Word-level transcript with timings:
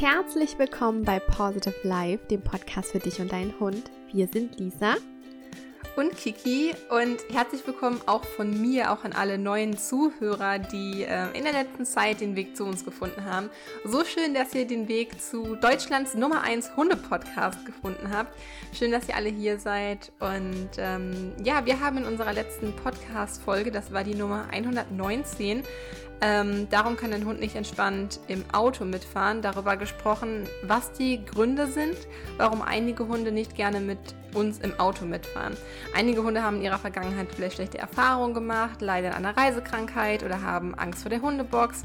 herzlich 0.00 0.56
willkommen 0.60 1.02
bei 1.02 1.18
Positive 1.18 1.74
Life, 1.82 2.24
dem 2.28 2.40
Podcast 2.40 2.92
für 2.92 3.00
dich 3.00 3.20
und 3.20 3.32
deinen 3.32 3.58
Hund. 3.58 3.90
Wir 4.12 4.28
sind 4.28 4.56
Lisa 4.60 4.94
und 5.96 6.16
Kiki 6.16 6.72
und 6.90 7.18
herzlich 7.32 7.66
willkommen 7.66 8.00
auch 8.06 8.24
von 8.24 8.62
mir, 8.62 8.92
auch 8.92 9.02
an 9.02 9.12
alle 9.12 9.36
neuen 9.36 9.76
Zuhörer, 9.76 10.60
die 10.60 11.02
äh, 11.02 11.36
in 11.36 11.42
der 11.42 11.52
letzten 11.52 11.84
Zeit 11.84 12.20
den 12.20 12.36
Weg 12.36 12.56
zu 12.56 12.64
uns 12.64 12.84
gefunden 12.84 13.24
haben. 13.24 13.50
So 13.84 14.04
schön, 14.04 14.34
dass 14.34 14.54
ihr 14.54 14.68
den 14.68 14.86
Weg 14.86 15.20
zu 15.20 15.56
Deutschlands 15.56 16.14
Nummer 16.14 16.42
1 16.42 16.76
Hunde-Podcast 16.76 17.66
gefunden 17.66 18.10
habt. 18.12 18.32
Schön, 18.72 18.92
dass 18.92 19.08
ihr 19.08 19.16
alle 19.16 19.30
hier 19.30 19.58
seid. 19.58 20.12
Und 20.20 20.70
ähm, 20.78 21.32
ja, 21.42 21.66
wir 21.66 21.80
haben 21.80 21.98
in 21.98 22.04
unserer 22.04 22.32
letzten 22.32 22.72
Podcast-Folge, 22.76 23.72
das 23.72 23.92
war 23.92 24.04
die 24.04 24.14
Nummer 24.14 24.46
119, 24.52 25.64
ähm, 26.20 26.68
darum 26.70 26.96
kann 26.96 27.12
ein 27.12 27.24
Hund 27.24 27.40
nicht 27.40 27.54
entspannt 27.54 28.18
im 28.26 28.44
Auto 28.52 28.84
mitfahren. 28.84 29.42
Darüber 29.42 29.76
gesprochen, 29.76 30.48
was 30.62 30.92
die 30.92 31.24
Gründe 31.24 31.68
sind, 31.68 31.96
warum 32.36 32.62
einige 32.62 33.06
Hunde 33.06 33.30
nicht 33.30 33.54
gerne 33.54 33.80
mit 33.80 33.98
uns 34.34 34.58
im 34.58 34.78
Auto 34.80 35.04
mitfahren. 35.04 35.56
Einige 35.94 36.22
Hunde 36.22 36.42
haben 36.42 36.56
in 36.56 36.62
ihrer 36.62 36.78
Vergangenheit 36.78 37.28
vielleicht 37.34 37.56
schlechte 37.56 37.78
Erfahrungen 37.78 38.34
gemacht, 38.34 38.80
leiden 38.80 39.12
an 39.12 39.24
einer 39.24 39.36
Reisekrankheit 39.36 40.22
oder 40.24 40.42
haben 40.42 40.74
Angst 40.74 41.02
vor 41.02 41.10
der 41.10 41.22
Hundebox. 41.22 41.84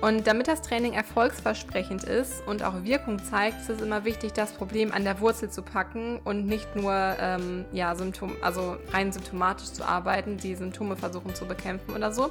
Und 0.00 0.26
damit 0.26 0.48
das 0.48 0.60
Training 0.60 0.92
erfolgsversprechend 0.92 2.04
ist 2.04 2.46
und 2.46 2.62
auch 2.62 2.84
Wirkung 2.84 3.24
zeigt, 3.24 3.62
ist 3.62 3.70
es 3.70 3.80
immer 3.80 4.04
wichtig, 4.04 4.34
das 4.34 4.52
Problem 4.52 4.92
an 4.92 5.04
der 5.04 5.20
Wurzel 5.20 5.48
zu 5.48 5.62
packen 5.62 6.20
und 6.24 6.46
nicht 6.46 6.76
nur 6.76 6.92
ähm, 6.92 7.64
ja, 7.72 7.94
Symptom, 7.94 8.32
also 8.42 8.76
rein 8.92 9.12
symptomatisch 9.12 9.72
zu 9.72 9.82
arbeiten, 9.82 10.36
die 10.36 10.56
Symptome 10.56 10.96
versuchen 10.96 11.34
zu 11.34 11.46
bekämpfen 11.46 11.94
oder 11.94 12.12
so. 12.12 12.30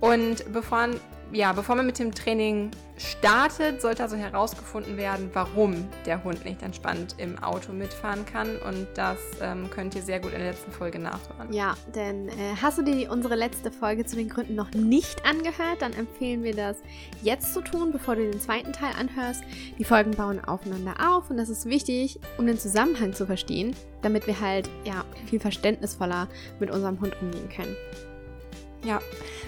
Und 0.00 0.52
bevor, 0.52 0.88
ja, 1.32 1.52
bevor 1.52 1.76
man 1.76 1.86
mit 1.86 1.98
dem 1.98 2.14
Training 2.14 2.70
startet, 2.98 3.80
sollte 3.80 4.02
also 4.02 4.16
herausgefunden 4.16 4.96
werden, 4.96 5.30
warum 5.32 5.88
der 6.06 6.22
Hund 6.24 6.44
nicht 6.44 6.62
entspannt 6.62 7.14
im 7.18 7.38
Auto 7.42 7.72
mitfahren 7.72 8.24
kann. 8.26 8.56
Und 8.58 8.86
das 8.94 9.18
ähm, 9.40 9.70
könnt 9.70 9.94
ihr 9.94 10.02
sehr 10.02 10.20
gut 10.20 10.32
in 10.32 10.38
der 10.38 10.50
letzten 10.50 10.72
Folge 10.72 10.98
nachhören. 10.98 11.52
Ja, 11.52 11.74
denn 11.94 12.28
äh, 12.28 12.32
hast 12.60 12.78
du 12.78 12.82
dir 12.82 13.10
unsere 13.10 13.34
letzte 13.34 13.70
Folge 13.70 14.04
zu 14.04 14.16
den 14.16 14.28
Gründen 14.28 14.54
noch 14.54 14.70
nicht 14.72 15.24
angehört, 15.24 15.80
dann 15.80 15.92
empfehlen 15.92 16.42
wir 16.42 16.54
das 16.54 16.78
jetzt 17.22 17.54
zu 17.54 17.60
tun, 17.60 17.92
bevor 17.92 18.16
du 18.16 18.30
den 18.30 18.40
zweiten 18.40 18.72
Teil 18.72 18.92
anhörst. 18.98 19.42
Die 19.78 19.84
Folgen 19.84 20.12
bauen 20.12 20.44
aufeinander 20.44 20.94
auf 21.08 21.30
und 21.30 21.36
das 21.36 21.48
ist 21.48 21.66
wichtig, 21.66 22.20
um 22.36 22.46
den 22.46 22.58
Zusammenhang 22.58 23.12
zu 23.12 23.26
verstehen, 23.26 23.74
damit 24.02 24.26
wir 24.26 24.40
halt 24.40 24.68
ja 24.84 25.04
viel 25.26 25.40
verständnisvoller 25.40 26.28
mit 26.58 26.70
unserem 26.70 27.00
Hund 27.00 27.14
umgehen 27.20 27.48
können. 27.48 27.76
Ja, 28.84 29.00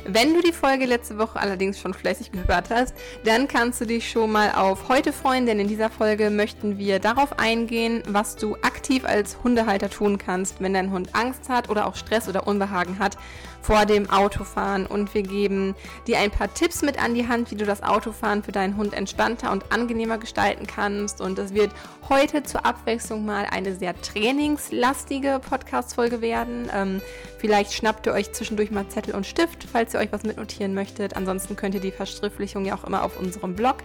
wenn 0.04 0.34
du 0.34 0.40
die 0.40 0.52
Folge 0.52 0.86
letzte 0.86 1.18
Woche 1.18 1.38
allerdings 1.38 1.78
schon 1.78 1.94
fleißig 1.94 2.32
gehört 2.32 2.70
hast, 2.70 2.94
dann 3.24 3.46
kannst 3.46 3.80
du 3.80 3.84
dich 3.84 4.10
schon 4.10 4.32
mal 4.32 4.52
auf 4.52 4.88
heute 4.88 5.12
freuen, 5.12 5.46
denn 5.46 5.60
in 5.60 5.68
dieser 5.68 5.88
Folge 5.88 6.30
möchten 6.30 6.78
wir 6.78 6.98
darauf 6.98 7.38
eingehen, 7.38 8.02
was 8.08 8.36
du 8.36 8.56
aktiv 8.62 9.04
als 9.04 9.36
Hundehalter 9.44 9.88
tun 9.88 10.18
kannst, 10.18 10.60
wenn 10.60 10.74
dein 10.74 10.90
Hund 10.90 11.14
Angst 11.14 11.48
hat 11.48 11.68
oder 11.68 11.86
auch 11.86 11.94
Stress 11.94 12.28
oder 12.28 12.46
Unbehagen 12.46 12.98
hat 12.98 13.16
vor 13.62 13.86
dem 13.86 14.10
Autofahren. 14.10 14.86
Und 14.86 15.14
wir 15.14 15.22
geben 15.22 15.74
dir 16.06 16.18
ein 16.18 16.30
paar 16.30 16.52
Tipps 16.52 16.82
mit 16.82 17.02
an 17.02 17.14
die 17.14 17.28
Hand, 17.28 17.50
wie 17.50 17.56
du 17.56 17.64
das 17.64 17.82
Autofahren 17.82 18.42
für 18.42 18.52
deinen 18.52 18.76
Hund 18.76 18.94
entspannter 18.94 19.52
und 19.52 19.72
angenehmer 19.72 20.18
gestalten 20.18 20.66
kannst. 20.66 21.20
Und 21.20 21.38
es 21.38 21.54
wird 21.54 21.70
heute 22.08 22.42
zur 22.42 22.66
Abwechslung 22.66 23.24
mal 23.24 23.46
eine 23.50 23.74
sehr 23.74 24.00
trainingslastige 24.00 25.40
Podcast-Folge 25.48 26.20
werden. 26.20 26.70
Ähm, 26.74 27.00
vielleicht 27.38 27.72
schnappt 27.72 28.06
ihr 28.06 28.12
euch 28.12 28.32
zwischendurch 28.32 28.70
mal 28.70 28.88
Zettel 28.88 29.14
und 29.14 29.26
Stift, 29.26 29.66
falls 29.70 29.94
ihr 29.94 30.00
euch 30.00 30.12
was 30.12 30.22
mitnotieren 30.22 30.74
möchtet. 30.74 31.16
Ansonsten 31.16 31.56
könnt 31.56 31.74
ihr 31.74 31.80
die 31.80 31.92
Verschriftlichung 31.92 32.64
ja 32.64 32.74
auch 32.74 32.84
immer 32.84 33.02
auf 33.02 33.18
unserem 33.18 33.54
Blog 33.54 33.76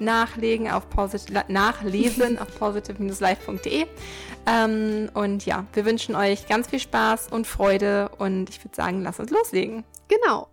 nachlegen 0.00 0.70
auf 0.70 0.86
nachlesen 1.48 2.38
auf 2.38 2.58
positive-life.de. 2.58 3.86
Ähm, 4.46 5.10
und 5.14 5.46
ja, 5.46 5.66
wir 5.72 5.84
wünschen 5.84 6.14
euch 6.14 6.46
ganz 6.46 6.68
viel 6.68 6.80
Spaß 6.80 7.28
und 7.30 7.46
Freude 7.46 8.10
und 8.18 8.50
ich 8.50 8.62
würde 8.64 8.76
sagen, 8.76 9.02
lasst 9.02 9.20
uns 9.20 9.30
loslegen. 9.30 9.84
Genau. 10.08 10.48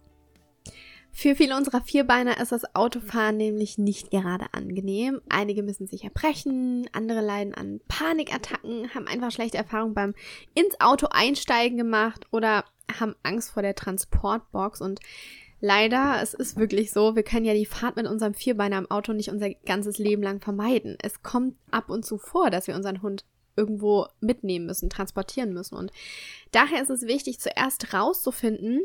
Für 1.13 1.35
viele 1.35 1.57
unserer 1.57 1.81
Vierbeiner 1.81 2.39
ist 2.39 2.53
das 2.53 2.73
Autofahren 2.73 3.35
nämlich 3.35 3.77
nicht 3.77 4.11
gerade 4.11 4.45
angenehm. 4.53 5.21
Einige 5.27 5.61
müssen 5.61 5.85
sich 5.85 6.05
erbrechen, 6.05 6.89
andere 6.93 7.19
leiden 7.19 7.53
an 7.53 7.81
Panikattacken, 7.89 8.93
haben 8.95 9.07
einfach 9.07 9.31
schlechte 9.31 9.57
Erfahrungen 9.57 9.93
beim 9.93 10.13
ins 10.55 10.79
Auto 10.79 11.07
einsteigen 11.11 11.77
gemacht 11.77 12.25
oder 12.31 12.63
haben 12.99 13.15
Angst 13.23 13.51
vor 13.51 13.61
der 13.61 13.75
Transportbox 13.75 14.79
und 14.79 14.99
Leider, 15.63 16.19
es 16.23 16.33
ist 16.33 16.57
wirklich 16.57 16.91
so, 16.91 17.15
wir 17.15 17.21
können 17.21 17.45
ja 17.45 17.53
die 17.53 17.67
Fahrt 17.67 17.95
mit 17.95 18.07
unserem 18.07 18.33
Vierbeiner 18.33 18.79
im 18.79 18.89
Auto 18.89 19.13
nicht 19.13 19.29
unser 19.29 19.51
ganzes 19.51 19.99
Leben 19.99 20.23
lang 20.23 20.41
vermeiden. 20.41 20.97
Es 21.01 21.21
kommt 21.21 21.55
ab 21.69 21.91
und 21.91 22.03
zu 22.03 22.17
vor, 22.17 22.49
dass 22.49 22.65
wir 22.65 22.75
unseren 22.75 23.03
Hund 23.03 23.25
irgendwo 23.55 24.07
mitnehmen 24.21 24.65
müssen, 24.65 24.89
transportieren 24.89 25.53
müssen. 25.53 25.75
Und 25.75 25.91
daher 26.51 26.81
ist 26.81 26.89
es 26.89 27.03
wichtig, 27.03 27.39
zuerst 27.39 27.93
rauszufinden, 27.93 28.81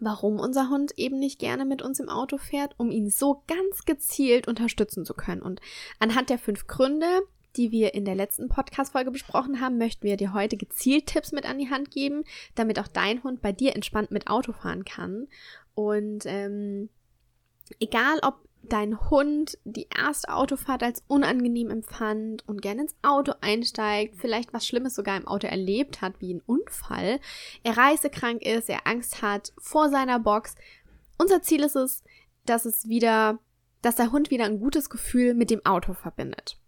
warum 0.00 0.40
unser 0.40 0.68
Hund 0.68 0.92
eben 0.96 1.20
nicht 1.20 1.38
gerne 1.38 1.64
mit 1.64 1.80
uns 1.80 2.00
im 2.00 2.08
Auto 2.08 2.38
fährt, 2.38 2.74
um 2.76 2.90
ihn 2.90 3.08
so 3.08 3.44
ganz 3.46 3.84
gezielt 3.84 4.48
unterstützen 4.48 5.04
zu 5.04 5.14
können. 5.14 5.42
Und 5.42 5.60
anhand 6.00 6.28
der 6.28 6.38
fünf 6.38 6.66
Gründe, 6.66 7.06
die 7.56 7.70
wir 7.70 7.94
in 7.94 8.04
der 8.04 8.16
letzten 8.16 8.48
Podcast-Folge 8.48 9.12
besprochen 9.12 9.60
haben, 9.60 9.78
möchten 9.78 10.04
wir 10.04 10.16
dir 10.16 10.34
heute 10.34 10.56
gezielt 10.56 11.06
Tipps 11.06 11.30
mit 11.30 11.48
an 11.48 11.58
die 11.58 11.70
Hand 11.70 11.92
geben, 11.92 12.24
damit 12.56 12.80
auch 12.80 12.88
dein 12.88 13.22
Hund 13.22 13.42
bei 13.42 13.52
dir 13.52 13.76
entspannt 13.76 14.10
mit 14.10 14.26
Auto 14.26 14.52
fahren 14.52 14.84
kann. 14.84 15.28
Und 15.74 16.24
ähm, 16.26 16.88
egal, 17.80 18.18
ob 18.22 18.44
dein 18.68 19.10
Hund 19.10 19.58
die 19.64 19.88
erste 19.94 20.32
Autofahrt 20.32 20.82
als 20.82 21.02
unangenehm 21.06 21.70
empfand 21.70 22.46
und 22.48 22.62
gerne 22.62 22.82
ins 22.82 22.94
Auto 23.02 23.32
einsteigt, 23.40 24.16
vielleicht 24.16 24.52
was 24.52 24.66
Schlimmes 24.66 24.94
sogar 24.94 25.16
im 25.16 25.26
Auto 25.26 25.46
erlebt 25.46 26.00
hat, 26.00 26.20
wie 26.20 26.34
ein 26.34 26.42
Unfall, 26.46 27.20
er 27.62 27.76
reisekrank 27.76 28.42
ist, 28.42 28.68
er 28.68 28.86
Angst 28.86 29.22
hat 29.22 29.52
vor 29.58 29.90
seiner 29.90 30.18
Box. 30.18 30.54
Unser 31.18 31.42
Ziel 31.42 31.62
ist 31.62 31.76
es, 31.76 32.02
dass 32.46 32.64
es 32.64 32.88
wieder, 32.88 33.38
dass 33.82 33.96
der 33.96 34.12
Hund 34.12 34.30
wieder 34.30 34.44
ein 34.44 34.60
gutes 34.60 34.90
Gefühl 34.90 35.34
mit 35.34 35.50
dem 35.50 35.64
Auto 35.64 35.92
verbindet. 35.92 36.58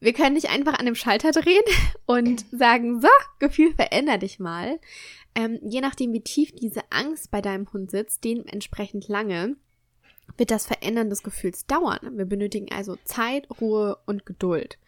Wir 0.00 0.12
können 0.12 0.34
nicht 0.34 0.50
einfach 0.50 0.78
an 0.78 0.86
dem 0.86 0.96
Schalter 0.96 1.30
drehen 1.30 1.62
und 2.06 2.44
sagen, 2.50 3.00
so, 3.00 3.08
Gefühl, 3.38 3.72
veränder 3.74 4.18
dich 4.18 4.38
mal, 4.40 4.80
ähm, 5.34 5.58
je 5.62 5.80
nachdem, 5.80 6.12
wie 6.12 6.20
tief 6.20 6.52
diese 6.52 6.82
Angst 6.90 7.30
bei 7.30 7.40
deinem 7.40 7.72
Hund 7.72 7.90
sitzt, 7.90 8.24
dementsprechend 8.24 9.08
lange, 9.08 9.56
wird 10.36 10.50
das 10.50 10.66
Verändern 10.66 11.10
des 11.10 11.22
Gefühls 11.22 11.66
dauern. 11.66 12.16
Wir 12.16 12.24
benötigen 12.24 12.70
also 12.70 12.96
Zeit, 13.04 13.48
Ruhe 13.60 13.98
und 14.06 14.26
Geduld. 14.26 14.78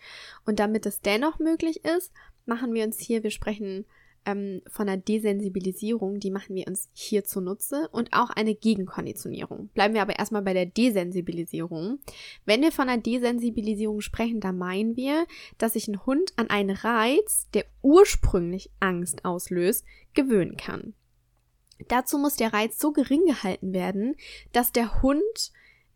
Und 0.47 0.59
damit 0.59 0.87
es 0.87 1.01
dennoch 1.01 1.39
möglich 1.39 1.85
ist, 1.85 2.13
machen 2.47 2.73
wir 2.75 2.85
uns 2.85 2.99
hier, 2.99 3.23
wir 3.23 3.31
sprechen 3.31 3.85
ähm, 4.27 4.63
von 4.67 4.89
einer 4.89 5.01
Desensibilisierung, 5.01 6.21
die 6.21 6.31
machen 6.31 6.55
wir 6.55 6.67
uns 6.67 6.89
hier 6.93 7.25
zunutze 7.25 7.89
und 7.93 8.13
auch 8.13 8.31
eine 8.31 8.55
Gegenkonditionierung. 8.55 9.69
Bleiben 9.75 9.95
wir 9.95 10.03
aber 10.03 10.19
erstmal 10.19 10.43
bei 10.43 10.55
der 10.55 10.67
Desensibilisierung. 10.67 11.99
Wenn 12.45 12.63
wir 12.63 12.73
von 12.73 12.89
einer 12.89 13.03
Desensibilisierung 13.03 14.01
sprechen, 14.01 14.41
da 14.41 14.53
meinen 14.53 14.97
wir, 14.97 15.27
dass 15.59 15.75
sich 15.75 15.89
ein 15.89 16.05
Hund 16.07 16.33
an 16.37 16.51
einen 16.51 16.71
Reiz, 16.71 17.49
der 17.55 17.65
ursprünglich 17.83 18.71
Angst 18.81 19.25
auslöst, 19.25 19.85
gewöhnen 20.15 20.57
kann. 20.57 20.95
Dazu 21.89 22.19
muss 22.19 22.37
der 22.37 22.53
Reiz 22.53 22.79
so 22.79 22.93
gering 22.93 23.27
gehalten 23.27 23.73
werden, 23.73 24.15
dass 24.53 24.73
der 24.73 25.03
Hund 25.03 25.53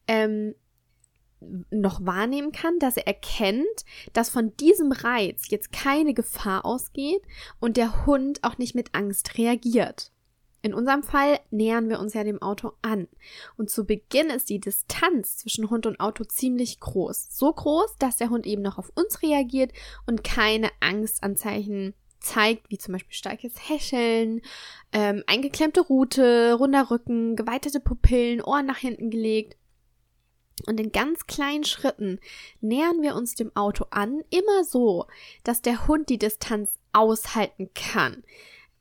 ähm, 0.07 0.55
noch 1.71 2.05
wahrnehmen 2.05 2.53
kann, 2.53 2.79
dass 2.79 2.97
er 2.97 3.07
erkennt, 3.07 3.85
dass 4.13 4.31
von 4.31 4.57
diesem 4.57 4.93
Reiz 4.93 5.49
jetzt 5.51 5.73
keine 5.73 6.15
Gefahr 6.15 6.65
ausgeht 6.65 7.23
und 7.61 7.77
der 7.77 8.07
Hund 8.07 8.43
auch 8.43 8.59
nicht 8.59 8.75
mit 8.75 8.95
Angst 8.95 9.39
reagiert. 9.39 10.13
In 10.61 10.75
unserem 10.75 11.05
Fall 11.05 11.39
nähern 11.51 11.89
wir 11.89 12.01
uns 12.01 12.15
ja 12.15 12.25
dem 12.25 12.43
Auto 12.43 12.73
an. 12.83 13.07
Und 13.57 13.71
zu 13.71 13.85
Beginn 13.85 14.29
ist 14.29 14.51
die 14.51 14.59
Distanz 14.59 15.37
zwischen 15.37 15.71
Hund 15.71 15.87
und 15.87 16.01
Auto 16.01 16.25
ziemlich 16.25 16.81
groß. 16.81 17.29
So 17.31 17.53
groß, 17.53 17.97
dass 17.99 18.17
der 18.17 18.31
Hund 18.31 18.45
eben 18.45 18.63
noch 18.63 18.77
auf 18.77 18.91
uns 18.97 19.23
reagiert 19.23 19.73
und 20.07 20.25
keine 20.25 20.71
Angstanzeichen 20.81 21.95
zeigt, 22.21 22.71
wie 22.71 22.79
zum 22.79 22.93
Beispiel 22.93 23.15
starkes 23.15 23.55
Häscheln, 23.69 24.41
ähm, 24.93 25.23
eingeklemmte 25.29 25.81
Rute, 25.81 26.55
runder 26.55 26.91
Rücken, 26.91 27.37
geweitete 27.37 27.79
Pupillen, 27.79 28.43
Ohren 28.43 28.67
nach 28.67 28.79
hinten 28.79 29.11
gelegt. 29.11 29.57
Und 30.67 30.81
in 30.81 30.93
ganz 30.93 31.27
kleinen 31.27 31.65
Schritten 31.65 32.19
nähern 32.61 33.03
wir 33.03 33.15
uns 33.15 33.35
dem 33.35 33.55
Auto 33.55 33.87
an, 33.91 34.23
immer 34.31 34.65
so, 34.65 35.07
dass 35.45 35.63
der 35.63 35.87
Hund 35.87 36.09
die 36.09 36.19
Distanz 36.19 36.79
aushalten 36.93 37.71
kann. 37.75 38.25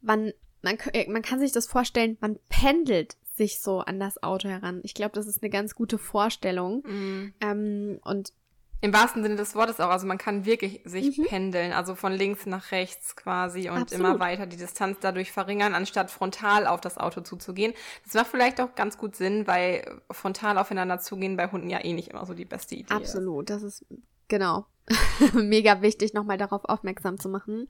Man, 0.01 0.33
man, 0.62 0.77
äh, 0.94 1.09
man 1.09 1.21
kann 1.21 1.39
sich 1.39 1.51
das 1.51 1.68
vorstellen, 1.68 2.18
man 2.21 2.39
pendelt 2.50 3.18
sich 3.35 3.59
so 3.59 3.79
an 3.79 4.00
das 4.00 4.21
Auto 4.24 4.50
heran. 4.50 4.81
Ich 4.83 4.94
glaube, 4.94 5.13
das 5.13 5.27
ist 5.27 5.44
eine 5.44 5.50
ganz 5.51 5.75
gute 5.75 5.97
Vorstellung. 5.97 6.79
Mm. 6.79 7.33
Ähm, 7.41 8.00
und 8.03 8.33
Im 8.79 8.94
wahrsten 8.94 9.24
Sinne 9.24 9.35
des 9.35 9.56
Wortes 9.56 9.79
auch. 9.79 9.89
Also 9.89 10.06
man 10.06 10.18
kann 10.18 10.45
wirklich 10.45 10.81
sich 10.85 11.18
mhm. 11.18 11.25
pendeln, 11.25 11.74
also 11.74 11.95
von 11.95 12.13
links 12.13 12.45
nach 12.45 12.71
rechts 12.71 13.15
quasi 13.15 13.69
und 13.69 13.83
Absolut. 13.83 14.06
immer 14.06 14.19
weiter 14.19 14.45
die 14.45 14.57
Distanz 14.57 14.97
dadurch 15.01 15.31
verringern, 15.31 15.74
anstatt 15.74 16.12
frontal 16.12 16.68
auf 16.68 16.79
das 16.79 16.97
Auto 16.97 17.21
zuzugehen. 17.21 17.74
Das 18.06 18.13
macht 18.13 18.27
vielleicht 18.27 18.62
auch 18.62 18.75
ganz 18.75 18.97
gut 18.97 19.15
Sinn, 19.15 19.47
weil 19.47 20.00
frontal 20.12 20.57
aufeinander 20.57 21.00
zugehen 21.00 21.38
bei 21.38 21.51
Hunden 21.51 21.69
ja 21.69 21.83
eh 21.83 21.94
nicht 21.94 22.09
immer 22.09 22.25
so 22.25 22.33
die 22.33 22.45
beste 22.45 22.75
Idee 22.75 22.94
Absolut, 22.94 23.50
das 23.50 23.63
ist 23.63 23.85
genau 24.27 24.65
mega 25.33 25.81
wichtig, 25.81 26.13
nochmal 26.13 26.38
darauf 26.38 26.65
aufmerksam 26.65 27.19
zu 27.19 27.30
machen. 27.30 27.68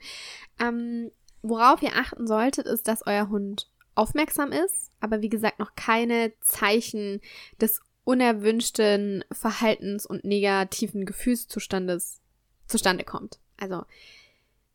Ähm, 0.59 1.11
worauf 1.41 1.81
ihr 1.81 1.95
achten 1.95 2.27
solltet, 2.27 2.67
ist, 2.67 2.87
dass 2.87 3.05
euer 3.05 3.29
Hund 3.29 3.69
aufmerksam 3.95 4.51
ist, 4.51 4.91
aber 4.99 5.21
wie 5.21 5.29
gesagt 5.29 5.59
noch 5.59 5.75
keine 5.75 6.33
Zeichen 6.41 7.19
des 7.59 7.81
unerwünschten 8.07 9.25
Verhaltens 9.33 10.05
und 10.05 10.23
negativen 10.23 11.05
Gefühlszustandes 11.05 12.21
zustande 12.65 13.03
kommt. 13.03 13.41
Also 13.57 13.83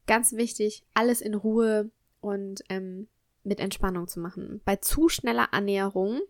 ganz 0.07 0.35
wichtig, 0.35 0.85
alles 0.93 1.23
in 1.23 1.33
Ruhe 1.33 1.91
und 2.21 2.63
ähm, 2.69 3.09
mit 3.43 3.59
Entspannung 3.59 4.07
zu 4.07 4.21
machen. 4.21 4.61
Bei 4.67 4.77
zu 4.77 5.09
schneller 5.09 5.55
Annäherung 5.55 6.21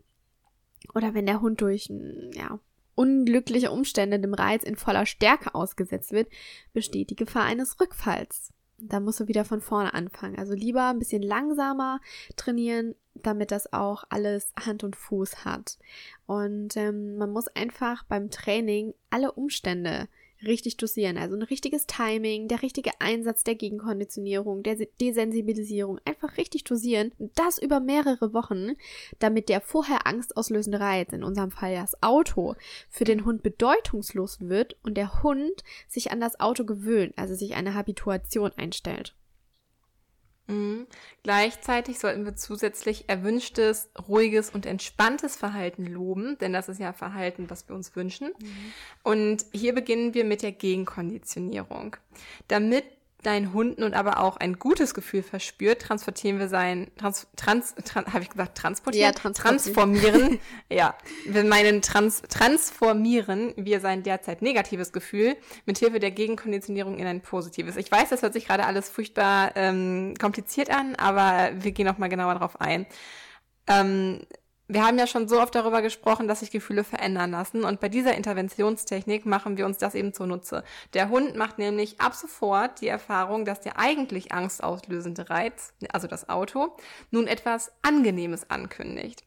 oder 0.93 1.13
wenn 1.13 1.25
der 1.25 1.41
Hund 1.41 1.59
durch 1.59 1.91
ja, 2.35 2.57
unglückliche 2.95 3.71
Umstände 3.71 4.17
dem 4.17 4.33
Reiz 4.33 4.63
in 4.63 4.77
voller 4.77 5.05
Stärke 5.05 5.53
ausgesetzt 5.53 6.13
wird, 6.13 6.29
besteht 6.71 7.09
die 7.09 7.17
Gefahr 7.17 7.43
eines 7.43 7.81
Rückfalls. 7.81 8.53
Da 8.89 8.99
musst 8.99 9.19
du 9.19 9.27
wieder 9.27 9.45
von 9.45 9.61
vorne 9.61 9.93
anfangen. 9.93 10.37
Also 10.37 10.53
lieber 10.53 10.89
ein 10.89 10.99
bisschen 10.99 11.21
langsamer 11.21 11.99
trainieren, 12.35 12.95
damit 13.15 13.51
das 13.51 13.71
auch 13.71 14.03
alles 14.09 14.53
Hand 14.59 14.83
und 14.83 14.95
Fuß 14.95 15.45
hat. 15.45 15.77
Und 16.25 16.75
ähm, 16.77 17.17
man 17.17 17.31
muss 17.31 17.47
einfach 17.47 18.03
beim 18.03 18.29
Training 18.29 18.93
alle 19.09 19.31
Umstände 19.31 20.07
richtig 20.45 20.77
dosieren. 20.77 21.17
Also 21.17 21.35
ein 21.35 21.41
richtiges 21.41 21.87
Timing, 21.87 22.47
der 22.47 22.61
richtige 22.61 22.91
Einsatz 22.99 23.43
der 23.43 23.55
Gegenkonditionierung, 23.55 24.63
der 24.63 24.75
Desensibilisierung, 24.99 25.99
einfach 26.05 26.37
richtig 26.37 26.63
dosieren. 26.63 27.11
Und 27.17 27.31
das 27.35 27.57
über 27.57 27.79
mehrere 27.79 28.33
Wochen, 28.33 28.73
damit 29.19 29.49
der 29.49 29.61
vorher 29.61 30.07
angstauslösende 30.07 30.79
Reiz, 30.79 31.11
in 31.13 31.23
unserem 31.23 31.51
Fall 31.51 31.75
das 31.75 32.01
Auto, 32.01 32.55
für 32.89 33.03
den 33.03 33.25
Hund 33.25 33.43
bedeutungslos 33.43 34.41
wird 34.41 34.75
und 34.83 34.95
der 34.95 35.23
Hund 35.23 35.63
sich 35.87 36.11
an 36.11 36.19
das 36.19 36.39
Auto 36.39 36.65
gewöhnt, 36.65 37.13
also 37.17 37.35
sich 37.35 37.55
eine 37.55 37.73
Habituation 37.73 38.51
einstellt. 38.55 39.15
Mhm. 40.47 40.87
Gleichzeitig 41.23 41.99
sollten 41.99 42.25
wir 42.25 42.35
zusätzlich 42.35 43.05
erwünschtes, 43.07 43.89
ruhiges 44.07 44.49
und 44.49 44.65
entspanntes 44.65 45.35
Verhalten 45.35 45.85
loben, 45.85 46.37
denn 46.39 46.53
das 46.53 46.69
ist 46.69 46.79
ja 46.79 46.93
Verhalten, 46.93 47.49
was 47.49 47.67
wir 47.69 47.75
uns 47.75 47.95
wünschen. 47.95 48.33
Mhm. 48.39 48.73
Und 49.03 49.45
hier 49.51 49.73
beginnen 49.73 50.13
wir 50.13 50.25
mit 50.25 50.41
der 50.41 50.51
Gegenkonditionierung. 50.51 51.95
Damit 52.47 52.85
dein 53.25 53.53
Hund 53.53 53.79
nun 53.79 53.93
aber 53.93 54.19
auch 54.19 54.37
ein 54.37 54.59
gutes 54.59 54.93
Gefühl 54.93 55.23
verspürt, 55.23 55.81
transportieren 55.81 56.39
wir 56.39 56.47
sein, 56.49 56.91
trans, 56.97 57.27
trans, 57.35 57.75
trans 57.85 58.13
habe 58.13 58.23
ich 58.23 58.29
gesagt, 58.29 58.57
transportieren? 58.57 59.13
Ja, 59.13 59.31
transformieren. 59.31 60.39
ja, 60.69 60.95
wir 61.25 61.43
meinen 61.43 61.81
trans, 61.81 62.21
transformieren 62.23 63.53
wir 63.55 63.79
sein 63.79 64.03
derzeit 64.03 64.41
negatives 64.41 64.91
Gefühl 64.91 65.35
mit 65.65 65.77
Hilfe 65.77 65.99
der 65.99 66.11
Gegenkonditionierung 66.11 66.97
in 66.99 67.07
ein 67.07 67.21
positives. 67.21 67.75
Ich 67.77 67.91
weiß, 67.91 68.09
das 68.09 68.21
hört 68.21 68.33
sich 68.33 68.45
gerade 68.45 68.65
alles 68.65 68.89
furchtbar 68.89 69.51
ähm, 69.55 70.13
kompliziert 70.19 70.69
an, 70.69 70.95
aber 70.95 71.51
wir 71.55 71.71
gehen 71.71 71.87
noch 71.87 71.97
mal 71.97 72.09
genauer 72.09 72.35
drauf 72.35 72.59
ein. 72.61 72.85
Ähm, 73.67 74.21
wir 74.67 74.85
haben 74.85 74.97
ja 74.97 75.07
schon 75.07 75.27
so 75.27 75.41
oft 75.41 75.53
darüber 75.55 75.81
gesprochen, 75.81 76.27
dass 76.27 76.39
sich 76.39 76.51
Gefühle 76.51 76.83
verändern 76.83 77.31
lassen 77.31 77.63
und 77.63 77.79
bei 77.79 77.89
dieser 77.89 78.15
Interventionstechnik 78.15 79.25
machen 79.25 79.57
wir 79.57 79.65
uns 79.65 79.77
das 79.77 79.95
eben 79.95 80.13
zunutze. 80.13 80.63
Der 80.93 81.09
Hund 81.09 81.35
macht 81.35 81.57
nämlich 81.57 81.99
ab 81.99 82.15
sofort 82.15 82.81
die 82.81 82.87
Erfahrung, 82.87 83.45
dass 83.45 83.61
der 83.61 83.77
eigentlich 83.77 84.31
angstauslösende 84.31 85.29
Reiz, 85.29 85.73
also 85.91 86.07
das 86.07 86.29
Auto, 86.29 86.75
nun 87.11 87.27
etwas 87.27 87.71
Angenehmes 87.81 88.49
ankündigt. 88.49 89.23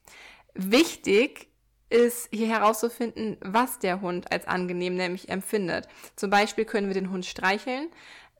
Wichtig 0.54 1.48
ist 1.88 2.28
hier 2.32 2.48
herauszufinden, 2.48 3.36
was 3.40 3.78
der 3.78 4.00
Hund 4.00 4.32
als 4.32 4.48
angenehm 4.48 4.96
nämlich 4.96 5.28
empfindet. 5.28 5.86
Zum 6.16 6.30
Beispiel 6.30 6.64
können 6.64 6.88
wir 6.88 6.94
den 6.94 7.10
Hund 7.10 7.26
streicheln, 7.26 7.88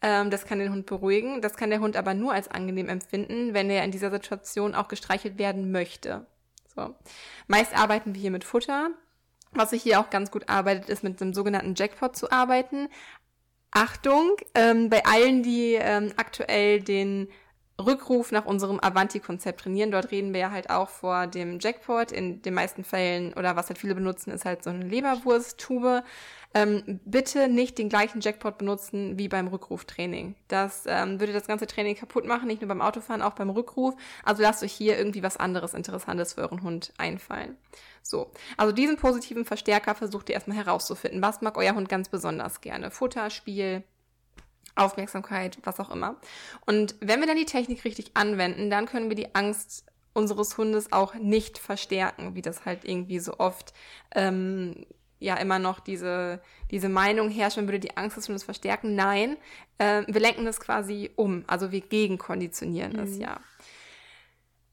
ähm, 0.03 0.31
das 0.31 0.45
kann 0.47 0.59
den 0.59 0.73
Hund 0.73 0.87
beruhigen. 0.87 1.41
Das 1.41 1.57
kann 1.57 1.71
der 1.71 1.81
Hund 1.81 1.97
aber 1.97 2.15
nur 2.15 2.33
als 2.33 2.49
angenehm 2.49 2.89
empfinden, 2.89 3.55
wenn 3.55 3.71
er 3.71 3.85
in 3.85 3.91
dieser 3.91 4.11
Situation 4.11 4.75
auch 4.75 4.89
gestreichelt 4.89 5.39
werden 5.39 5.73
möchte. 5.73 6.27
So. 6.77 6.95
Meist 7.49 7.77
arbeiten 7.77 8.15
wir 8.15 8.21
hier 8.21 8.31
mit 8.31 8.45
Futter. 8.45 8.91
Was 9.53 9.71
sich 9.71 9.83
hier 9.83 9.99
auch 9.99 10.11
ganz 10.11 10.31
gut 10.31 10.49
arbeitet, 10.49 10.91
ist 10.91 11.03
mit 11.03 11.21
einem 11.21 11.33
sogenannten 11.33 11.75
Jackpot 11.75 12.15
zu 12.15 12.31
arbeiten. 12.31 12.89
Achtung, 13.71 14.37
ähm, 14.55 14.91
bei 14.91 15.05
allen, 15.05 15.43
die 15.43 15.75
ähm, 15.75 16.13
aktuell 16.17 16.81
den 16.83 17.29
Rückruf 17.81 18.33
nach 18.33 18.47
unserem 18.47 18.81
Avanti-Konzept 18.81 19.61
trainieren. 19.61 19.91
Dort 19.91 20.11
reden 20.11 20.33
wir 20.33 20.41
ja 20.41 20.51
halt 20.51 20.71
auch 20.71 20.89
vor 20.89 21.27
dem 21.27 21.59
Jackpot. 21.61 22.13
In 22.13 22.43
den 22.43 22.55
meisten 22.55 22.85
Fällen, 22.85 23.35
oder 23.35 23.57
was 23.57 23.69
halt 23.69 23.79
viele 23.79 23.95
benutzen, 23.95 24.31
ist 24.31 24.45
halt 24.45 24.63
so 24.63 24.71
eine 24.71 24.85
Leberwursttube. 24.85 26.03
Ähm, 26.57 27.01
bitte 27.05 27.49
nicht 27.49 27.77
den 27.77 27.91
gleichen 27.91 28.23
Jackpot 28.23 28.57
benutzen 28.57 29.19
wie 29.19 29.29
beim 29.29 29.49
Rückruftraining. 29.49 30.37
Das 30.49 30.85
ähm, 30.87 31.21
würde 31.21 31.35
das 31.35 31.47
ganze 31.47 31.67
Training 31.67 31.97
kaputt 31.97 32.25
machen, 32.25 32.47
nicht 32.47 32.63
nur 32.63 32.69
beim 32.69 32.81
Autofahren, 32.81 33.21
auch 33.21 33.35
beim 33.35 33.51
Rückruf. 33.51 33.95
Also 34.25 34.41
lasst 34.41 34.63
euch 34.63 34.73
hier 34.73 34.97
irgendwie 34.97 35.23
was 35.23 35.37
anderes 35.37 35.75
Interessantes 35.75 36.33
für 36.33 36.41
euren 36.41 36.63
Hund 36.63 36.95
einfallen. 36.97 37.59
So, 38.03 38.31
also 38.57 38.73
diesen 38.73 38.97
positiven 38.97 39.45
Verstärker 39.45 39.95
versucht 39.95 40.31
ihr 40.31 40.35
erstmal 40.35 40.57
herauszufinden. 40.57 41.21
Was 41.21 41.43
mag 41.43 41.59
euer 41.59 41.75
Hund 41.75 41.91
ganz 41.91 42.09
besonders 42.09 42.63
gerne? 42.63 42.91
Futter, 42.91 43.29
Spiel, 43.29 43.83
Aufmerksamkeit, 44.77 45.59
was 45.63 45.79
auch 45.79 45.91
immer. 45.91 46.17
Und 46.65 46.95
wenn 47.01 47.21
wir 47.21 47.27
dann 47.27 47.37
die 47.37 47.45
Technik 47.45 47.85
richtig 47.85 48.13
anwenden, 48.15 48.71
dann 48.71 48.87
können 48.87 49.11
wir 49.11 49.17
die 49.17 49.35
Angst 49.35 49.85
unseres 50.15 50.57
Hundes 50.57 50.91
auch 50.91 51.17
nicht 51.17 51.59
verstärken, 51.59 52.35
wie 52.35 52.41
das 52.41 52.65
halt 52.65 52.87
irgendwie 52.87 53.19
so 53.19 53.39
oft 53.41 53.75
ähm, 54.15 54.87
ja 55.19 55.37
immer 55.37 55.59
noch 55.59 55.81
diese, 55.81 56.41
diese 56.71 56.89
Meinung 56.89 57.31
herrscht, 57.31 57.57
man 57.57 57.67
würde 57.67 57.81
die 57.81 57.97
Angst 57.97 58.17
des 58.17 58.29
Hundes 58.29 58.45
verstärken. 58.45 58.95
Nein, 58.95 59.37
äh, 59.79 60.03
wir 60.07 60.21
lenken 60.21 60.45
das 60.45 60.61
quasi 60.61 61.11
um, 61.17 61.45
also 61.47 61.73
wir 61.73 61.81
gegenkonditionieren 61.81 62.93
mhm. 62.93 62.99
es 63.01 63.19
ja. 63.19 63.41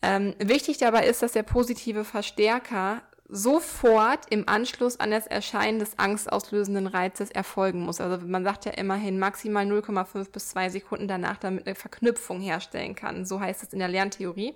Ähm, 0.02 0.36
wichtig 0.40 0.78
dabei 0.80 1.08
ist, 1.08 1.22
dass 1.22 1.32
der 1.32 1.44
positive 1.44 2.04
Verstärker 2.04 3.02
sofort 3.36 4.28
im 4.30 4.48
Anschluss 4.48 5.00
an 5.00 5.10
das 5.10 5.26
Erscheinen 5.26 5.80
des 5.80 5.98
angstauslösenden 5.98 6.86
Reizes 6.86 7.32
erfolgen 7.32 7.80
muss. 7.82 8.00
Also 8.00 8.24
man 8.28 8.44
sagt 8.44 8.66
ja 8.66 8.74
immerhin 8.74 9.18
maximal 9.18 9.66
0,5 9.66 10.32
bis 10.32 10.50
2 10.50 10.70
Sekunden 10.70 11.08
danach, 11.08 11.38
damit 11.38 11.66
eine 11.66 11.74
Verknüpfung 11.74 12.40
herstellen 12.42 12.94
kann. 12.94 13.26
So 13.26 13.40
heißt 13.40 13.64
es 13.64 13.74
in 13.74 13.80
der 13.80 13.88
Lerntheorie. 13.88 14.54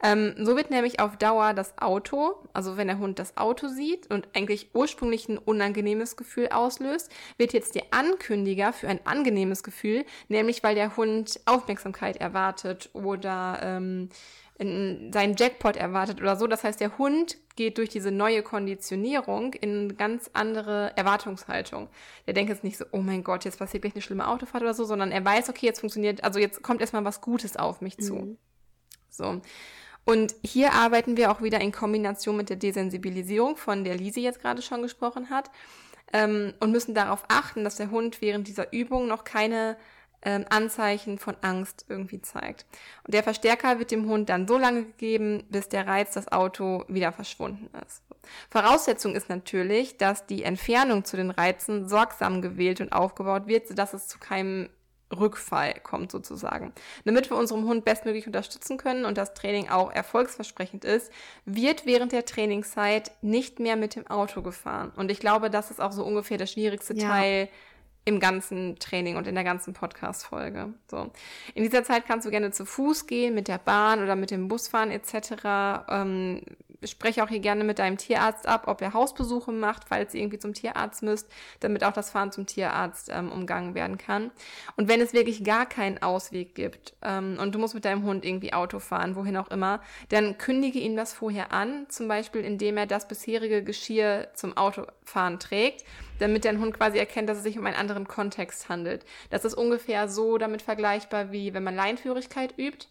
Ähm, 0.00 0.34
so 0.38 0.54
wird 0.56 0.70
nämlich 0.70 1.00
auf 1.00 1.16
Dauer 1.16 1.54
das 1.54 1.76
Auto, 1.78 2.36
also 2.52 2.76
wenn 2.76 2.86
der 2.86 2.98
Hund 2.98 3.18
das 3.18 3.36
Auto 3.36 3.66
sieht 3.66 4.08
und 4.10 4.28
eigentlich 4.32 4.70
ursprünglich 4.74 5.28
ein 5.28 5.38
unangenehmes 5.38 6.16
Gefühl 6.16 6.48
auslöst, 6.50 7.10
wird 7.36 7.52
jetzt 7.52 7.74
der 7.74 7.84
Ankündiger 7.90 8.72
für 8.72 8.86
ein 8.86 9.00
angenehmes 9.04 9.64
Gefühl, 9.64 10.04
nämlich 10.28 10.62
weil 10.62 10.76
der 10.76 10.96
Hund 10.96 11.40
Aufmerksamkeit 11.46 12.18
erwartet 12.18 12.90
oder 12.92 13.58
ähm, 13.62 14.08
seinen 15.12 15.36
Jackpot 15.36 15.76
erwartet 15.76 16.20
oder 16.20 16.36
so. 16.36 16.46
Das 16.46 16.64
heißt, 16.64 16.80
der 16.80 16.98
Hund 16.98 17.36
geht 17.56 17.78
durch 17.78 17.88
diese 17.88 18.10
neue 18.10 18.42
Konditionierung 18.42 19.52
in 19.54 19.84
eine 19.84 19.94
ganz 19.94 20.30
andere 20.32 20.92
Erwartungshaltung. 20.96 21.88
Der 22.26 22.34
denkt 22.34 22.50
jetzt 22.50 22.64
nicht 22.64 22.76
so, 22.76 22.84
oh 22.92 22.98
mein 22.98 23.24
Gott, 23.24 23.44
jetzt 23.44 23.58
passiert 23.58 23.82
gleich 23.82 23.94
eine 23.94 24.02
schlimme 24.02 24.28
Autofahrt 24.28 24.62
oder 24.62 24.74
so, 24.74 24.84
sondern 24.84 25.12
er 25.12 25.24
weiß, 25.24 25.48
okay, 25.48 25.66
jetzt 25.66 25.80
funktioniert, 25.80 26.24
also 26.24 26.38
jetzt 26.38 26.62
kommt 26.62 26.80
erstmal 26.80 27.04
was 27.04 27.20
Gutes 27.20 27.56
auf 27.56 27.80
mich 27.80 27.98
zu. 27.98 28.14
Mhm. 28.14 28.38
So. 29.08 29.40
Und 30.04 30.34
hier 30.44 30.72
arbeiten 30.72 31.16
wir 31.16 31.30
auch 31.30 31.40
wieder 31.40 31.60
in 31.60 31.72
Kombination 31.72 32.36
mit 32.36 32.50
der 32.50 32.56
Desensibilisierung, 32.56 33.56
von 33.56 33.84
der 33.84 33.96
Lisi 33.96 34.20
jetzt 34.20 34.40
gerade 34.40 34.60
schon 34.60 34.82
gesprochen 34.82 35.30
hat, 35.30 35.50
ähm, 36.12 36.54
und 36.60 36.70
müssen 36.70 36.94
darauf 36.94 37.24
achten, 37.28 37.64
dass 37.64 37.76
der 37.76 37.90
Hund 37.90 38.20
während 38.20 38.46
dieser 38.48 38.72
Übung 38.72 39.08
noch 39.08 39.24
keine 39.24 39.76
ähm, 40.24 40.44
Anzeichen 40.48 41.18
von 41.18 41.36
Angst 41.42 41.86
irgendwie 41.88 42.20
zeigt. 42.20 42.66
Und 43.04 43.14
der 43.14 43.22
Verstärker 43.22 43.78
wird 43.78 43.90
dem 43.90 44.08
Hund 44.08 44.28
dann 44.28 44.48
so 44.48 44.58
lange 44.58 44.84
gegeben, 44.84 45.44
bis 45.48 45.68
der 45.68 45.86
Reiz, 45.86 46.14
das 46.14 46.30
Auto, 46.32 46.84
wieder 46.88 47.12
verschwunden 47.12 47.68
ist. 47.86 48.02
Voraussetzung 48.50 49.14
ist 49.14 49.28
natürlich, 49.28 49.98
dass 49.98 50.26
die 50.26 50.44
Entfernung 50.44 51.04
zu 51.04 51.16
den 51.16 51.30
Reizen 51.30 51.88
sorgsam 51.88 52.42
gewählt 52.42 52.80
und 52.80 52.92
aufgebaut 52.92 53.46
wird, 53.46 53.68
sodass 53.68 53.92
es 53.92 54.08
zu 54.08 54.18
keinem 54.18 54.68
Rückfall 55.12 55.74
kommt 55.82 56.10
sozusagen. 56.10 56.72
Damit 57.04 57.30
wir 57.30 57.36
unserem 57.36 57.66
Hund 57.66 57.84
bestmöglich 57.84 58.26
unterstützen 58.26 58.78
können 58.78 59.04
und 59.04 59.18
das 59.18 59.34
Training 59.34 59.68
auch 59.68 59.92
erfolgsversprechend 59.92 60.84
ist, 60.84 61.12
wird 61.44 61.86
während 61.86 62.12
der 62.12 62.24
Trainingszeit 62.24 63.12
nicht 63.22 63.60
mehr 63.60 63.76
mit 63.76 63.94
dem 63.96 64.06
Auto 64.06 64.42
gefahren. 64.42 64.92
Und 64.96 65.10
ich 65.10 65.20
glaube, 65.20 65.50
das 65.50 65.70
ist 65.70 65.80
auch 65.80 65.92
so 65.92 66.04
ungefähr 66.04 66.38
der 66.38 66.46
schwierigste 66.46 66.94
ja. 66.94 67.08
Teil 67.08 67.48
im 68.04 68.20
ganzen 68.20 68.78
Training 68.78 69.16
und 69.16 69.26
in 69.26 69.34
der 69.34 69.44
ganzen 69.44 69.72
Podcast-Folge. 69.72 70.74
So. 70.90 71.10
In 71.54 71.62
dieser 71.62 71.84
Zeit 71.84 72.06
kannst 72.06 72.26
du 72.26 72.30
gerne 72.30 72.50
zu 72.50 72.66
Fuß 72.66 73.06
gehen, 73.06 73.34
mit 73.34 73.48
der 73.48 73.58
Bahn 73.58 74.02
oder 74.02 74.14
mit 74.14 74.30
dem 74.30 74.48
Bus 74.48 74.68
fahren 74.68 74.90
etc. 74.90 75.86
Ähm, 75.88 76.42
spreche 76.86 77.22
auch 77.22 77.28
hier 77.28 77.40
gerne 77.40 77.64
mit 77.64 77.78
deinem 77.78 77.98
Tierarzt 77.98 78.46
ab, 78.46 78.64
ob 78.66 78.80
er 78.82 78.92
Hausbesuche 78.92 79.52
macht, 79.52 79.84
falls 79.88 80.14
ihr 80.14 80.20
irgendwie 80.20 80.38
zum 80.38 80.54
Tierarzt 80.54 81.02
müsst, 81.02 81.30
damit 81.60 81.84
auch 81.84 81.92
das 81.92 82.10
Fahren 82.10 82.32
zum 82.32 82.46
Tierarzt 82.46 83.10
ähm, 83.12 83.30
umgangen 83.30 83.74
werden 83.74 83.98
kann. 83.98 84.30
Und 84.76 84.88
wenn 84.88 85.00
es 85.00 85.12
wirklich 85.12 85.44
gar 85.44 85.66
keinen 85.66 86.02
Ausweg 86.02 86.54
gibt 86.54 86.94
ähm, 87.02 87.38
und 87.40 87.54
du 87.54 87.58
musst 87.58 87.74
mit 87.74 87.84
deinem 87.84 88.04
Hund 88.04 88.24
irgendwie 88.24 88.52
Auto 88.52 88.78
fahren, 88.78 89.16
wohin 89.16 89.36
auch 89.36 89.50
immer, 89.50 89.80
dann 90.08 90.38
kündige 90.38 90.78
ihm 90.78 90.96
das 90.96 91.12
vorher 91.12 91.52
an, 91.52 91.86
zum 91.88 92.08
Beispiel 92.08 92.42
indem 92.42 92.76
er 92.76 92.86
das 92.86 93.08
bisherige 93.08 93.62
Geschirr 93.62 94.28
zum 94.34 94.56
Autofahren 94.56 95.38
trägt, 95.38 95.84
damit 96.18 96.44
dein 96.44 96.60
Hund 96.60 96.74
quasi 96.74 96.98
erkennt, 96.98 97.28
dass 97.28 97.38
es 97.38 97.44
sich 97.44 97.58
um 97.58 97.66
einen 97.66 97.76
anderen 97.76 98.06
Kontext 98.06 98.68
handelt. 98.68 99.04
Das 99.30 99.44
ist 99.44 99.54
ungefähr 99.54 100.08
so 100.08 100.38
damit 100.38 100.62
vergleichbar, 100.62 101.32
wie 101.32 101.54
wenn 101.54 101.64
man 101.64 101.74
Leinführigkeit 101.74 102.54
übt 102.58 102.86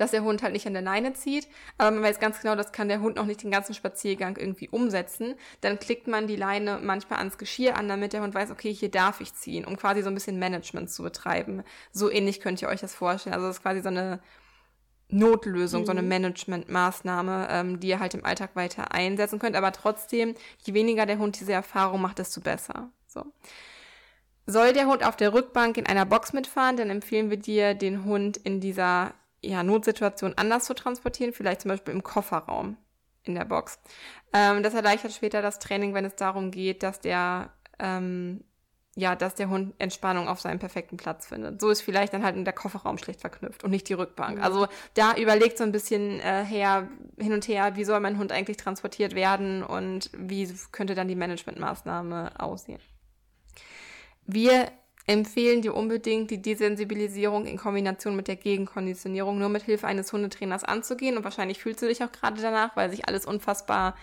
dass 0.00 0.12
der 0.12 0.22
Hund 0.22 0.42
halt 0.42 0.54
nicht 0.54 0.66
an 0.66 0.72
der 0.72 0.82
Leine 0.82 1.12
zieht, 1.12 1.46
aber 1.76 1.90
man 1.90 2.02
weiß 2.02 2.20
ganz 2.20 2.40
genau, 2.40 2.56
das 2.56 2.72
kann 2.72 2.88
der 2.88 3.00
Hund 3.00 3.16
noch 3.16 3.26
nicht 3.26 3.42
den 3.42 3.50
ganzen 3.50 3.74
Spaziergang 3.74 4.38
irgendwie 4.38 4.68
umsetzen. 4.68 5.34
Dann 5.60 5.78
klickt 5.78 6.08
man 6.08 6.26
die 6.26 6.36
Leine 6.36 6.80
manchmal 6.82 7.18
ans 7.18 7.36
Geschirr 7.36 7.76
an, 7.76 7.86
damit 7.86 8.14
der 8.14 8.22
Hund 8.22 8.34
weiß, 8.34 8.50
okay, 8.50 8.72
hier 8.72 8.90
darf 8.90 9.20
ich 9.20 9.34
ziehen, 9.34 9.66
um 9.66 9.76
quasi 9.76 10.02
so 10.02 10.08
ein 10.08 10.14
bisschen 10.14 10.38
Management 10.38 10.90
zu 10.90 11.02
betreiben. 11.02 11.62
So 11.92 12.10
ähnlich 12.10 12.40
könnt 12.40 12.62
ihr 12.62 12.68
euch 12.68 12.80
das 12.80 12.94
vorstellen. 12.94 13.34
Also 13.34 13.46
das 13.46 13.56
ist 13.56 13.62
quasi 13.62 13.82
so 13.82 13.88
eine 13.88 14.20
Notlösung, 15.10 15.82
mhm. 15.82 15.86
so 15.86 15.92
eine 15.92 16.02
mhm. 16.02 16.08
Managementmaßnahme, 16.08 17.48
ähm, 17.50 17.80
die 17.80 17.88
ihr 17.88 18.00
halt 18.00 18.14
im 18.14 18.24
Alltag 18.24 18.56
weiter 18.56 18.92
einsetzen 18.92 19.38
könnt. 19.38 19.54
Aber 19.54 19.72
trotzdem, 19.72 20.34
je 20.62 20.72
weniger 20.72 21.04
der 21.04 21.18
Hund 21.18 21.38
diese 21.38 21.52
Erfahrung 21.52 22.00
macht, 22.00 22.18
desto 22.18 22.40
besser. 22.40 22.90
So. 23.06 23.24
Soll 24.46 24.72
der 24.72 24.86
Hund 24.86 25.04
auf 25.04 25.16
der 25.16 25.34
Rückbank 25.34 25.76
in 25.76 25.86
einer 25.86 26.06
Box 26.06 26.32
mitfahren, 26.32 26.78
dann 26.78 26.88
empfehlen 26.88 27.28
wir 27.28 27.36
dir, 27.36 27.74
den 27.74 28.04
Hund 28.04 28.38
in 28.38 28.60
dieser 28.60 29.12
ja, 29.42 29.62
Notsituation 29.62 30.34
anders 30.36 30.64
zu 30.64 30.74
transportieren, 30.74 31.32
vielleicht 31.32 31.62
zum 31.62 31.70
Beispiel 31.70 31.94
im 31.94 32.02
Kofferraum 32.02 32.76
in 33.22 33.34
der 33.34 33.44
Box. 33.44 33.78
Ähm, 34.32 34.62
das 34.62 34.74
erleichtert 34.74 35.12
später 35.12 35.42
das 35.42 35.58
Training, 35.58 35.94
wenn 35.94 36.04
es 36.04 36.16
darum 36.16 36.50
geht, 36.50 36.82
dass 36.82 37.00
der 37.00 37.50
ähm, 37.78 38.44
ja, 38.96 39.14
dass 39.14 39.34
der 39.34 39.48
Hund 39.48 39.74
Entspannung 39.78 40.28
auf 40.28 40.40
seinem 40.40 40.58
perfekten 40.58 40.96
Platz 40.96 41.26
findet. 41.26 41.60
So 41.60 41.70
ist 41.70 41.80
vielleicht 41.80 42.12
dann 42.12 42.24
halt 42.24 42.36
in 42.36 42.44
der 42.44 42.52
Kofferraum 42.52 42.98
schlecht 42.98 43.20
verknüpft 43.20 43.62
und 43.62 43.70
nicht 43.70 43.88
die 43.88 43.94
Rückbank. 43.94 44.38
Mhm. 44.38 44.42
Also 44.42 44.66
da 44.94 45.14
überlegt 45.14 45.58
so 45.58 45.64
ein 45.64 45.72
bisschen 45.72 46.20
äh, 46.20 46.44
her, 46.44 46.88
hin 47.16 47.32
und 47.32 47.46
her, 47.46 47.76
wie 47.76 47.84
soll 47.84 48.00
mein 48.00 48.18
Hund 48.18 48.32
eigentlich 48.32 48.56
transportiert 48.56 49.14
werden 49.14 49.62
und 49.62 50.10
wie 50.12 50.52
könnte 50.72 50.94
dann 50.94 51.08
die 51.08 51.14
Managementmaßnahme 51.14 52.40
aussehen. 52.40 52.80
Wir 54.26 54.70
empfehlen 55.10 55.60
dir 55.60 55.74
unbedingt, 55.74 56.30
die 56.30 56.40
Desensibilisierung 56.40 57.44
in 57.46 57.56
Kombination 57.56 58.14
mit 58.14 58.28
der 58.28 58.36
Gegenkonditionierung 58.36 59.38
nur 59.38 59.48
mit 59.48 59.64
Hilfe 59.64 59.88
eines 59.88 60.12
Hundetrainers 60.12 60.62
anzugehen. 60.62 61.16
Und 61.16 61.24
wahrscheinlich 61.24 61.58
fühlst 61.58 61.82
du 61.82 61.88
dich 61.88 62.04
auch 62.04 62.12
gerade 62.12 62.40
danach, 62.40 62.76
weil 62.76 62.90
sich 62.90 63.08
alles 63.08 63.26
unfassbar 63.26 63.96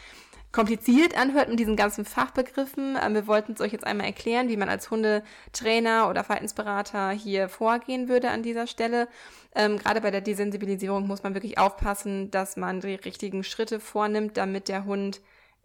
kompliziert 0.51 1.17
anhört 1.17 1.49
mit 1.49 1.59
diesen 1.59 1.77
ganzen 1.77 2.03
Fachbegriffen. 2.03 2.97
Ähm, 3.01 3.13
wir 3.13 3.27
wollten 3.27 3.53
es 3.53 3.61
euch 3.61 3.71
jetzt 3.71 3.87
einmal 3.87 4.07
erklären, 4.07 4.49
wie 4.49 4.57
man 4.57 4.67
als 4.67 4.91
Hundetrainer 4.91 6.09
oder 6.09 6.25
Verhaltensberater 6.25 7.11
hier 7.11 7.47
vorgehen 7.47 8.09
würde 8.09 8.29
an 8.29 8.43
dieser 8.43 8.67
Stelle. 8.67 9.07
Ähm, 9.55 9.77
gerade 9.77 10.01
bei 10.01 10.11
der 10.11 10.21
Desensibilisierung 10.21 11.07
muss 11.07 11.23
man 11.23 11.35
wirklich 11.35 11.57
aufpassen, 11.57 12.31
dass 12.31 12.57
man 12.57 12.81
die 12.81 12.95
richtigen 12.95 13.45
Schritte 13.45 13.79
vornimmt, 13.79 14.35
damit 14.35 14.67
der 14.67 14.83
Hund 14.83 15.21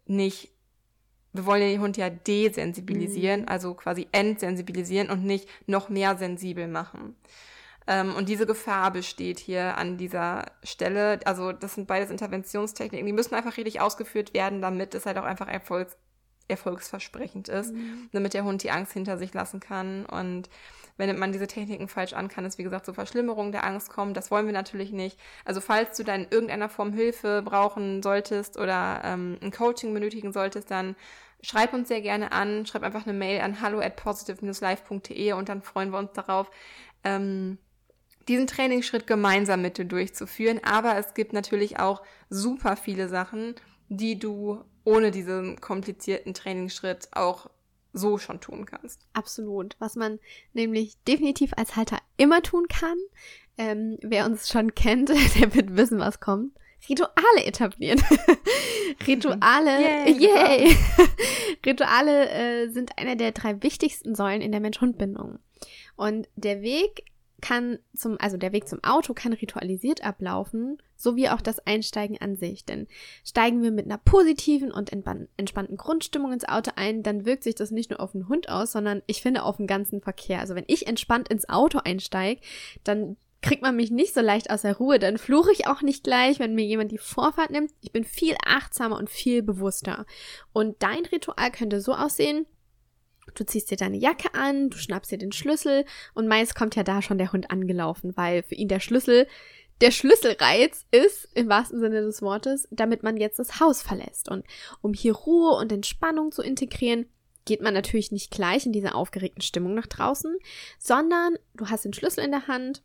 nicht 0.07 0.52
wir 1.33 1.47
wollen 1.47 1.63
den 1.63 1.81
Hund 1.81 1.97
ja 1.97 2.11
desensibilisieren, 2.11 3.43
mhm. 3.43 3.49
also 3.49 3.75
quasi 3.75 4.07
entsensibilisieren 4.13 5.11
und 5.11 5.25
nicht 5.25 5.49
noch 5.67 5.89
mehr 5.89 6.17
sensibel 6.17 6.69
machen. 6.69 7.17
Ähm, 7.87 8.15
und 8.15 8.29
diese 8.29 8.47
Gefahr 8.47 8.93
besteht 8.93 9.39
hier 9.39 9.77
an 9.77 9.97
dieser 9.97 10.47
Stelle. 10.63 11.21
Also 11.25 11.53
das 11.53 11.75
sind 11.75 11.89
beides 11.89 12.11
Interventionstechniken, 12.11 13.07
die 13.07 13.13
müssen 13.13 13.35
einfach 13.35 13.57
richtig 13.57 13.81
ausgeführt 13.81 14.35
werden, 14.35 14.61
damit 14.61 14.95
es 14.95 15.07
halt 15.07 15.19
auch 15.19 15.25
einfach 15.25 15.49
erfolgs 15.49 15.97
erfolgsversprechend 16.49 17.49
ist, 17.49 17.73
mhm. 17.73 18.11
damit 18.13 18.35
der 18.35 18.45
Hund 18.45 18.63
die 18.63 18.71
Angst 18.71 18.93
hinter 18.93 19.17
sich 19.17 19.33
lassen 19.33 19.61
kann. 19.61 20.05
Und 20.05 20.51
wendet 20.97 21.19
man 21.19 21.33
diese 21.33 21.47
Techniken 21.47 21.89
falsch 21.89 22.13
an, 22.13 22.29
kann 22.29 22.45
es, 22.45 22.59
wie 22.59 22.63
gesagt, 22.63 22.87
zu 22.87 22.95
Verschlimmerungen 22.95 23.53
der 23.53 23.65
Angst 23.65 23.91
kommen. 23.91 24.15
Das 24.15 24.31
wollen 24.31 24.47
wir 24.47 24.53
natürlich 24.53 24.93
nicht. 24.93 25.19
Also 25.45 25.61
falls 25.61 25.97
du 25.97 26.05
dann 26.05 26.25
in 26.25 26.31
irgendeiner 26.31 26.69
Form 26.69 26.93
Hilfe 26.93 27.43
brauchen 27.43 28.03
solltest 28.03 28.59
oder 28.59 29.03
ähm, 29.05 29.39
ein 29.43 29.51
Coaching 29.51 29.95
benötigen 29.95 30.33
solltest, 30.33 30.71
dann 30.71 30.97
schreib 31.43 31.73
uns 31.73 31.89
sehr 31.89 32.01
gerne 32.01 32.33
an. 32.33 32.67
Schreib 32.67 32.83
einfach 32.83 33.07
eine 33.07 33.17
Mail 33.17 33.41
an 33.41 33.61
hallo 33.61 33.81
at 33.81 33.97
positive-life.de 33.97 35.33
und 35.33 35.49
dann 35.49 35.63
freuen 35.63 35.91
wir 35.91 35.99
uns 35.99 36.13
darauf, 36.13 36.51
ähm, 37.05 37.59
diesen 38.29 38.47
Trainingsschritt 38.47 39.07
gemeinsam 39.07 39.63
mit 39.63 39.79
dir 39.79 39.85
durchzuführen. 39.85 40.61
Aber 40.63 40.97
es 40.97 41.15
gibt 41.15 41.33
natürlich 41.33 41.79
auch 41.79 42.03
super 42.31 42.77
viele 42.77 43.09
Sachen, 43.09 43.55
die 43.89 44.19
du 44.19 44.65
ohne 44.85 45.11
diesen 45.11 45.61
komplizierten 45.61 46.35
Trainingsschritt 46.35 47.09
auch 47.13 47.51
so 47.93 48.19
schon 48.19 48.41
tun 48.41 48.67
kannst. 48.67 49.07
Absolut. 49.13 49.77
Was 49.79 49.97
man 49.97 50.19
nämlich 50.53 50.97
definitiv 51.07 51.53
als 51.57 51.77
Halter 51.77 51.99
immer 52.17 52.43
tun 52.43 52.67
kann, 52.69 52.97
ähm, 53.59 53.99
wer 54.03 54.27
uns 54.27 54.49
schon 54.49 54.75
kennt, 54.75 55.09
der 55.41 55.55
wird 55.55 55.77
wissen, 55.77 55.99
was 55.99 56.21
kommt. 56.21 56.53
Rituale 56.89 57.45
etablieren. 57.45 58.03
Rituale, 59.07 59.81
yay! 59.81 60.19
yay. 60.19 60.77
Rituale 61.65 62.29
äh, 62.29 62.69
sind 62.71 62.99
einer 62.99 63.15
der 63.15 63.33
drei 63.33 63.63
wichtigsten 63.63 64.15
Säulen 64.17 64.41
in 64.41 64.51
der 64.51 64.61
Mensch-Hund-Bindung. 64.61 65.39
Und 65.97 66.29
der 66.35 66.63
Weg 66.63 67.05
kann 67.43 67.79
zum, 67.95 68.17
also 68.19 68.39
der 68.39 68.53
Weg 68.53 68.67
zum 68.67 68.83
Auto 68.83 69.13
kann 69.13 69.35
ritualisiert 69.35 70.03
ablaufen, 70.03 70.79
so 70.97 71.17
wie 71.17 71.29
auch 71.29 71.43
das 71.43 71.59
Einsteigen 71.67 72.19
an 72.19 72.37
sich. 72.37 72.65
Denn 72.65 72.87
steigen 73.25 73.63
wir 73.63 73.73
mit 73.73 73.85
einer 73.85 73.99
positiven 73.99 74.73
und 74.73 74.91
entspannten 75.37 75.77
Grundstimmung 75.77 76.33
ins 76.33 76.49
Auto 76.49 76.71
ein, 76.77 77.03
dann 77.03 77.27
wirkt 77.27 77.43
sich 77.43 77.57
das 77.57 77.71
nicht 77.71 77.91
nur 77.91 78.01
auf 78.01 78.13
den 78.13 78.29
Hund 78.29 78.49
aus, 78.49 78.73
sondern 78.73 79.03
ich 79.07 79.21
finde 79.21 79.43
auf 79.43 79.59
den 79.59 79.67
ganzen 79.67 80.01
Verkehr. 80.01 80.41
Also 80.41 80.55
wenn 80.55 80.65
ich 80.69 80.87
entspannt 80.87 81.29
ins 81.29 81.49
Auto 81.49 81.81
einsteige, 81.85 82.41
dann 82.85 83.17
kriegt 83.43 83.63
man 83.63 83.75
mich 83.75 83.91
nicht 83.91 84.15
so 84.15 84.21
leicht 84.21 84.51
aus 84.51 84.63
der 84.63 84.77
Ruhe. 84.77 85.01
Dann 85.01 85.19
fluche 85.19 85.51
ich 85.53 85.67
auch 85.67 85.83
nicht 85.83 86.05
gleich, 86.05 86.39
wenn 86.39 86.55
mir 86.55 86.65
jemand 86.65 86.93
die 86.93 86.99
Vorfahrt 86.99 87.51
nimmt. 87.51 87.73
Ich 87.81 87.93
bin 87.93 88.05
viel 88.05 88.37
achtsamer 88.47 88.97
und 88.97 89.11
viel 89.11 89.43
bewusster. 89.43 90.07
Und 90.53 90.81
dein 90.83 91.05
Ritual 91.07 91.51
könnte 91.51 91.81
so 91.81 91.93
aussehen, 91.93 92.47
Du 93.35 93.45
ziehst 93.45 93.71
dir 93.71 93.77
deine 93.77 93.97
Jacke 93.97 94.35
an, 94.35 94.71
du 94.71 94.77
schnappst 94.77 95.11
dir 95.11 95.19
den 95.19 95.33
Schlüssel 95.33 95.85
und 96.15 96.29
meist 96.29 96.55
kommt 96.55 96.77
ja 96.77 96.83
da 96.83 97.03
schon 97.03 97.19
der 97.19 97.33
Hund 97.33 97.51
angelaufen, 97.51 98.17
weil 98.17 98.43
für 98.43 98.55
ihn 98.55 98.69
der 98.69 98.81
Schlüssel 98.81 99.27
der 99.81 99.91
Schlüsselreiz 99.91 100.87
ist, 100.93 101.29
im 101.35 101.49
wahrsten 101.49 101.81
Sinne 101.81 102.03
des 102.03 102.23
Wortes, 102.23 102.69
damit 102.71 103.03
man 103.03 103.17
jetzt 103.17 103.41
das 103.41 103.59
Haus 103.59 103.83
verlässt. 103.83 104.29
Und 104.29 104.45
um 104.81 104.95
hier 104.95 105.13
Ruhe 105.13 105.57
und 105.57 105.73
Entspannung 105.73 106.31
zu 106.31 106.41
integrieren, 106.43 107.07
geht 107.45 107.61
man 107.61 107.75
natürlich 107.75 108.13
nicht 108.13 108.31
gleich 108.31 108.65
in 108.65 108.73
diese 108.73 108.95
aufgeregten 108.95 109.43
Stimmung 109.43 109.75
nach 109.75 109.89
draußen, 109.89 110.37
sondern 110.79 111.37
du 111.55 111.69
hast 111.69 111.85
den 111.85 111.93
Schlüssel 111.93 112.25
in 112.25 112.31
der 112.31 112.47
Hand, 112.47 112.83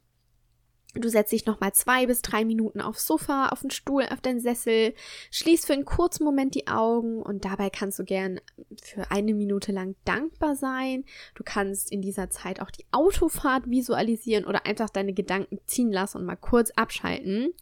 Du 1.00 1.10
setzt 1.10 1.32
dich 1.32 1.46
nochmal 1.46 1.74
zwei 1.74 2.06
bis 2.06 2.22
drei 2.22 2.44
Minuten 2.46 2.82
aufs 2.82 3.06
Sofa, 3.06 3.50
auf 3.50 3.62
den 3.62 3.70
Stuhl, 3.70 4.06
auf 4.12 4.22
den 4.22 4.39
Sessel, 4.39 4.94
schließt 5.32 5.68
für 5.68 5.74
einen 5.74 5.86
kurzen 5.86 6.24
Moment 6.24 6.56
die 6.56 6.68
Augen 6.68 7.22
und 7.22 7.46
dabei 7.46 7.70
kannst 7.70 8.00
du 8.00 8.04
gern 8.04 8.39
für 8.82 9.12
eine 9.12 9.34
Minute 9.34 9.72
lang 9.72 9.96
dankbar 10.06 10.56
sein. 10.56 11.06
Du 11.36 11.44
kannst 11.44 11.92
in 11.92 12.01
dieser 12.01 12.30
Zeit 12.30 12.62
auch 12.62 12.72
die 12.72 12.86
Autofahrt 12.92 13.70
visualisieren 13.70 14.46
oder 14.46 14.66
einfach 14.66 14.89
deine 14.89 15.13
Gedanken 15.13 15.60
ziehen 15.66 15.92
lassen 15.92 16.18
und 16.18 16.25
mal 16.25 16.36
kurz 16.36 16.72
abschalten. 16.72 17.54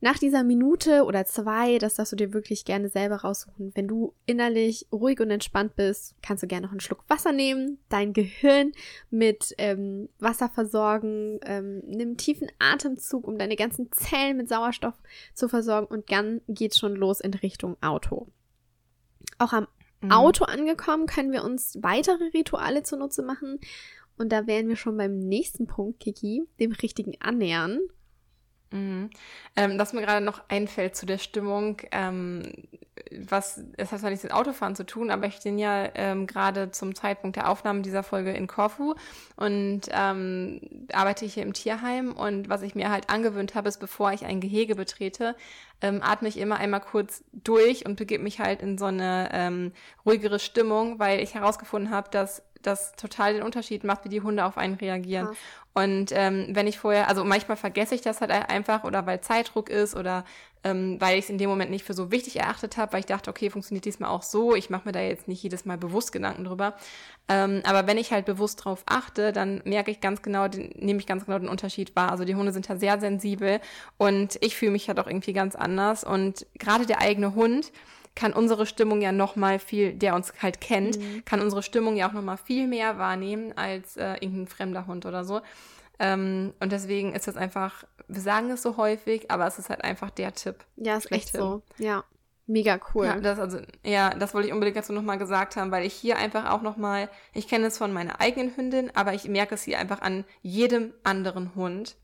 Nach 0.00 0.18
dieser 0.18 0.44
Minute 0.44 1.04
oder 1.04 1.24
zwei, 1.24 1.78
das 1.78 1.94
darfst 1.94 2.12
du 2.12 2.16
dir 2.16 2.34
wirklich 2.34 2.66
gerne 2.66 2.88
selber 2.90 3.16
raussuchen. 3.16 3.72
Wenn 3.74 3.88
du 3.88 4.12
innerlich 4.26 4.86
ruhig 4.92 5.20
und 5.20 5.30
entspannt 5.30 5.74
bist, 5.74 6.14
kannst 6.22 6.42
du 6.42 6.46
gerne 6.46 6.66
noch 6.66 6.72
einen 6.72 6.80
Schluck 6.80 7.02
Wasser 7.08 7.32
nehmen, 7.32 7.78
dein 7.88 8.12
Gehirn 8.12 8.72
mit 9.10 9.54
ähm, 9.56 10.10
Wasser 10.18 10.50
versorgen, 10.50 11.40
ähm, 11.44 11.82
nimm 11.86 12.08
einen 12.08 12.16
tiefen 12.18 12.48
Atemzug, 12.58 13.26
um 13.26 13.38
deine 13.38 13.56
ganzen 13.56 13.90
Zellen 13.90 14.36
mit 14.36 14.50
Sauerstoff 14.50 14.94
zu 15.34 15.48
versorgen 15.48 15.86
und 15.86 16.12
dann 16.12 16.42
geht's 16.46 16.78
schon 16.78 16.94
los 16.94 17.20
in 17.20 17.32
Richtung 17.32 17.76
Auto. 17.80 18.28
Auch 19.38 19.54
am 19.54 19.66
mhm. 20.02 20.12
Auto 20.12 20.44
angekommen 20.44 21.06
können 21.06 21.32
wir 21.32 21.42
uns 21.42 21.78
weitere 21.80 22.24
Rituale 22.34 22.82
zunutze 22.82 23.22
machen. 23.22 23.60
Und 24.18 24.30
da 24.30 24.46
wären 24.46 24.68
wir 24.68 24.76
schon 24.76 24.96
beim 24.96 25.18
nächsten 25.18 25.66
Punkt, 25.66 26.00
Kiki, 26.00 26.44
dem 26.58 26.72
richtigen 26.72 27.20
Annähern. 27.20 27.80
Mhm. 28.70 29.10
Ähm, 29.54 29.78
was 29.78 29.92
mir 29.92 30.02
gerade 30.02 30.24
noch 30.24 30.42
einfällt 30.48 30.96
zu 30.96 31.06
der 31.06 31.18
Stimmung, 31.18 31.80
ähm, 31.92 32.52
was, 33.12 33.60
es 33.76 33.92
hat 33.92 34.00
zwar 34.00 34.10
nichts 34.10 34.24
mit 34.24 34.32
Autofahren 34.32 34.74
zu 34.74 34.84
tun, 34.84 35.10
aber 35.10 35.26
ich 35.26 35.40
bin 35.42 35.58
ja 35.58 35.88
ähm, 35.94 36.26
gerade 36.26 36.70
zum 36.70 36.94
Zeitpunkt 36.94 37.36
der 37.36 37.48
Aufnahme 37.48 37.82
dieser 37.82 38.02
Folge 38.02 38.32
in 38.32 38.46
Korfu 38.46 38.94
und 39.36 39.82
ähm, 39.90 40.60
arbeite 40.92 41.24
hier 41.26 41.44
im 41.44 41.52
Tierheim 41.52 42.12
und 42.12 42.48
was 42.48 42.62
ich 42.62 42.74
mir 42.74 42.90
halt 42.90 43.08
angewöhnt 43.08 43.54
habe, 43.54 43.68
ist, 43.68 43.78
bevor 43.78 44.12
ich 44.12 44.24
ein 44.24 44.40
Gehege 44.40 44.74
betrete, 44.74 45.36
ähm, 45.80 46.00
atme 46.02 46.28
ich 46.28 46.38
immer 46.38 46.56
einmal 46.56 46.80
kurz 46.80 47.22
durch 47.32 47.86
und 47.86 47.96
begebe 47.96 48.24
mich 48.24 48.40
halt 48.40 48.62
in 48.62 48.78
so 48.78 48.86
eine 48.86 49.28
ähm, 49.32 49.72
ruhigere 50.04 50.38
Stimmung, 50.38 50.98
weil 50.98 51.20
ich 51.20 51.34
herausgefunden 51.34 51.90
habe, 51.90 52.10
dass 52.10 52.42
das 52.62 52.92
total 52.92 53.34
den 53.34 53.42
Unterschied 53.42 53.84
macht, 53.84 54.04
wie 54.04 54.08
die 54.08 54.22
Hunde 54.22 54.44
auf 54.44 54.58
einen 54.58 54.74
reagieren. 54.74 55.26
Krass. 55.26 55.36
Und 55.76 56.10
ähm, 56.14 56.46
wenn 56.52 56.66
ich 56.66 56.78
vorher, 56.78 57.06
also 57.06 57.22
manchmal 57.22 57.58
vergesse 57.58 57.94
ich 57.94 58.00
das 58.00 58.22
halt 58.22 58.30
einfach 58.30 58.84
oder 58.84 59.04
weil 59.04 59.20
Zeitdruck 59.20 59.68
ist 59.68 59.94
oder 59.94 60.24
ähm, 60.64 60.98
weil 61.02 61.18
ich 61.18 61.24
es 61.24 61.30
in 61.30 61.36
dem 61.36 61.50
Moment 61.50 61.70
nicht 61.70 61.84
für 61.84 61.92
so 61.92 62.10
wichtig 62.10 62.36
erachtet 62.36 62.78
habe, 62.78 62.94
weil 62.94 63.00
ich 63.00 63.06
dachte, 63.06 63.28
okay, 63.28 63.50
funktioniert 63.50 63.84
diesmal 63.84 64.08
auch 64.08 64.22
so. 64.22 64.54
Ich 64.54 64.70
mache 64.70 64.86
mir 64.86 64.92
da 64.92 65.02
jetzt 65.02 65.28
nicht 65.28 65.42
jedes 65.42 65.66
Mal 65.66 65.76
bewusst 65.76 66.12
Gedanken 66.12 66.44
drüber. 66.44 66.76
Ähm, 67.28 67.60
aber 67.64 67.86
wenn 67.86 67.98
ich 67.98 68.10
halt 68.10 68.24
bewusst 68.24 68.64
drauf 68.64 68.84
achte, 68.86 69.34
dann 69.34 69.60
merke 69.66 69.90
ich 69.90 70.00
ganz 70.00 70.22
genau, 70.22 70.48
nehme 70.48 70.98
ich 70.98 71.06
ganz 71.06 71.26
genau 71.26 71.38
den 71.38 71.50
Unterschied 71.50 71.94
wahr. 71.94 72.10
Also 72.10 72.24
die 72.24 72.36
Hunde 72.36 72.52
sind 72.52 72.70
da 72.70 72.76
sehr 72.76 72.98
sensibel 72.98 73.60
und 73.98 74.38
ich 74.40 74.56
fühle 74.56 74.72
mich 74.72 74.88
halt 74.88 74.98
auch 74.98 75.06
irgendwie 75.06 75.34
ganz 75.34 75.56
anders. 75.56 76.04
Und 76.04 76.46
gerade 76.58 76.86
der 76.86 77.02
eigene 77.02 77.34
Hund, 77.34 77.70
kann 78.16 78.32
unsere 78.32 78.66
Stimmung 78.66 79.00
ja 79.00 79.12
noch 79.12 79.36
mal 79.36 79.60
viel, 79.60 79.92
der 79.92 80.16
uns 80.16 80.32
halt 80.42 80.60
kennt, 80.60 80.98
mhm. 80.98 81.24
kann 81.24 81.40
unsere 81.40 81.62
Stimmung 81.62 81.94
ja 81.94 82.08
auch 82.08 82.12
noch 82.12 82.22
mal 82.22 82.38
viel 82.38 82.66
mehr 82.66 82.98
wahrnehmen 82.98 83.56
als 83.56 83.96
äh, 83.96 84.14
irgendein 84.14 84.48
fremder 84.48 84.86
Hund 84.88 85.06
oder 85.06 85.24
so. 85.24 85.42
Ähm, 85.98 86.52
und 86.58 86.72
deswegen 86.72 87.14
ist 87.14 87.28
das 87.28 87.36
einfach, 87.36 87.84
wir 88.08 88.20
sagen 88.20 88.50
es 88.50 88.62
so 88.62 88.76
häufig, 88.76 89.30
aber 89.30 89.46
es 89.46 89.58
ist 89.58 89.70
halt 89.70 89.84
einfach 89.84 90.10
der 90.10 90.34
Tipp. 90.34 90.56
Ja, 90.76 90.96
ist 90.96 91.12
echt 91.12 91.32
so. 91.32 91.62
Ja. 91.78 92.04
Mega 92.48 92.78
cool. 92.94 93.06
Ja, 93.06 93.18
das, 93.18 93.40
also, 93.40 93.58
ja, 93.84 94.10
das 94.10 94.32
wollte 94.32 94.46
ich 94.48 94.54
unbedingt 94.54 94.76
dazu 94.76 94.92
nochmal 94.92 95.18
gesagt 95.18 95.56
haben, 95.56 95.72
weil 95.72 95.84
ich 95.84 95.94
hier 95.94 96.16
einfach 96.16 96.48
auch 96.50 96.62
nochmal, 96.62 97.08
ich 97.34 97.48
kenne 97.48 97.66
es 97.66 97.78
von 97.78 97.92
meiner 97.92 98.20
eigenen 98.20 98.56
Hündin, 98.56 98.92
aber 98.94 99.14
ich 99.14 99.26
merke 99.26 99.56
es 99.56 99.64
hier 99.64 99.80
einfach 99.80 100.00
an 100.00 100.24
jedem 100.42 100.94
anderen 101.02 101.56
Hund. 101.56 101.96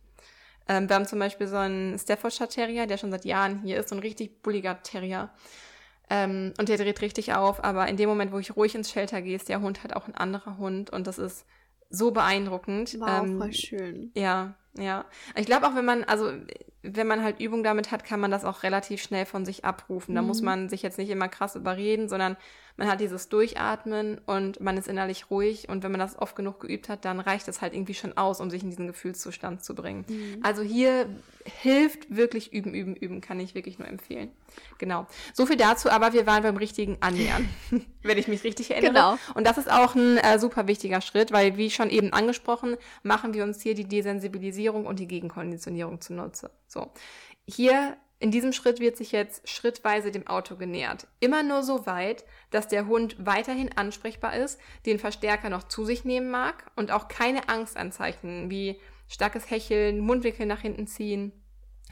Ähm, 0.68 0.88
wir 0.88 0.96
haben 0.96 1.06
zum 1.06 1.20
Beispiel 1.20 1.46
so 1.46 1.56
einen 1.56 1.96
Staffordshire 1.96 2.48
Terrier, 2.48 2.86
der 2.88 2.98
schon 2.98 3.12
seit 3.12 3.24
Jahren 3.24 3.62
hier 3.62 3.78
ist, 3.78 3.88
so 3.88 3.94
ein 3.94 4.00
richtig 4.00 4.42
bulliger 4.42 4.82
Terrier. 4.82 5.30
Ähm, 6.14 6.52
und 6.58 6.68
der 6.68 6.76
dreht 6.76 7.00
richtig 7.00 7.32
auf, 7.32 7.64
aber 7.64 7.88
in 7.88 7.96
dem 7.96 8.06
Moment, 8.06 8.32
wo 8.32 8.38
ich 8.38 8.54
ruhig 8.54 8.74
ins 8.74 8.90
Shelter 8.90 9.22
gehe, 9.22 9.34
ist 9.34 9.48
der 9.48 9.62
Hund 9.62 9.82
halt 9.82 9.96
auch 9.96 10.06
ein 10.06 10.14
anderer 10.14 10.58
Hund 10.58 10.90
und 10.90 11.06
das 11.06 11.18
ist 11.18 11.46
so 11.88 12.10
beeindruckend. 12.10 13.00
Wow, 13.00 13.24
ähm, 13.24 13.38
voll 13.38 13.52
schön. 13.54 14.10
Ja, 14.14 14.54
ja. 14.76 15.06
Ich 15.36 15.46
glaube 15.46 15.66
auch, 15.66 15.74
wenn 15.74 15.86
man, 15.86 16.04
also 16.04 16.30
wenn 16.82 17.06
man 17.06 17.24
halt 17.24 17.40
Übung 17.40 17.64
damit 17.64 17.90
hat, 17.92 18.04
kann 18.04 18.20
man 18.20 18.30
das 18.30 18.44
auch 18.44 18.62
relativ 18.62 19.02
schnell 19.02 19.24
von 19.24 19.46
sich 19.46 19.64
abrufen. 19.64 20.14
Da 20.14 20.20
mhm. 20.20 20.28
muss 20.28 20.42
man 20.42 20.68
sich 20.68 20.82
jetzt 20.82 20.98
nicht 20.98 21.08
immer 21.08 21.28
krass 21.28 21.56
überreden, 21.56 22.10
sondern 22.10 22.36
man 22.76 22.88
hat 22.88 23.00
dieses 23.00 23.28
Durchatmen 23.28 24.20
und 24.26 24.60
man 24.60 24.76
ist 24.76 24.88
innerlich 24.88 25.30
ruhig 25.30 25.68
und 25.68 25.82
wenn 25.82 25.92
man 25.92 26.00
das 26.00 26.18
oft 26.18 26.36
genug 26.36 26.60
geübt 26.60 26.88
hat, 26.88 27.04
dann 27.04 27.20
reicht 27.20 27.48
es 27.48 27.60
halt 27.60 27.74
irgendwie 27.74 27.94
schon 27.94 28.16
aus, 28.16 28.40
um 28.40 28.50
sich 28.50 28.62
in 28.62 28.70
diesen 28.70 28.86
Gefühlszustand 28.86 29.64
zu 29.64 29.74
bringen. 29.74 30.04
Mhm. 30.08 30.40
Also 30.42 30.62
hier 30.62 31.08
hilft 31.44 32.14
wirklich 32.14 32.52
üben, 32.52 32.74
üben, 32.74 32.94
üben, 32.96 33.20
kann 33.20 33.40
ich 33.40 33.54
wirklich 33.54 33.78
nur 33.78 33.88
empfehlen. 33.88 34.30
Genau. 34.78 35.06
So 35.32 35.46
viel 35.46 35.56
dazu, 35.56 35.90
aber 35.90 36.12
wir 36.12 36.26
waren 36.26 36.42
beim 36.42 36.56
richtigen 36.56 36.96
Annähern, 37.00 37.48
wenn 38.02 38.18
ich 38.18 38.28
mich 38.28 38.44
richtig 38.44 38.70
erinnere. 38.70 38.92
Genau. 38.92 39.18
Und 39.34 39.46
das 39.46 39.58
ist 39.58 39.70
auch 39.70 39.94
ein 39.94 40.18
äh, 40.18 40.38
super 40.38 40.66
wichtiger 40.66 41.00
Schritt, 41.00 41.32
weil 41.32 41.56
wie 41.56 41.70
schon 41.70 41.90
eben 41.90 42.12
angesprochen, 42.12 42.76
machen 43.02 43.34
wir 43.34 43.44
uns 43.44 43.60
hier 43.60 43.74
die 43.74 43.86
Desensibilisierung 43.86 44.86
und 44.86 44.98
die 44.98 45.08
Gegenkonditionierung 45.08 46.00
zunutze. 46.00 46.50
So. 46.68 46.90
Hier 47.46 47.96
in 48.22 48.30
diesem 48.30 48.52
Schritt 48.52 48.78
wird 48.78 48.96
sich 48.96 49.10
jetzt 49.10 49.48
schrittweise 49.48 50.12
dem 50.12 50.28
Auto 50.28 50.54
genähert. 50.54 51.08
Immer 51.18 51.42
nur 51.42 51.64
so 51.64 51.86
weit, 51.86 52.24
dass 52.50 52.68
der 52.68 52.86
Hund 52.86 53.16
weiterhin 53.18 53.76
ansprechbar 53.76 54.36
ist, 54.36 54.60
den 54.86 55.00
Verstärker 55.00 55.50
noch 55.50 55.64
zu 55.64 55.84
sich 55.84 56.04
nehmen 56.04 56.30
mag 56.30 56.70
und 56.76 56.92
auch 56.92 57.08
keine 57.08 57.48
Angstanzeichen 57.48 58.48
wie 58.48 58.80
starkes 59.08 59.50
Hecheln, 59.50 59.98
Mundwinkel 59.98 60.46
nach 60.46 60.60
hinten 60.60 60.86
ziehen, 60.86 61.32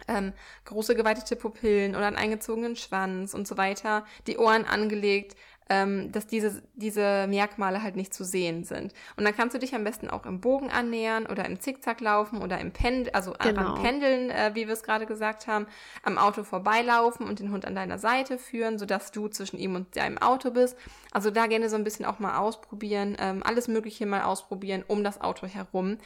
ähm, 0.07 0.33
große 0.67 0.95
geweitete 0.95 1.35
Pupillen 1.35 1.97
oder 1.97 2.07
einen 2.07 2.17
eingezogenen 2.17 2.77
Schwanz 2.77 3.35
und 3.35 3.49
so 3.49 3.57
weiter, 3.57 4.07
die 4.29 4.39
Ohren 4.39 4.65
angelegt, 4.65 5.37
ähm, 5.71 6.11
dass 6.11 6.27
diese, 6.27 6.63
diese 6.75 7.27
Merkmale 7.29 7.83
halt 7.83 7.95
nicht 7.95 8.13
zu 8.13 8.25
sehen 8.25 8.65
sind. 8.65 8.93
Und 9.17 9.25
dann 9.25 9.35
kannst 9.35 9.55
du 9.55 9.59
dich 9.61 9.75
am 9.75 9.85
besten 9.85 10.11
auch 10.11 10.27
im 10.27 10.41
Bogen 10.41 10.69
annähern 10.69 11.27
oder 11.27 11.47
im 11.47 11.61
Zickzack 11.61 12.01
laufen 12.01 12.43
oder 12.43 12.59
im 12.59 12.73
Pendel, 12.73 13.13
also 13.13 13.33
genau. 13.39 13.75
am 13.75 13.83
Pendeln, 13.83 14.31
äh, 14.31 14.51
wie 14.55 14.67
wir 14.67 14.75
es 14.75 14.83
gerade 14.83 15.07
gesagt 15.07 15.47
haben, 15.47 15.67
am 16.03 16.19
Auto 16.19 16.43
vorbeilaufen 16.43 17.27
und 17.27 17.39
den 17.39 17.53
Hund 17.53 17.65
an 17.65 17.77
deiner 17.77 17.99
Seite 17.99 18.37
führen, 18.37 18.79
sodass 18.79 19.13
du 19.13 19.29
zwischen 19.29 19.59
ihm 19.59 19.77
und 19.77 19.97
deinem 19.97 20.19
Auto 20.19 20.51
bist. 20.51 20.77
Also 21.13 21.31
da 21.31 21.47
gerne 21.47 21.69
so 21.69 21.77
ein 21.77 21.85
bisschen 21.85 22.05
auch 22.05 22.19
mal 22.19 22.37
ausprobieren, 22.37 23.17
ähm, 23.21 23.43
alles 23.45 23.69
Mögliche 23.69 24.07
mal 24.07 24.23
ausprobieren 24.23 24.85
um 24.87 25.05
das 25.05 25.21
Auto 25.21 25.47
herum. 25.47 25.99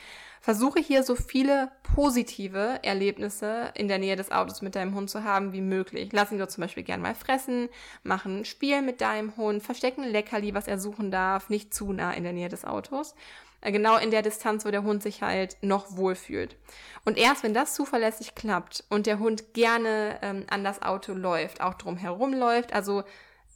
Versuche 0.44 0.78
hier 0.78 1.02
so 1.04 1.14
viele 1.14 1.70
positive 1.94 2.80
Erlebnisse 2.82 3.70
in 3.72 3.88
der 3.88 3.98
Nähe 3.98 4.14
des 4.14 4.30
Autos 4.30 4.60
mit 4.60 4.74
deinem 4.74 4.94
Hund 4.94 5.08
zu 5.08 5.24
haben 5.24 5.54
wie 5.54 5.62
möglich. 5.62 6.10
Lass 6.12 6.32
ihn 6.32 6.38
dort 6.38 6.50
zum 6.50 6.60
Beispiel 6.60 6.82
gern 6.82 7.00
mal 7.00 7.14
fressen, 7.14 7.70
machen 8.02 8.40
ein 8.40 8.44
Spiel 8.44 8.82
mit 8.82 9.00
deinem 9.00 9.34
Hund, 9.38 9.53
verstecken 9.60 10.04
Leckerli, 10.04 10.54
was 10.54 10.68
er 10.68 10.78
suchen 10.78 11.10
darf, 11.10 11.48
nicht 11.48 11.74
zu 11.74 11.92
nah 11.92 12.12
in 12.12 12.24
der 12.24 12.32
Nähe 12.32 12.48
des 12.48 12.64
Autos. 12.64 13.14
Äh, 13.60 13.72
genau 13.72 13.96
in 13.96 14.10
der 14.10 14.22
Distanz, 14.22 14.64
wo 14.64 14.70
der 14.70 14.84
Hund 14.84 15.02
sich 15.02 15.22
halt 15.22 15.56
noch 15.62 15.96
wohlfühlt. 15.96 16.56
Und 17.04 17.18
erst 17.18 17.42
wenn 17.42 17.54
das 17.54 17.74
zuverlässig 17.74 18.34
klappt 18.34 18.84
und 18.90 19.06
der 19.06 19.18
Hund 19.18 19.54
gerne 19.54 20.18
ähm, 20.22 20.46
an 20.50 20.64
das 20.64 20.82
Auto 20.82 21.12
läuft, 21.12 21.60
auch 21.60 21.74
drum 21.74 21.96
herum 21.96 22.34
läuft, 22.34 22.72
also 22.72 23.02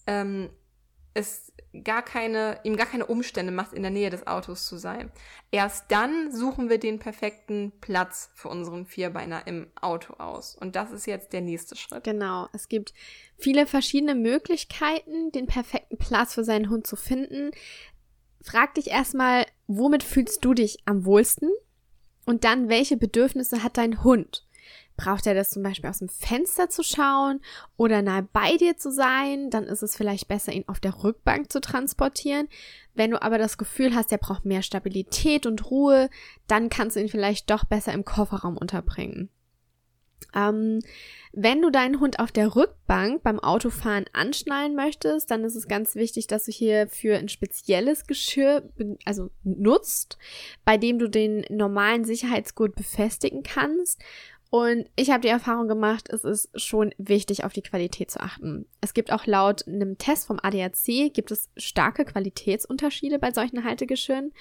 ähm, 0.06 0.50
es 1.14 1.52
gar 1.85 2.02
keine, 2.02 2.59
ihm 2.64 2.76
gar 2.76 2.87
keine 2.87 3.07
Umstände 3.07 3.52
macht, 3.52 3.72
in 3.72 3.83
der 3.83 3.90
Nähe 3.90 4.11
des 4.11 4.26
Autos 4.26 4.66
zu 4.66 4.78
sein. 4.78 5.11
Erst 5.50 5.90
dann 5.90 6.33
suchen 6.33 6.68
wir 6.70 6.78
den 6.78 6.98
perfekten 6.98 7.72
Platz 7.81 8.31
für 8.35 8.48
unseren 8.48 8.87
Vierbeiner 8.87 9.46
im 9.46 9.70
Auto 9.81 10.14
aus. 10.14 10.57
Und 10.57 10.76
das 10.76 10.90
ist 10.90 11.07
jetzt 11.07 11.33
der 11.33 11.42
nächste 11.42 11.76
Schritt. 11.76 12.04
Genau. 12.04 12.48
Es 12.52 12.68
gibt 12.68 12.94
viele 13.37 13.66
verschiedene 13.66 14.14
Möglichkeiten, 14.14 15.31
den 15.33 15.46
perfekten 15.46 15.98
Platz 15.98 16.35
für 16.35 16.44
seinen 16.44 16.70
Hund 16.70 16.87
zu 16.87 16.96
finden. 16.96 17.50
Frag 18.42 18.74
dich 18.74 18.88
erstmal, 18.88 19.44
womit 19.66 20.02
fühlst 20.02 20.44
du 20.44 20.54
dich 20.54 20.78
am 20.87 21.04
wohlsten? 21.04 21.50
Und 22.24 22.44
dann, 22.44 22.68
welche 22.68 22.96
Bedürfnisse 22.96 23.62
hat 23.62 23.76
dein 23.78 24.04
Hund? 24.04 24.46
Braucht 24.98 25.28
er 25.28 25.34
das 25.34 25.50
zum 25.50 25.62
Beispiel 25.62 25.88
aus 25.88 26.00
dem 26.00 26.08
Fenster 26.08 26.68
zu 26.68 26.82
schauen 26.82 27.40
oder 27.76 28.02
nahe 28.02 28.26
bei 28.32 28.56
dir 28.56 28.76
zu 28.76 28.90
sein? 28.90 29.48
Dann 29.48 29.62
ist 29.62 29.82
es 29.82 29.96
vielleicht 29.96 30.26
besser, 30.26 30.52
ihn 30.52 30.64
auf 30.66 30.80
der 30.80 31.04
Rückbank 31.04 31.52
zu 31.52 31.61
transportieren. 31.61 32.48
Wenn 32.94 33.12
du 33.12 33.22
aber 33.22 33.38
das 33.38 33.58
Gefühl 33.58 33.94
hast, 33.94 34.11
er 34.11 34.18
braucht 34.18 34.44
mehr 34.44 34.62
Stabilität 34.62 35.46
und 35.46 35.70
Ruhe, 35.70 36.11
dann 36.48 36.68
kannst 36.68 36.96
du 36.96 37.00
ihn 37.00 37.08
vielleicht 37.08 37.48
doch 37.48 37.64
besser 37.64 37.92
im 37.92 38.04
Kofferraum 38.04 38.56
unterbringen. 38.56 39.30
Ähm, 40.34 40.80
wenn 41.32 41.62
du 41.62 41.70
deinen 41.70 42.00
Hund 42.00 42.18
auf 42.18 42.32
der 42.32 42.56
Rückbank 42.56 43.22
beim 43.22 43.38
Autofahren 43.38 44.06
anschnallen 44.12 44.74
möchtest, 44.74 45.30
dann 45.30 45.44
ist 45.44 45.54
es 45.54 45.68
ganz 45.68 45.94
wichtig, 45.94 46.26
dass 46.26 46.46
du 46.46 46.50
hier 46.50 46.88
für 46.88 47.16
ein 47.16 47.28
spezielles 47.28 48.08
Geschirr, 48.08 48.68
also 49.04 49.30
nutzt, 49.44 50.18
bei 50.64 50.76
dem 50.76 50.98
du 50.98 51.08
den 51.08 51.44
normalen 51.50 52.04
Sicherheitsgurt 52.04 52.74
befestigen 52.74 53.44
kannst 53.44 54.02
und 54.50 54.88
ich 54.96 55.11
habe 55.11 55.20
die 55.20 55.28
Erfahrung 55.28 55.68
gemacht, 55.68 56.08
es 56.08 56.24
ist 56.24 56.48
schon 56.58 56.94
wichtig, 56.96 57.44
auf 57.44 57.52
die 57.52 57.62
Qualität 57.62 58.11
zu 58.11 58.20
achten. 58.20 58.66
Es 58.80 58.94
gibt 58.94 59.12
auch 59.12 59.26
laut 59.26 59.66
einem 59.68 59.98
Test 59.98 60.26
vom 60.26 60.40
ADAC 60.42 61.12
gibt 61.12 61.30
es 61.30 61.50
starke 61.56 62.06
Qualitätsunterschiede 62.06 63.18
bei 63.18 63.30
solchen 63.32 63.64
Haltegeschirren. 63.64 64.32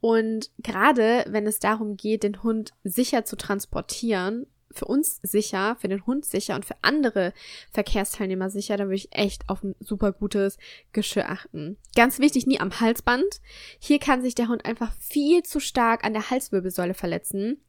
Und 0.00 0.50
gerade 0.58 1.24
wenn 1.28 1.46
es 1.46 1.60
darum 1.60 1.96
geht, 1.96 2.24
den 2.24 2.42
Hund 2.42 2.72
sicher 2.82 3.24
zu 3.24 3.36
transportieren, 3.36 4.46
für 4.72 4.86
uns 4.86 5.20
sicher, 5.22 5.76
für 5.78 5.88
den 5.88 6.06
Hund 6.06 6.24
sicher 6.24 6.54
und 6.54 6.64
für 6.64 6.76
andere 6.80 7.32
Verkehrsteilnehmer 7.72 8.50
sicher, 8.50 8.76
dann 8.78 8.88
würde 8.88 8.96
ich 8.96 9.12
echt 9.12 9.48
auf 9.48 9.62
ein 9.62 9.76
super 9.80 10.12
gutes 10.12 10.56
Geschirr 10.92 11.28
achten. 11.28 11.76
Ganz 11.94 12.18
wichtig, 12.18 12.46
nie 12.46 12.58
am 12.58 12.80
Halsband. 12.80 13.42
Hier 13.78 13.98
kann 13.98 14.22
sich 14.22 14.34
der 14.34 14.48
Hund 14.48 14.64
einfach 14.64 14.92
viel 14.98 15.42
zu 15.42 15.60
stark 15.60 16.04
an 16.04 16.14
der 16.14 16.30
Halswirbelsäule 16.30 16.94
verletzen 16.94 17.60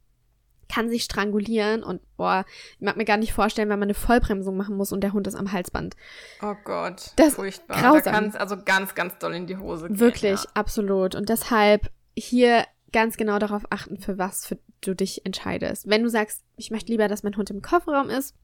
kann 0.73 0.89
sich 0.89 1.03
strangulieren 1.03 1.83
und 1.83 2.01
boah, 2.17 2.45
ich 2.75 2.81
mag 2.81 2.97
mir 2.97 3.05
gar 3.05 3.17
nicht 3.17 3.33
vorstellen, 3.33 3.69
wenn 3.69 3.79
man 3.79 3.88
eine 3.88 3.93
Vollbremsung 3.93 4.57
machen 4.57 4.75
muss 4.75 4.91
und 4.91 5.01
der 5.01 5.13
Hund 5.13 5.27
ist 5.27 5.36
am 5.36 5.51
Halsband. 5.51 5.95
Oh 6.41 6.55
Gott, 6.63 7.12
das 7.17 7.36
furchtbar. 7.36 7.79
Grausam. 7.79 8.03
Da 8.03 8.12
kann 8.12 8.25
es 8.25 8.36
also 8.36 8.57
ganz, 8.63 8.95
ganz 8.95 9.17
doll 9.19 9.36
in 9.36 9.45
die 9.45 9.57
Hose 9.57 9.88
gehen. 9.88 9.99
Wirklich, 9.99 10.43
ja. 10.43 10.49
absolut. 10.55 11.13
Und 11.13 11.29
deshalb 11.29 11.91
hier 12.17 12.65
ganz 12.91 13.17
genau 13.17 13.39
darauf 13.39 13.63
achten, 13.69 13.97
für 13.97 14.17
was 14.17 14.47
für 14.47 14.57
du 14.81 14.95
dich 14.95 15.25
entscheidest. 15.25 15.88
Wenn 15.88 16.03
du 16.03 16.09
sagst, 16.09 16.43
ich 16.57 16.71
möchte 16.71 16.91
lieber, 16.91 17.07
dass 17.07 17.23
mein 17.23 17.38
Hund 17.38 17.49
im 17.49 17.62
Kofferraum 17.62 18.09
ist, 18.09 18.36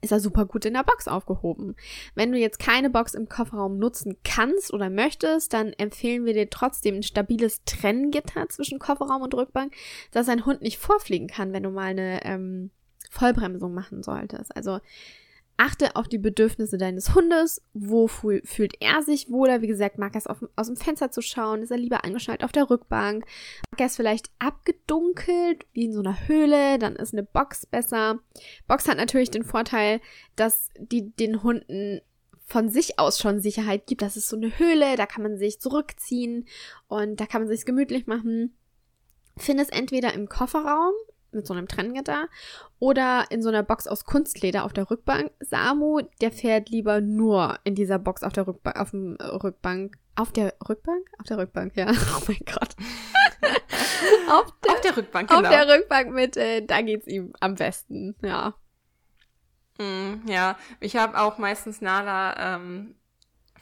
ist 0.00 0.12
er 0.12 0.20
super 0.20 0.46
gut 0.46 0.64
in 0.64 0.74
der 0.74 0.82
Box 0.82 1.08
aufgehoben. 1.08 1.76
Wenn 2.14 2.32
du 2.32 2.38
jetzt 2.38 2.58
keine 2.58 2.90
Box 2.90 3.14
im 3.14 3.28
Kofferraum 3.28 3.78
nutzen 3.78 4.16
kannst 4.24 4.72
oder 4.72 4.90
möchtest, 4.90 5.52
dann 5.52 5.72
empfehlen 5.72 6.24
wir 6.24 6.34
dir 6.34 6.50
trotzdem 6.50 6.96
ein 6.96 7.02
stabiles 7.02 7.62
Trenngitter 7.64 8.48
zwischen 8.48 8.78
Kofferraum 8.78 9.22
und 9.22 9.34
Rückbank, 9.34 9.74
dass 10.10 10.28
ein 10.28 10.44
Hund 10.44 10.62
nicht 10.62 10.78
vorfliegen 10.78 11.28
kann, 11.28 11.52
wenn 11.52 11.62
du 11.62 11.70
mal 11.70 11.90
eine 11.90 12.24
ähm, 12.24 12.70
Vollbremsung 13.10 13.72
machen 13.74 14.02
solltest. 14.02 14.54
Also 14.54 14.80
Achte 15.58 15.96
auf 15.96 16.08
die 16.08 16.18
Bedürfnisse 16.18 16.76
deines 16.76 17.14
Hundes. 17.14 17.62
Wo 17.72 18.08
fühlt 18.08 18.74
er 18.80 19.02
sich 19.02 19.30
wohler? 19.30 19.62
Wie 19.62 19.66
gesagt, 19.66 19.98
mag 19.98 20.14
er 20.14 20.18
es 20.18 20.26
auf, 20.26 20.44
aus 20.54 20.66
dem 20.66 20.76
Fenster 20.76 21.10
zu 21.10 21.22
schauen? 21.22 21.62
Ist 21.62 21.70
er 21.70 21.78
lieber 21.78 22.04
angeschnallt 22.04 22.44
auf 22.44 22.52
der 22.52 22.68
Rückbank? 22.68 23.24
Mag 23.70 23.80
er 23.80 23.86
es 23.86 23.96
vielleicht 23.96 24.30
abgedunkelt, 24.38 25.66
wie 25.72 25.86
in 25.86 25.92
so 25.92 26.00
einer 26.00 26.28
Höhle? 26.28 26.78
Dann 26.78 26.96
ist 26.96 27.14
eine 27.14 27.22
Box 27.22 27.64
besser. 27.64 28.20
Box 28.68 28.86
hat 28.86 28.98
natürlich 28.98 29.30
den 29.30 29.44
Vorteil, 29.44 30.00
dass 30.36 30.68
die 30.78 31.10
den 31.12 31.42
Hunden 31.42 32.02
von 32.46 32.68
sich 32.68 32.98
aus 32.98 33.18
schon 33.18 33.40
Sicherheit 33.40 33.86
gibt. 33.86 34.02
Das 34.02 34.16
ist 34.16 34.28
so 34.28 34.36
eine 34.36 34.58
Höhle, 34.58 34.96
da 34.96 35.06
kann 35.06 35.22
man 35.22 35.36
sich 35.36 35.60
zurückziehen 35.60 36.46
und 36.86 37.20
da 37.20 37.26
kann 37.26 37.42
man 37.42 37.48
sich 37.48 37.64
gemütlich 37.64 38.06
machen. 38.06 38.56
Findest 39.36 39.72
entweder 39.72 40.14
im 40.14 40.28
Kofferraum 40.28 40.92
mit 41.36 41.46
so 41.46 41.54
einem 41.54 41.68
Trenngitter 41.68 42.28
oder 42.78 43.26
in 43.30 43.42
so 43.42 43.48
einer 43.48 43.62
Box 43.62 43.86
aus 43.86 44.04
Kunstleder 44.04 44.64
auf 44.64 44.72
der 44.72 44.90
Rückbank. 44.90 45.30
Samu, 45.40 46.00
der 46.20 46.32
fährt 46.32 46.68
lieber 46.70 47.00
nur 47.00 47.58
in 47.64 47.74
dieser 47.74 47.98
Box 47.98 48.22
auf 48.22 48.32
der 48.32 48.46
Rückbank, 48.46 48.76
auf 48.78 48.90
dem 48.90 49.16
Rückbank. 49.20 49.96
Auf 50.16 50.32
der 50.32 50.54
Rückbank? 50.68 51.06
Auf 51.18 51.26
der 51.26 51.38
Rückbank, 51.38 51.76
ja. 51.76 51.86
Oh 52.16 52.22
mein 52.26 52.40
Gott. 52.46 52.74
auf, 54.30 54.52
der, 54.64 54.72
auf 54.72 54.80
der 54.80 54.96
Rückbank, 54.96 55.28
genau. 55.28 55.40
Auf 55.42 55.48
der 55.48 55.68
Rückbank 55.68 56.12
mit, 56.12 56.36
äh, 56.36 56.64
da 56.64 56.80
geht's 56.82 57.06
ihm 57.06 57.32
am 57.40 57.54
besten, 57.54 58.16
ja. 58.22 58.54
Mm, 59.78 60.26
ja, 60.26 60.56
ich 60.80 60.96
habe 60.96 61.20
auch 61.20 61.38
meistens 61.38 61.80
Nala 61.80 62.56
ähm, 62.56 62.94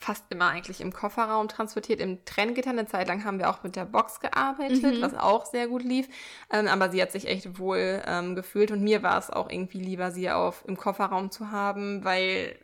fast 0.04 0.24
immer 0.28 0.50
eigentlich 0.50 0.80
im 0.80 0.92
Kofferraum 0.92 1.48
transportiert. 1.48 2.00
Im 2.00 2.24
Trenngitter 2.26 2.70
eine 2.70 2.86
Zeit 2.86 3.08
lang 3.08 3.24
haben 3.24 3.38
wir 3.38 3.48
auch 3.48 3.62
mit 3.62 3.74
der 3.74 3.86
Box 3.86 4.20
gearbeitet, 4.20 4.82
mhm. 4.82 5.02
was 5.02 5.14
auch 5.14 5.46
sehr 5.46 5.66
gut 5.66 5.82
lief. 5.82 6.08
Ähm, 6.52 6.68
aber 6.68 6.90
sie 6.90 7.00
hat 7.00 7.10
sich 7.10 7.26
echt 7.26 7.58
wohl 7.58 8.02
ähm, 8.06 8.36
gefühlt 8.36 8.70
und 8.70 8.82
mir 8.82 9.02
war 9.02 9.18
es 9.18 9.30
auch 9.30 9.50
irgendwie 9.50 9.80
lieber, 9.80 10.10
sie 10.10 10.30
auf 10.30 10.62
im 10.66 10.76
Kofferraum 10.76 11.30
zu 11.30 11.50
haben, 11.50 12.04
weil 12.04 12.54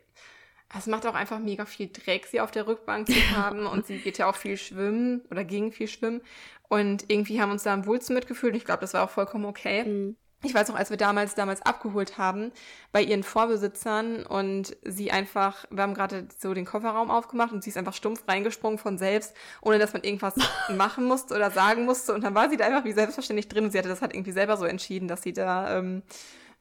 es 0.77 0.85
macht 0.85 1.05
auch 1.07 1.15
einfach 1.15 1.39
mega 1.39 1.65
viel 1.65 1.89
Dreck, 1.91 2.27
sie 2.27 2.41
auf 2.41 2.51
der 2.51 2.67
Rückbank 2.67 3.07
zu 3.07 3.15
haben 3.35 3.65
und 3.65 3.87
sie 3.87 3.97
geht 3.97 4.19
ja 4.19 4.29
auch 4.29 4.35
viel 4.35 4.57
schwimmen 4.57 5.21
oder 5.31 5.43
ging 5.43 5.71
viel 5.71 5.87
schwimmen 5.87 6.21
und 6.69 7.05
irgendwie 7.07 7.41
haben 7.41 7.51
uns 7.51 7.63
da 7.63 7.73
am 7.73 7.87
wohlsten 7.87 8.13
mitgefühlt. 8.13 8.55
Ich 8.55 8.65
glaube, 8.65 8.81
das 8.81 8.93
war 8.93 9.03
auch 9.03 9.09
vollkommen 9.09 9.45
okay. 9.45 9.83
Mhm 9.83 10.15
ich 10.43 10.53
weiß 10.53 10.67
noch, 10.69 10.75
als 10.75 10.89
wir 10.89 10.97
damals 10.97 11.35
damals 11.35 11.61
abgeholt 11.61 12.17
haben 12.17 12.51
bei 12.91 13.01
ihren 13.01 13.23
Vorbesitzern 13.23 14.25
und 14.25 14.75
sie 14.83 15.11
einfach, 15.11 15.65
wir 15.69 15.83
haben 15.83 15.93
gerade 15.93 16.27
so 16.37 16.53
den 16.53 16.65
Kofferraum 16.65 17.11
aufgemacht 17.11 17.51
und 17.51 17.63
sie 17.63 17.69
ist 17.69 17.77
einfach 17.77 17.93
stumpf 17.93 18.27
reingesprungen 18.27 18.79
von 18.79 18.97
selbst, 18.97 19.35
ohne 19.61 19.79
dass 19.79 19.93
man 19.93 20.03
irgendwas 20.03 20.35
machen 20.75 21.05
musste 21.05 21.35
oder 21.35 21.51
sagen 21.51 21.85
musste. 21.85 22.13
Und 22.13 22.23
dann 22.23 22.35
war 22.35 22.49
sie 22.49 22.57
da 22.57 22.65
einfach 22.65 22.85
wie 22.85 22.93
selbstverständlich 22.93 23.47
drin 23.47 23.65
und 23.65 23.71
sie 23.71 23.77
hatte 23.77 23.89
das 23.89 24.01
halt 24.01 24.13
irgendwie 24.13 24.31
selber 24.31 24.57
so 24.57 24.65
entschieden, 24.65 25.07
dass 25.07 25.21
sie 25.21 25.33
da 25.33 25.77
ähm, 25.77 26.01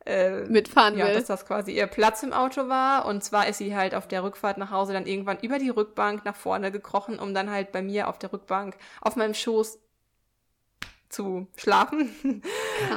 äh, 0.06 0.44
mitfahren 0.44 0.96
ja, 0.96 1.06
will. 1.06 1.14
dass 1.14 1.26
das 1.26 1.46
quasi 1.46 1.72
ihr 1.72 1.86
Platz 1.86 2.22
im 2.22 2.32
Auto 2.32 2.68
war. 2.68 3.06
Und 3.06 3.22
zwar 3.24 3.48
ist 3.48 3.58
sie 3.58 3.76
halt 3.76 3.94
auf 3.94 4.08
der 4.08 4.22
Rückfahrt 4.22 4.58
nach 4.58 4.70
Hause 4.70 4.92
dann 4.92 5.06
irgendwann 5.06 5.38
über 5.40 5.58
die 5.58 5.70
Rückbank 5.70 6.24
nach 6.24 6.36
vorne 6.36 6.70
gekrochen, 6.70 7.18
um 7.18 7.34
dann 7.34 7.50
halt 7.50 7.72
bei 7.72 7.82
mir 7.82 8.08
auf 8.08 8.18
der 8.18 8.32
Rückbank 8.32 8.76
auf 9.00 9.16
meinem 9.16 9.34
Schoß 9.34 9.78
zu 11.10 11.48
schlafen. 11.56 12.42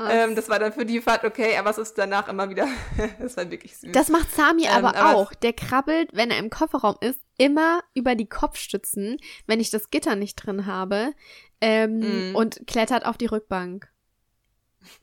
ähm, 0.09 0.35
das 0.35 0.47
war 0.47 0.59
dann 0.59 0.71
für 0.71 0.85
die 0.85 1.01
Fahrt 1.01 1.23
okay, 1.25 1.57
aber 1.57 1.69
es 1.71 1.77
ist 1.77 1.97
danach 1.97 2.29
immer 2.29 2.49
wieder, 2.49 2.67
das 3.19 3.35
war 3.35 3.49
wirklich 3.51 3.77
süß. 3.77 3.91
Das 3.91 4.09
macht 4.09 4.31
Sami 4.31 4.63
ähm, 4.63 4.71
aber, 4.71 4.95
aber 4.95 5.17
auch. 5.17 5.33
Der 5.33 5.53
krabbelt, 5.53 6.09
wenn 6.13 6.31
er 6.31 6.37
im 6.37 6.49
Kofferraum 6.49 6.95
ist, 7.01 7.19
immer 7.37 7.81
über 7.93 8.15
die 8.15 8.27
Kopfstützen, 8.29 9.17
wenn 9.47 9.59
ich 9.59 9.71
das 9.71 9.89
Gitter 9.89 10.15
nicht 10.15 10.35
drin 10.35 10.65
habe, 10.65 11.13
ähm, 11.61 12.31
mm. 12.31 12.35
und 12.35 12.67
klettert 12.67 13.05
auf 13.05 13.17
die 13.17 13.25
Rückbank. 13.25 13.92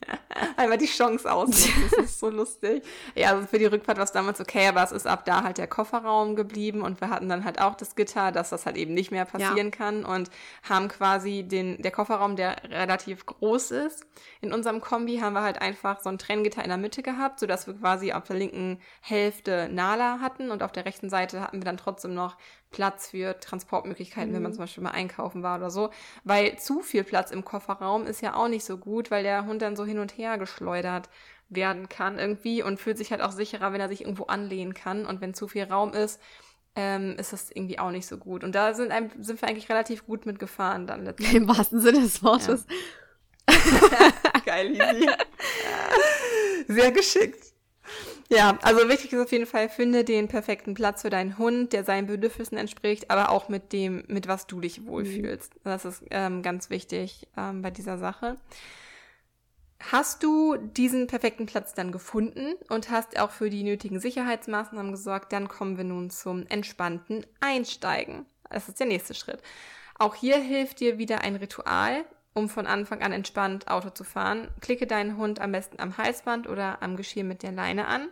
Einmal 0.56 0.78
die 0.78 0.86
Chance 0.86 1.30
aus. 1.30 1.68
Das 1.90 2.04
ist 2.04 2.20
so 2.20 2.28
lustig. 2.30 2.84
Ja, 3.14 3.30
also 3.30 3.46
für 3.46 3.58
die 3.58 3.66
Rückfahrt 3.66 3.98
war 3.98 4.04
es 4.04 4.12
damals 4.12 4.40
okay, 4.40 4.68
aber 4.68 4.82
es 4.82 4.92
ist 4.92 5.06
ab 5.06 5.24
da 5.24 5.42
halt 5.42 5.58
der 5.58 5.66
Kofferraum 5.66 6.36
geblieben 6.36 6.82
und 6.82 7.00
wir 7.00 7.10
hatten 7.10 7.28
dann 7.28 7.44
halt 7.44 7.60
auch 7.60 7.74
das 7.74 7.94
Gitter, 7.96 8.32
dass 8.32 8.50
das 8.50 8.66
halt 8.66 8.76
eben 8.76 8.94
nicht 8.94 9.10
mehr 9.10 9.24
passieren 9.24 9.56
ja. 9.56 9.70
kann 9.70 10.04
und 10.04 10.30
haben 10.68 10.88
quasi 10.88 11.42
den, 11.42 11.80
der 11.82 11.90
Kofferraum, 11.90 12.36
der 12.36 12.56
relativ 12.70 13.26
groß 13.26 13.70
ist. 13.72 14.06
In 14.40 14.52
unserem 14.52 14.80
Kombi 14.80 15.18
haben 15.18 15.32
wir 15.32 15.42
halt 15.42 15.60
einfach 15.60 16.00
so 16.00 16.08
ein 16.08 16.18
Trenngitter 16.18 16.62
in 16.62 16.68
der 16.68 16.78
Mitte 16.78 17.02
gehabt, 17.02 17.40
sodass 17.40 17.66
wir 17.66 17.74
quasi 17.74 18.12
auf 18.12 18.24
der 18.24 18.36
linken 18.36 18.80
Hälfte 19.00 19.68
Nala 19.70 20.20
hatten 20.20 20.50
und 20.50 20.62
auf 20.62 20.72
der 20.72 20.84
rechten 20.84 21.10
Seite 21.10 21.40
hatten 21.40 21.58
wir 21.58 21.64
dann 21.64 21.76
trotzdem 21.76 22.14
noch 22.14 22.36
Platz 22.70 23.10
für 23.10 23.38
Transportmöglichkeiten, 23.38 24.30
mhm. 24.30 24.34
wenn 24.34 24.42
man 24.42 24.52
mhm. 24.52 24.56
zum 24.56 24.64
Beispiel 24.64 24.82
mal 24.82 24.90
einkaufen 24.90 25.42
war 25.42 25.58
oder 25.58 25.70
so. 25.70 25.90
Weil 26.24 26.58
zu 26.58 26.80
viel 26.80 27.04
Platz 27.04 27.30
im 27.30 27.44
Kofferraum 27.44 28.06
ist 28.06 28.22
ja 28.22 28.34
auch 28.34 28.48
nicht 28.48 28.64
so 28.64 28.78
gut, 28.78 29.10
weil 29.10 29.22
der 29.22 29.46
Hund 29.46 29.62
dann 29.62 29.76
so 29.76 29.84
hin 29.84 29.98
und 29.98 30.16
her 30.16 30.38
geschleudert 30.38 31.08
werden 31.48 31.88
kann 31.88 32.18
irgendwie 32.18 32.62
und 32.62 32.78
fühlt 32.78 32.96
sich 32.96 33.10
halt 33.10 33.22
auch 33.22 33.32
sicherer, 33.32 33.72
wenn 33.72 33.80
er 33.80 33.88
sich 33.88 34.02
irgendwo 34.02 34.24
anlehnen 34.24 34.74
kann. 34.74 35.04
Und 35.04 35.20
wenn 35.20 35.34
zu 35.34 35.48
viel 35.48 35.64
Raum 35.64 35.92
ist, 35.92 36.20
ähm, 36.76 37.16
ist 37.18 37.32
das 37.32 37.50
irgendwie 37.50 37.78
auch 37.78 37.90
nicht 37.90 38.06
so 38.06 38.16
gut. 38.16 38.44
Und 38.44 38.54
da 38.54 38.74
sind, 38.74 38.92
ein, 38.92 39.10
sind 39.20 39.42
wir 39.42 39.48
eigentlich 39.48 39.68
relativ 39.68 40.06
gut 40.06 40.26
mitgefahren 40.26 40.86
dann 40.86 41.04
letztendlich. 41.04 41.34
Im 41.34 41.48
wahrsten 41.48 41.80
Sinne 41.80 42.00
des 42.00 42.22
Wortes. 42.22 42.66
Ja. 43.48 44.40
Geil, 44.44 44.68
Lisi. 44.68 45.08
Sehr 46.68 46.92
geschickt. 46.92 47.52
Ja, 48.32 48.56
also 48.62 48.88
wichtig 48.88 49.12
ist 49.12 49.20
auf 49.20 49.32
jeden 49.32 49.46
Fall, 49.46 49.68
finde 49.68 50.04
den 50.04 50.28
perfekten 50.28 50.74
Platz 50.74 51.02
für 51.02 51.10
deinen 51.10 51.36
Hund, 51.36 51.72
der 51.72 51.82
seinen 51.82 52.06
Bedürfnissen 52.06 52.56
entspricht, 52.56 53.10
aber 53.10 53.30
auch 53.30 53.48
mit 53.48 53.72
dem, 53.72 54.04
mit 54.06 54.28
was 54.28 54.46
du 54.46 54.60
dich 54.60 54.86
wohlfühlst. 54.86 55.56
Mhm. 55.56 55.60
Das 55.64 55.84
ist 55.84 56.04
ähm, 56.12 56.42
ganz 56.42 56.70
wichtig 56.70 57.26
ähm, 57.36 57.60
bei 57.60 57.72
dieser 57.72 57.98
Sache. 57.98 58.36
Hast 59.90 60.22
du 60.22 60.56
diesen 60.56 61.08
perfekten 61.08 61.46
Platz 61.46 61.74
dann 61.74 61.90
gefunden 61.90 62.54
und 62.68 62.90
hast 62.90 63.18
auch 63.18 63.32
für 63.32 63.50
die 63.50 63.64
nötigen 63.64 63.98
Sicherheitsmaßnahmen 63.98 64.92
gesorgt, 64.92 65.32
dann 65.32 65.48
kommen 65.48 65.76
wir 65.76 65.84
nun 65.84 66.10
zum 66.10 66.46
entspannten 66.46 67.26
Einsteigen. 67.40 68.26
Das 68.48 68.68
ist 68.68 68.78
der 68.78 68.86
nächste 68.86 69.14
Schritt. 69.14 69.42
Auch 69.98 70.14
hier 70.14 70.36
hilft 70.36 70.78
dir 70.78 70.98
wieder 70.98 71.22
ein 71.22 71.34
Ritual, 71.34 72.04
um 72.32 72.48
von 72.48 72.68
Anfang 72.68 73.02
an 73.02 73.10
entspannt 73.10 73.66
Auto 73.66 73.90
zu 73.90 74.04
fahren. 74.04 74.48
Klicke 74.60 74.86
deinen 74.86 75.16
Hund 75.16 75.40
am 75.40 75.50
besten 75.50 75.80
am 75.80 75.96
Halsband 75.98 76.48
oder 76.48 76.80
am 76.80 76.96
Geschirr 76.96 77.24
mit 77.24 77.42
der 77.42 77.50
Leine 77.50 77.88
an. 77.88 78.08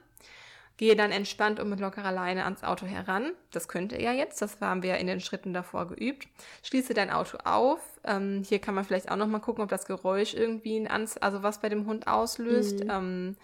Gehe 0.79 0.95
dann 0.95 1.11
entspannt 1.11 1.59
und 1.59 1.69
mit 1.69 1.81
lockerer 1.81 2.13
Leine 2.13 2.45
ans 2.45 2.63
Auto 2.63 2.87
heran. 2.87 3.33
Das 3.51 3.67
könnte 3.67 3.97
er 3.97 4.13
jetzt, 4.13 4.41
das 4.41 4.61
haben 4.61 4.85
wir 4.85 4.97
in 4.97 5.09
den 5.09 5.21
Schritten 5.21 5.53
davor 5.53 5.89
geübt. 5.89 6.29
Schließe 6.63 6.95
dein 6.95 7.11
Auto 7.11 7.39
auf. 7.45 7.81
Ähm, 8.05 8.45
hier 8.49 8.61
kann 8.61 8.77
man 8.77 8.85
vielleicht 8.85 9.11
auch 9.11 9.17
nochmal 9.17 9.41
gucken, 9.41 9.65
ob 9.65 9.69
das 9.69 9.87
Geräusch 9.87 10.35
irgendwie 10.35 10.77
ein 10.77 10.89
Ans 10.89 11.17
also 11.19 11.43
was 11.43 11.61
bei 11.61 11.69
dem 11.69 11.87
Hund 11.87 12.07
auslöst. 12.07 12.85
Mhm. 12.85 12.91
Ähm, 12.91 13.37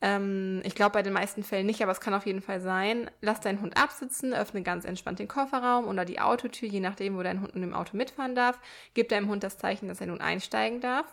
ähm, 0.00 0.60
ich 0.64 0.74
glaube 0.74 0.92
bei 0.92 1.02
den 1.02 1.12
meisten 1.12 1.42
Fällen 1.42 1.66
nicht, 1.66 1.82
aber 1.82 1.92
es 1.92 2.00
kann 2.00 2.14
auf 2.14 2.26
jeden 2.26 2.42
Fall 2.42 2.60
sein. 2.60 3.10
Lass 3.20 3.40
deinen 3.40 3.60
Hund 3.60 3.76
absitzen, 3.76 4.34
öffne 4.34 4.62
ganz 4.62 4.84
entspannt 4.84 5.18
den 5.18 5.28
Kofferraum 5.28 5.88
oder 5.88 6.04
die 6.04 6.20
Autotür, 6.20 6.68
je 6.68 6.80
nachdem, 6.80 7.16
wo 7.16 7.22
dein 7.22 7.40
Hund 7.40 7.54
in 7.54 7.62
dem 7.62 7.74
Auto 7.74 7.96
mitfahren 7.96 8.34
darf. 8.34 8.60
Gib 8.94 9.08
deinem 9.08 9.28
Hund 9.28 9.42
das 9.42 9.58
Zeichen, 9.58 9.88
dass 9.88 10.00
er 10.00 10.06
nun 10.08 10.20
einsteigen 10.20 10.80
darf. 10.80 11.06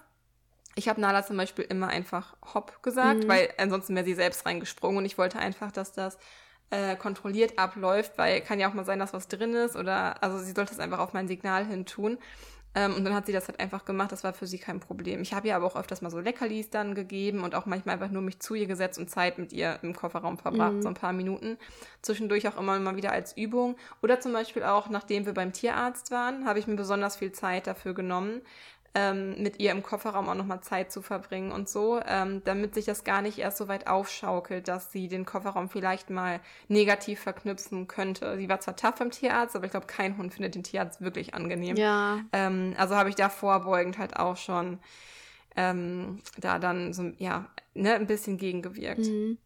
Ich 0.76 0.90
habe 0.90 1.00
Nala 1.00 1.26
zum 1.26 1.38
Beispiel 1.38 1.66
immer 1.66 1.88
einfach 1.88 2.36
hopp 2.54 2.84
gesagt, 2.84 3.24
mhm. 3.24 3.28
weil 3.28 3.50
ansonsten 3.58 3.96
wäre 3.96 4.06
sie 4.06 4.14
selbst 4.14 4.46
reingesprungen 4.46 4.98
und 4.98 5.06
ich 5.06 5.18
wollte 5.18 5.40
einfach, 5.40 5.72
dass 5.72 5.94
das 5.94 6.18
äh, 6.70 6.96
kontrolliert 6.96 7.58
abläuft, 7.58 8.18
weil 8.18 8.42
kann 8.42 8.60
ja 8.60 8.70
auch 8.70 8.74
mal 8.74 8.86
sein, 8.86 9.00
dass 9.00 9.14
was 9.14 9.28
drin 9.28 9.54
ist 9.54 9.76
oder 9.76 10.22
also 10.22 10.38
sie 10.40 10.52
sollte 10.52 10.74
es 10.74 10.80
einfach 10.80 11.00
auf 11.00 11.14
mein 11.14 11.28
Signal 11.28 11.66
hin 11.66 11.86
tun. 11.86 12.18
Ähm, 12.78 12.94
und 12.94 13.06
dann 13.06 13.14
hat 13.14 13.26
sie 13.26 13.32
das 13.32 13.48
halt 13.48 13.60
einfach 13.62 13.86
gemacht, 13.86 14.12
das 14.12 14.26
war 14.26 14.34
für 14.34 14.48
sie 14.48 14.58
kein 14.58 14.82
Problem. 14.82 15.22
Ich 15.22 15.34
habe 15.34 15.48
ihr 15.48 15.56
aber 15.56 15.66
auch 15.66 15.78
öfters 15.78 16.02
mal 16.02 16.10
so 16.10 16.20
Leckerlis 16.20 16.70
dann 16.70 16.94
gegeben 16.94 17.44
und 17.44 17.56
auch 17.56 17.66
manchmal 17.66 17.94
einfach 17.94 18.12
nur 18.12 18.22
mich 18.22 18.42
zu 18.42 18.54
ihr 18.54 18.68
gesetzt 18.68 19.00
und 19.00 19.10
Zeit 19.10 19.38
mit 19.38 19.54
ihr 19.54 19.80
im 19.82 19.96
Kofferraum 19.96 20.38
verbracht, 20.38 20.74
mhm. 20.74 20.82
so 20.82 20.90
ein 20.90 20.94
paar 20.94 21.14
Minuten. 21.14 21.58
Zwischendurch 22.02 22.48
auch 22.50 22.58
immer 22.60 22.78
mal 22.80 22.98
wieder 22.98 23.14
als 23.14 23.38
Übung. 23.38 23.78
Oder 24.02 24.20
zum 24.20 24.34
Beispiel 24.34 24.64
auch, 24.64 24.90
nachdem 24.90 25.26
wir 25.26 25.34
beim 25.34 25.54
Tierarzt 25.54 26.12
waren, 26.12 26.46
habe 26.46 26.60
ich 26.60 26.68
mir 26.68 26.76
besonders 26.76 27.16
viel 27.16 27.32
Zeit 27.32 27.66
dafür 27.66 27.94
genommen, 27.94 28.42
ähm, 28.96 29.42
mit 29.44 29.60
ihr 29.60 29.72
im 29.72 29.84
Kofferraum 29.84 30.30
auch 30.30 30.36
nochmal 30.36 30.62
Zeit 30.62 30.92
zu 30.92 31.02
verbringen 31.02 31.52
und 31.52 31.68
so, 31.68 32.00
ähm, 32.08 32.42
damit 32.46 32.74
sich 32.74 32.86
das 32.86 33.04
gar 33.04 33.22
nicht 33.22 33.38
erst 33.38 33.58
so 33.58 33.68
weit 33.68 33.88
aufschaukelt, 33.88 34.70
dass 34.70 34.92
sie 34.92 35.10
den 35.10 35.26
Kofferraum 35.26 35.70
vielleicht 35.70 36.10
mal 36.10 36.40
negativ 36.70 37.20
verknüpfen 37.20 37.88
könnte. 37.88 38.38
Sie 38.38 38.48
war 38.48 38.62
zwar 38.62 38.78
tough 38.78 38.96
beim 38.96 39.12
Tierarzt, 39.12 39.56
aber 39.56 39.66
ich 39.66 39.72
glaube, 39.72 39.88
kein 39.88 40.18
Hund 40.18 40.34
findet 40.34 40.56
den 40.56 40.64
Tierarzt 40.64 41.02
wirklich 41.02 41.34
angenehm. 41.34 41.76
Ja. 41.76 42.22
Ähm, 42.32 42.74
also 42.78 42.96
habe 42.96 43.10
ich 43.10 43.16
da 43.16 43.28
vorbeugend 43.28 43.98
halt 43.98 44.16
auch 44.16 44.38
schon 44.38 44.80
ähm, 45.58 46.22
da 46.38 46.58
dann 46.58 46.94
so, 46.94 47.12
ja, 47.18 47.50
ne, 47.74 47.96
ein 47.96 48.08
bisschen 48.08 48.38
gegengewirkt. 48.38 49.00
Mhm. 49.00 49.38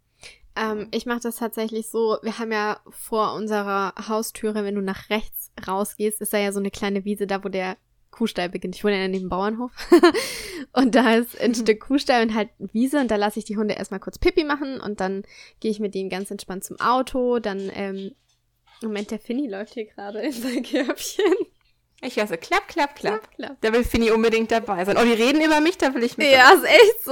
Ähm, 0.55 0.87
ich 0.91 1.07
mache 1.07 1.21
das 1.21 1.37
tatsächlich 1.37 1.89
so, 1.89 2.17
wir 2.21 2.37
haben 2.37 2.51
ja 2.51 2.79
vor 2.89 3.33
unserer 3.33 3.93
Haustüre, 4.07 4.63
wenn 4.63 4.75
du 4.75 4.81
nach 4.81 5.09
rechts 5.09 5.51
rausgehst, 5.65 6.21
ist 6.21 6.33
da 6.33 6.37
ja 6.37 6.51
so 6.51 6.59
eine 6.59 6.71
kleine 6.71 7.03
Wiese 7.03 7.25
da, 7.25 7.43
wo 7.43 7.49
der 7.49 7.77
Kuhstall 8.11 8.49
beginnt. 8.49 8.75
Ich 8.75 8.83
wohne 8.83 8.99
ja 8.99 9.07
neben 9.07 9.25
dem 9.25 9.29
Bauernhof. 9.29 9.71
und 10.73 10.95
da 10.95 11.15
ist 11.15 11.39
ein. 11.39 11.55
Stück 11.59 11.81
Kuhstall 11.81 12.23
und 12.23 12.33
halt 12.33 12.49
Wiese 12.57 12.99
und 12.99 13.11
da 13.11 13.15
lasse 13.15 13.39
ich 13.39 13.45
die 13.45 13.57
Hunde 13.57 13.75
erstmal 13.75 13.99
kurz 13.99 14.17
Pipi 14.17 14.43
machen 14.43 14.79
und 14.79 14.99
dann 14.99 15.23
gehe 15.59 15.71
ich 15.71 15.79
mit 15.79 15.93
denen 15.93 16.09
ganz 16.09 16.31
entspannt 16.31 16.63
zum 16.63 16.79
Auto. 16.79 17.39
Dann, 17.39 17.69
ähm, 17.73 18.15
Moment, 18.81 19.11
der 19.11 19.19
Finny 19.19 19.47
läuft 19.47 19.73
hier 19.73 19.85
gerade 19.85 20.19
in 20.19 20.31
sein 20.31 20.63
Körbchen. 20.63 21.33
Ich 22.01 22.15
höre 22.15 22.27
so, 22.27 22.37
klapp, 22.37 22.69
klapp, 22.69 22.95
klapp, 22.95 23.29
klapp, 23.29 23.35
klapp. 23.35 23.57
Da 23.59 23.73
will 23.73 23.83
Finny 23.83 24.09
unbedingt 24.11 24.51
dabei 24.51 24.85
sein. 24.85 24.95
Oh, 24.97 25.03
die 25.03 25.21
reden 25.21 25.41
über 25.43 25.59
mich, 25.59 25.77
da 25.77 25.93
will 25.93 26.03
ich 26.03 26.17
mit. 26.17 26.31
Ja, 26.31 26.53
ist 26.53 26.63
echt 26.63 27.03
so. 27.03 27.11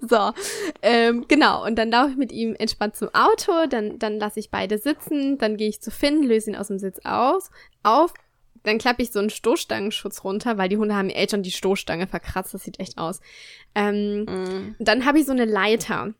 so, 0.08 0.32
ähm, 0.80 1.26
genau. 1.28 1.66
Und 1.66 1.76
dann 1.76 1.90
laufe 1.90 2.12
ich 2.12 2.16
mit 2.16 2.32
ihm 2.32 2.54
entspannt 2.54 2.96
zum 2.96 3.14
Auto, 3.14 3.66
dann, 3.68 3.98
dann 3.98 4.18
lasse 4.18 4.40
ich 4.40 4.50
beide 4.50 4.78
sitzen, 4.78 5.36
dann 5.36 5.58
gehe 5.58 5.68
ich 5.68 5.82
zu 5.82 5.90
Finn, 5.90 6.22
löse 6.22 6.50
ihn 6.50 6.56
aus 6.56 6.68
dem 6.68 6.78
Sitz 6.78 7.00
aus, 7.04 7.50
auf, 7.82 8.14
dann 8.62 8.78
klappe 8.78 9.02
ich 9.02 9.12
so 9.12 9.18
einen 9.18 9.30
Stoßstangenschutz 9.30 10.24
runter, 10.24 10.58
weil 10.58 10.68
die 10.68 10.76
Hunde 10.76 10.94
haben 10.94 11.10
echt 11.10 11.30
schon 11.32 11.42
die 11.42 11.50
Stoßstange 11.50 12.06
verkratzt. 12.06 12.54
Das 12.54 12.64
sieht 12.64 12.80
echt 12.80 12.98
aus. 12.98 13.20
Ähm, 13.74 14.24
mm. 14.24 14.76
Dann 14.78 15.04
habe 15.04 15.18
ich 15.18 15.26
so 15.26 15.32
eine 15.32 15.44
Leiter. 15.44 16.14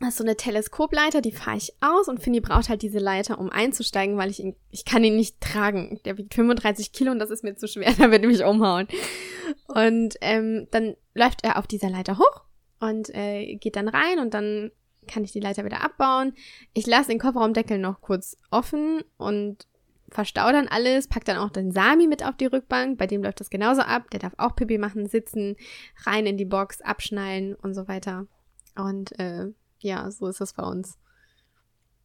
Das 0.00 0.10
ist 0.10 0.16
so 0.16 0.24
eine 0.24 0.36
Teleskopleiter, 0.36 1.20
die 1.20 1.32
fahre 1.32 1.58
ich 1.58 1.74
aus 1.82 2.08
und 2.08 2.22
Finny 2.22 2.40
braucht 2.40 2.70
halt 2.70 2.80
diese 2.80 2.98
Leiter, 2.98 3.38
um 3.38 3.50
einzusteigen, 3.50 4.16
weil 4.16 4.30
ich 4.30 4.40
ihn, 4.40 4.56
ich 4.70 4.86
kann 4.86 5.04
ihn 5.04 5.14
nicht 5.14 5.42
tragen. 5.42 6.00
Der 6.06 6.16
wiegt 6.16 6.32
35 6.32 6.92
Kilo 6.92 7.12
und 7.12 7.18
das 7.18 7.28
ist 7.28 7.44
mir 7.44 7.54
zu 7.54 7.68
schwer, 7.68 7.92
da 7.98 8.10
wird 8.10 8.22
er 8.22 8.28
mich 8.28 8.42
umhauen. 8.42 8.88
Und 9.68 10.14
ähm, 10.22 10.68
dann 10.70 10.96
läuft 11.14 11.44
er 11.44 11.58
auf 11.58 11.66
dieser 11.66 11.90
Leiter 11.90 12.18
hoch 12.18 12.44
und 12.80 13.14
äh, 13.14 13.56
geht 13.56 13.76
dann 13.76 13.88
rein 13.88 14.20
und 14.20 14.32
dann 14.32 14.70
kann 15.06 15.24
ich 15.24 15.32
die 15.32 15.40
Leiter 15.40 15.66
wieder 15.66 15.82
abbauen. 15.82 16.32
Ich 16.72 16.86
lasse 16.86 17.10
den 17.10 17.18
Kofferraumdeckel 17.18 17.78
noch 17.78 18.00
kurz 18.00 18.38
offen 18.50 19.02
und 19.18 19.66
verstau 20.10 20.50
dann 20.52 20.68
alles, 20.68 21.08
pack 21.08 21.24
dann 21.24 21.38
auch 21.38 21.50
den 21.50 21.70
Sami 21.72 22.06
mit 22.06 22.24
auf 22.24 22.36
die 22.36 22.46
Rückbank, 22.46 22.98
bei 22.98 23.06
dem 23.06 23.22
läuft 23.22 23.40
das 23.40 23.50
genauso 23.50 23.82
ab, 23.82 24.10
der 24.10 24.20
darf 24.20 24.32
auch 24.38 24.56
Pipi 24.56 24.78
machen, 24.78 25.06
sitzen, 25.06 25.56
rein 26.04 26.26
in 26.26 26.36
die 26.36 26.44
Box, 26.44 26.80
abschnallen 26.80 27.54
und 27.54 27.74
so 27.74 27.88
weiter. 27.88 28.26
Und 28.76 29.18
äh, 29.18 29.46
ja, 29.78 30.10
so 30.10 30.26
ist 30.26 30.40
das 30.40 30.52
bei 30.54 30.62
uns. 30.64 30.98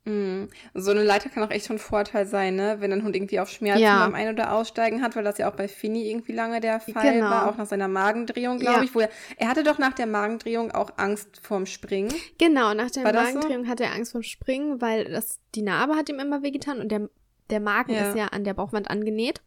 Mm. 0.08 0.46
So 0.76 0.92
eine 0.92 1.02
Leiter 1.04 1.30
kann 1.30 1.42
auch 1.42 1.50
echt 1.50 1.66
schon 1.66 1.78
ein 1.78 1.80
Vorteil 1.80 2.28
sein, 2.28 2.56
ne? 2.56 2.76
Wenn 2.80 2.94
ein 2.94 3.04
Hund 3.04 3.16
irgendwie 3.16 3.40
auf 3.40 3.50
Schmerzen 3.50 3.82
Ja. 3.82 4.06
beim 4.06 4.14
Ein- 4.14 4.32
oder 4.34 4.52
Aussteigen 4.54 5.02
hat, 5.02 5.16
weil 5.16 5.24
das 5.24 5.40
ja 5.40 5.50
auch 5.50 5.56
bei 5.56 5.68
Finny 5.68 6.08
irgendwie 6.08 6.34
lange 6.34 6.60
der 6.62 6.80
Fall 6.80 7.14
Genau. 7.14 7.26
war, 7.32 7.50
auch 7.50 7.58
nach 7.58 7.66
seiner 7.66 7.88
Magendrehung, 7.88 8.60
glaube 8.60 8.78
Ja. 8.78 8.84
ich. 8.84 8.94
Wo 8.94 9.00
er, 9.00 9.10
er 9.38 9.48
hatte 9.48 9.64
doch 9.64 9.80
nach 9.80 9.94
der 9.94 10.06
Magendrehung 10.06 10.72
auch 10.72 10.92
Angst 10.98 11.40
vorm 11.42 11.66
Springen. 11.66 12.14
Genau, 12.38 12.76
nach 12.76 12.92
der 12.92 13.04
War 13.04 13.14
das 13.14 13.30
so? 13.30 13.34
Magendrehung 13.40 13.68
hatte 13.68 13.84
er 13.86 13.94
Angst 13.94 14.12
vor 14.12 14.22
Springen, 14.22 14.80
weil 14.80 15.06
das, 15.06 15.40
die 15.56 15.64
Narbe 15.64 15.96
hat 15.96 16.08
ihm 16.08 16.20
immer 16.20 16.44
wehgetan 16.44 16.80
und 16.82 16.90
der, 16.92 17.10
der 17.50 17.60
Magen 17.60 17.94
Ja. 17.94 18.10
ist 18.10 18.18
ja 18.18 18.28
an 18.28 18.44
der 18.44 18.54
Bauchwand 18.54 18.90
angenäht. 18.90 19.42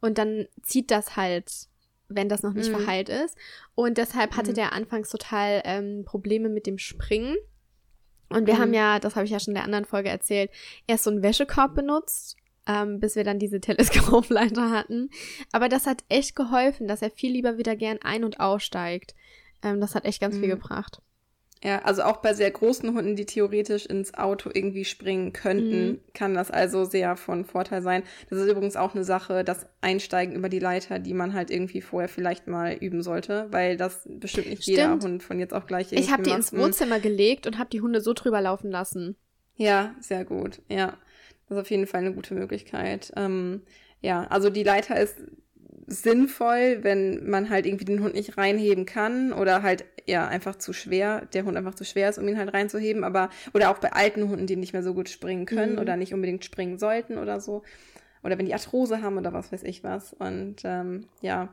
Und 0.00 0.18
dann 0.18 0.46
zieht 0.62 0.90
das 0.90 1.16
halt, 1.16 1.50
wenn 2.08 2.28
das 2.28 2.42
noch 2.42 2.54
nicht 2.54 2.70
Mhm. 2.72 2.76
verheilt 2.78 3.08
ist. 3.08 3.36
Und 3.74 3.98
deshalb 3.98 4.36
hatte 4.36 4.50
Mhm. 4.50 4.54
der 4.56 4.72
anfangs 4.72 5.10
total 5.10 5.62
ähm, 5.64 6.04
Probleme 6.04 6.48
mit 6.48 6.66
dem 6.66 6.78
Springen. 6.78 7.36
Und 8.30 8.46
wir 8.46 8.54
Mhm. 8.54 8.58
haben 8.58 8.74
ja, 8.74 8.98
das 8.98 9.16
habe 9.16 9.24
ich 9.26 9.30
ja 9.30 9.40
schon 9.40 9.52
in 9.52 9.56
der 9.56 9.64
anderen 9.64 9.84
Folge 9.84 10.08
erzählt, 10.08 10.50
erst 10.86 11.04
so 11.04 11.10
einen 11.10 11.22
Wäschekorb 11.22 11.74
benutzt, 11.74 12.36
ähm, 12.66 13.00
bis 13.00 13.16
wir 13.16 13.24
dann 13.24 13.38
diese 13.38 13.60
Teleskopleiter 13.60 14.70
hatten. 14.70 15.10
Aber 15.52 15.68
das 15.68 15.86
hat 15.86 16.04
echt 16.08 16.34
geholfen, 16.36 16.86
dass 16.88 17.02
er 17.02 17.10
viel 17.10 17.32
lieber 17.32 17.58
wieder 17.58 17.76
gern 17.76 17.98
ein- 18.02 18.24
und 18.24 18.40
aussteigt. 18.40 19.14
Ähm, 19.62 19.80
das 19.80 19.94
hat 19.94 20.04
echt 20.04 20.20
ganz 20.20 20.36
viel 20.36 20.46
Mhm. 20.46 20.52
gebracht. 20.52 21.02
Ja, 21.62 21.82
also 21.82 22.02
auch 22.04 22.18
bei 22.18 22.32
sehr 22.32 22.50
großen 22.50 22.94
Hunden, 22.94 23.16
die 23.16 23.26
theoretisch 23.26 23.84
ins 23.84 24.14
Auto 24.14 24.48
irgendwie 24.52 24.86
springen 24.86 25.34
könnten, 25.34 25.90
Mhm. 25.90 26.00
kann 26.14 26.34
das 26.34 26.50
also 26.50 26.84
sehr 26.84 27.16
von 27.16 27.44
Vorteil 27.44 27.82
sein. 27.82 28.02
Das 28.30 28.38
ist 28.38 28.48
übrigens 28.50 28.76
auch 28.76 28.94
eine 28.94 29.04
Sache, 29.04 29.44
das 29.44 29.66
Einsteigen 29.82 30.34
über 30.34 30.48
die 30.48 30.58
Leiter, 30.58 30.98
die 30.98 31.12
man 31.12 31.34
halt 31.34 31.50
irgendwie 31.50 31.82
vorher 31.82 32.08
vielleicht 32.08 32.46
mal 32.46 32.72
üben 32.72 33.02
sollte, 33.02 33.48
weil 33.50 33.76
das 33.76 34.08
bestimmt 34.08 34.48
nicht 34.48 34.64
jeder 34.64 34.92
Stimmt. 34.92 35.02
Hund 35.02 35.22
von 35.22 35.38
jetzt 35.38 35.52
auf 35.52 35.66
gleich 35.66 35.92
irgendwie 35.92 36.04
Ich 36.06 36.10
habe 36.10 36.22
die 36.22 36.30
ins 36.30 36.52
Mhm. 36.52 36.60
Wohnzimmer 36.62 36.98
gelegt 36.98 37.46
und 37.46 37.58
habe 37.58 37.68
die 37.68 37.82
Hunde 37.82 38.00
so 38.00 38.14
drüber 38.14 38.40
laufen 38.40 38.70
lassen. 38.70 39.16
Ja, 39.56 39.94
sehr 40.00 40.24
gut. 40.24 40.62
Ja, 40.68 40.96
das 41.48 41.58
ist 41.58 41.60
auf 41.62 41.70
jeden 41.70 41.86
Fall 41.86 42.00
eine 42.00 42.14
gute 42.14 42.34
Möglichkeit. 42.34 43.12
Ähm, 43.16 43.62
ja, 44.00 44.24
also 44.28 44.48
die 44.50 44.62
Leiter 44.62 44.98
ist 44.98 45.18
sinnvoll, 45.90 46.78
wenn 46.82 47.28
man 47.28 47.50
halt 47.50 47.66
irgendwie 47.66 47.84
den 47.84 48.02
Hund 48.02 48.14
nicht 48.14 48.38
reinheben 48.38 48.86
kann 48.86 49.32
oder 49.32 49.62
halt 49.62 49.84
ja 50.06 50.26
einfach 50.26 50.56
zu 50.56 50.72
schwer, 50.72 51.26
der 51.34 51.44
Hund 51.44 51.56
einfach 51.56 51.74
zu 51.74 51.84
schwer 51.84 52.08
ist, 52.08 52.18
um 52.18 52.26
ihn 52.28 52.38
halt 52.38 52.54
reinzuheben, 52.54 53.04
aber 53.04 53.28
oder 53.52 53.70
auch 53.70 53.78
bei 53.78 53.92
alten 53.92 54.28
Hunden, 54.28 54.46
die 54.46 54.56
nicht 54.56 54.72
mehr 54.72 54.82
so 54.82 54.94
gut 54.94 55.08
springen 55.08 55.46
können 55.46 55.74
Mhm. 55.74 55.78
oder 55.80 55.96
nicht 55.96 56.14
unbedingt 56.14 56.44
springen 56.44 56.78
sollten 56.78 57.18
oder 57.18 57.40
so. 57.40 57.62
Oder 58.22 58.38
wenn 58.38 58.46
die 58.46 58.54
Arthrose 58.54 59.02
haben 59.02 59.18
oder 59.18 59.32
was 59.32 59.50
weiß 59.52 59.62
ich 59.64 59.82
was. 59.82 60.12
Und 60.12 60.56
ähm, 60.64 61.06
ja. 61.22 61.48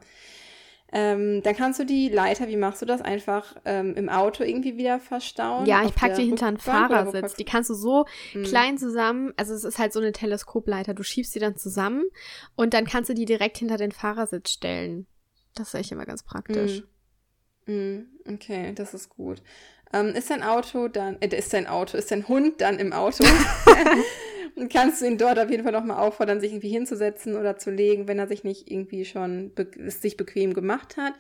Ähm, 0.94 1.42
dann 1.44 1.56
kannst 1.56 1.80
du 1.80 1.86
die 1.86 2.08
Leiter, 2.08 2.48
wie 2.48 2.56
machst 2.56 2.82
du 2.82 2.86
das? 2.86 3.02
Einfach 3.02 3.56
ähm, 3.66 3.94
im 3.96 4.08
Auto 4.08 4.44
irgendwie 4.44 4.78
wieder 4.78 5.00
verstauen? 5.00 5.66
ja, 5.66 5.82
ich 5.82 5.88
Auf 5.88 5.96
pack 5.96 6.10
der 6.16 6.18
die 6.18 6.26
hinter 6.28 6.48
einen 6.48 6.58
Fahrersitz. 6.58 7.34
Die 7.36 7.44
kannst 7.44 7.70
du 7.70 7.74
so 7.74 8.06
Mhm. 8.34 8.44
klein 8.44 8.78
zusammen, 8.78 9.34
also 9.36 9.54
es 9.54 9.64
ist 9.66 9.80
halt 9.80 9.92
so 9.92 10.00
eine 10.00 10.14
Teleskopleiter. 10.14 10.94
Du 10.94 11.04
schiebst 11.04 11.36
die 11.36 11.40
dann 11.40 11.58
zusammen 11.58 12.04
und 12.56 12.74
dann 12.74 12.86
kannst 12.86 13.10
du 13.10 13.14
die 13.14 13.26
direkt 13.26 13.58
hinter 13.58 13.76
den 13.78 13.92
Fahrersitz 13.92 14.52
stellen. 14.52 15.08
Das 15.56 15.70
ist 15.70 15.74
echt 15.74 15.92
immer 15.92 16.06
ganz 16.06 16.24
praktisch. 16.24 16.84
Mm. 17.66 17.72
Mm, 17.72 18.06
Okay, 18.34 18.72
das 18.74 18.94
ist 18.94 19.10
gut. 19.10 19.42
Ähm, 19.92 20.10
ist 20.10 20.30
dein 20.30 20.44
Auto 20.44 20.88
dann, 20.88 21.18
äh, 21.22 21.36
ist 21.36 21.52
dein 21.54 21.68
Auto, 21.68 21.98
ist 21.98 22.12
dein 22.12 22.28
Hund 22.30 22.62
dann 22.62 22.80
im 22.80 22.94
Auto? 22.94 23.24
Kannst 24.72 25.02
du 25.02 25.06
ihn 25.06 25.18
dort 25.18 25.40
auf 25.40 25.50
jeden 25.50 25.64
Fall 25.64 25.72
nochmal 25.72 25.98
auffordern, 25.98 26.40
sich 26.40 26.52
irgendwie 26.52 26.70
hinzusetzen 26.70 27.36
oder 27.36 27.58
zu 27.58 27.72
legen, 27.72 28.08
wenn 28.08 28.20
er 28.20 28.28
sich 28.28 28.44
nicht 28.44 28.72
irgendwie 28.72 29.06
schon 29.06 29.52
be 29.54 29.68
sich 29.90 30.18
bequem 30.18 30.54
gemacht 30.54 30.98
hat. 30.98 31.14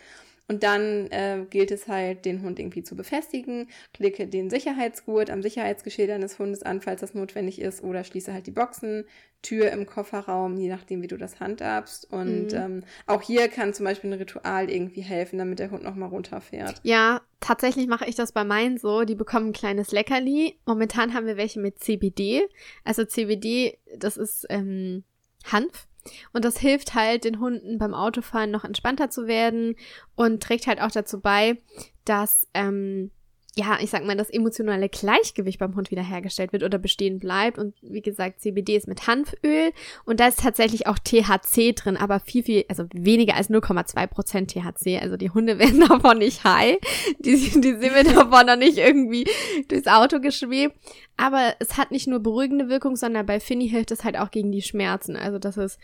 Und 0.49 0.63
dann 0.63 1.07
äh, 1.11 1.45
gilt 1.49 1.71
es 1.71 1.87
halt, 1.87 2.23
den 2.25 2.41
Hund 2.41 2.57
irgendwie 2.59 2.81
zu 2.83 2.95
befestigen. 2.95 3.67
Klicke 3.93 4.27
den 4.27 4.49
Sicherheitsgurt 4.49 5.29
am 5.29 5.41
Sicherheitsgeschirr 5.41 6.07
deines 6.07 6.39
Hundes 6.39 6.63
an, 6.63 6.81
falls 6.81 7.01
das 7.01 7.13
notwendig 7.13 7.59
ist, 7.59 7.83
oder 7.83 8.03
schließe 8.05 8.31
halt 8.33 8.47
die 8.47 8.51
Boxen, 8.51 9.03
Tür 9.43 9.71
im 9.71 9.85
Kofferraum, 9.85 10.57
je 10.57 10.67
nachdem, 10.69 11.01
wie 11.01 11.07
du 11.07 11.17
das 11.17 11.39
handhabst. 11.39 12.11
Und 12.11 12.47
Mhm. 12.53 12.57
ähm, 12.57 12.83
auch 13.05 13.21
hier 13.21 13.49
kann 13.49 13.73
zum 13.73 13.85
Beispiel 13.85 14.09
ein 14.09 14.17
Ritual 14.19 14.69
irgendwie 14.71 15.01
helfen, 15.01 15.37
damit 15.37 15.59
der 15.59 15.69
Hund 15.69 15.83
nochmal 15.83 16.09
runterfährt. 16.09 16.79
Ja, 16.83 17.21
tatsächlich 17.39 17.87
mache 17.87 18.05
ich 18.07 18.15
das 18.15 18.31
bei 18.31 18.43
meinen 18.43 18.77
so. 18.77 19.03
Die 19.03 19.15
bekommen 19.15 19.47
ein 19.49 19.53
kleines 19.53 19.91
Leckerli. 19.91 20.57
Momentan 20.65 21.13
haben 21.13 21.27
wir 21.27 21.37
welche 21.37 21.59
mit 21.59 21.79
CBD. 21.79 22.47
Also 22.83 23.03
CBD, 23.05 23.77
das 23.97 24.17
ist 24.17 24.45
ähm, 24.49 25.03
Hanf. 25.45 25.87
Und 26.33 26.45
das 26.45 26.57
hilft 26.57 26.93
halt 26.93 27.23
den 27.23 27.39
Hunden 27.39 27.77
beim 27.77 27.93
Autofahren 27.93 28.51
noch 28.51 28.63
entspannter 28.63 29.09
zu 29.09 29.27
werden 29.27 29.75
und 30.15 30.41
trägt 30.41 30.67
halt 30.67 30.81
auch 30.81 30.91
dazu 30.91 31.19
bei, 31.19 31.57
dass, 32.05 32.47
ähm, 32.53 33.11
ja, 33.57 33.79
ich 33.81 33.89
sag 33.89 34.05
mal, 34.05 34.15
das 34.15 34.29
emotionale 34.29 34.87
Gleichgewicht 34.87 35.57
beim 35.57 35.75
Hund 35.75 35.89
wiederhergestellt 35.89 36.53
wird 36.53 36.61
oder 36.61 36.77
bestehen 36.77 37.17
bleibt. 37.17 37.57
Und 37.57 37.73
wie 37.81 38.01
gesagt, 38.01 38.39
CBD 38.39 38.77
ist 38.77 38.87
mit 38.87 39.07
Hanföl 39.07 39.71
und 40.05 40.19
da 40.19 40.27
ist 40.27 40.39
tatsächlich 40.41 40.85
auch 40.85 40.99
THC 40.99 41.73
drin, 41.73 41.97
aber 41.97 42.19
viel, 42.19 42.43
viel, 42.43 42.65
also 42.69 42.85
weniger 42.93 43.35
als 43.35 43.49
0,2% 43.49 44.47
THC. 44.47 45.01
Also 45.01 45.17
die 45.17 45.31
Hunde 45.31 45.57
werden 45.59 45.79
davon 45.87 46.19
nicht 46.19 46.43
high. 46.43 46.77
Die, 47.17 47.31
die 47.35 47.49
sind 47.49 47.81
mir 47.81 48.03
davon 48.15 48.45
noch 48.45 48.57
nicht 48.57 48.77
irgendwie 48.77 49.25
durchs 49.67 49.87
Auto 49.87 50.19
geschwebt. 50.19 50.75
Aber 51.17 51.55
es 51.57 51.77
hat 51.77 51.89
nicht 51.89 52.07
nur 52.07 52.19
beruhigende 52.19 52.69
Wirkung, 52.69 52.95
sondern 52.95 53.25
bei 53.25 53.39
Finny 53.39 53.67
hilft 53.67 53.89
es 53.89 54.03
halt 54.03 54.19
auch 54.19 54.29
gegen 54.29 54.51
die 54.51 54.61
Schmerzen. 54.61 55.15
Also 55.15 55.39
das 55.39 55.57
ist 55.57 55.79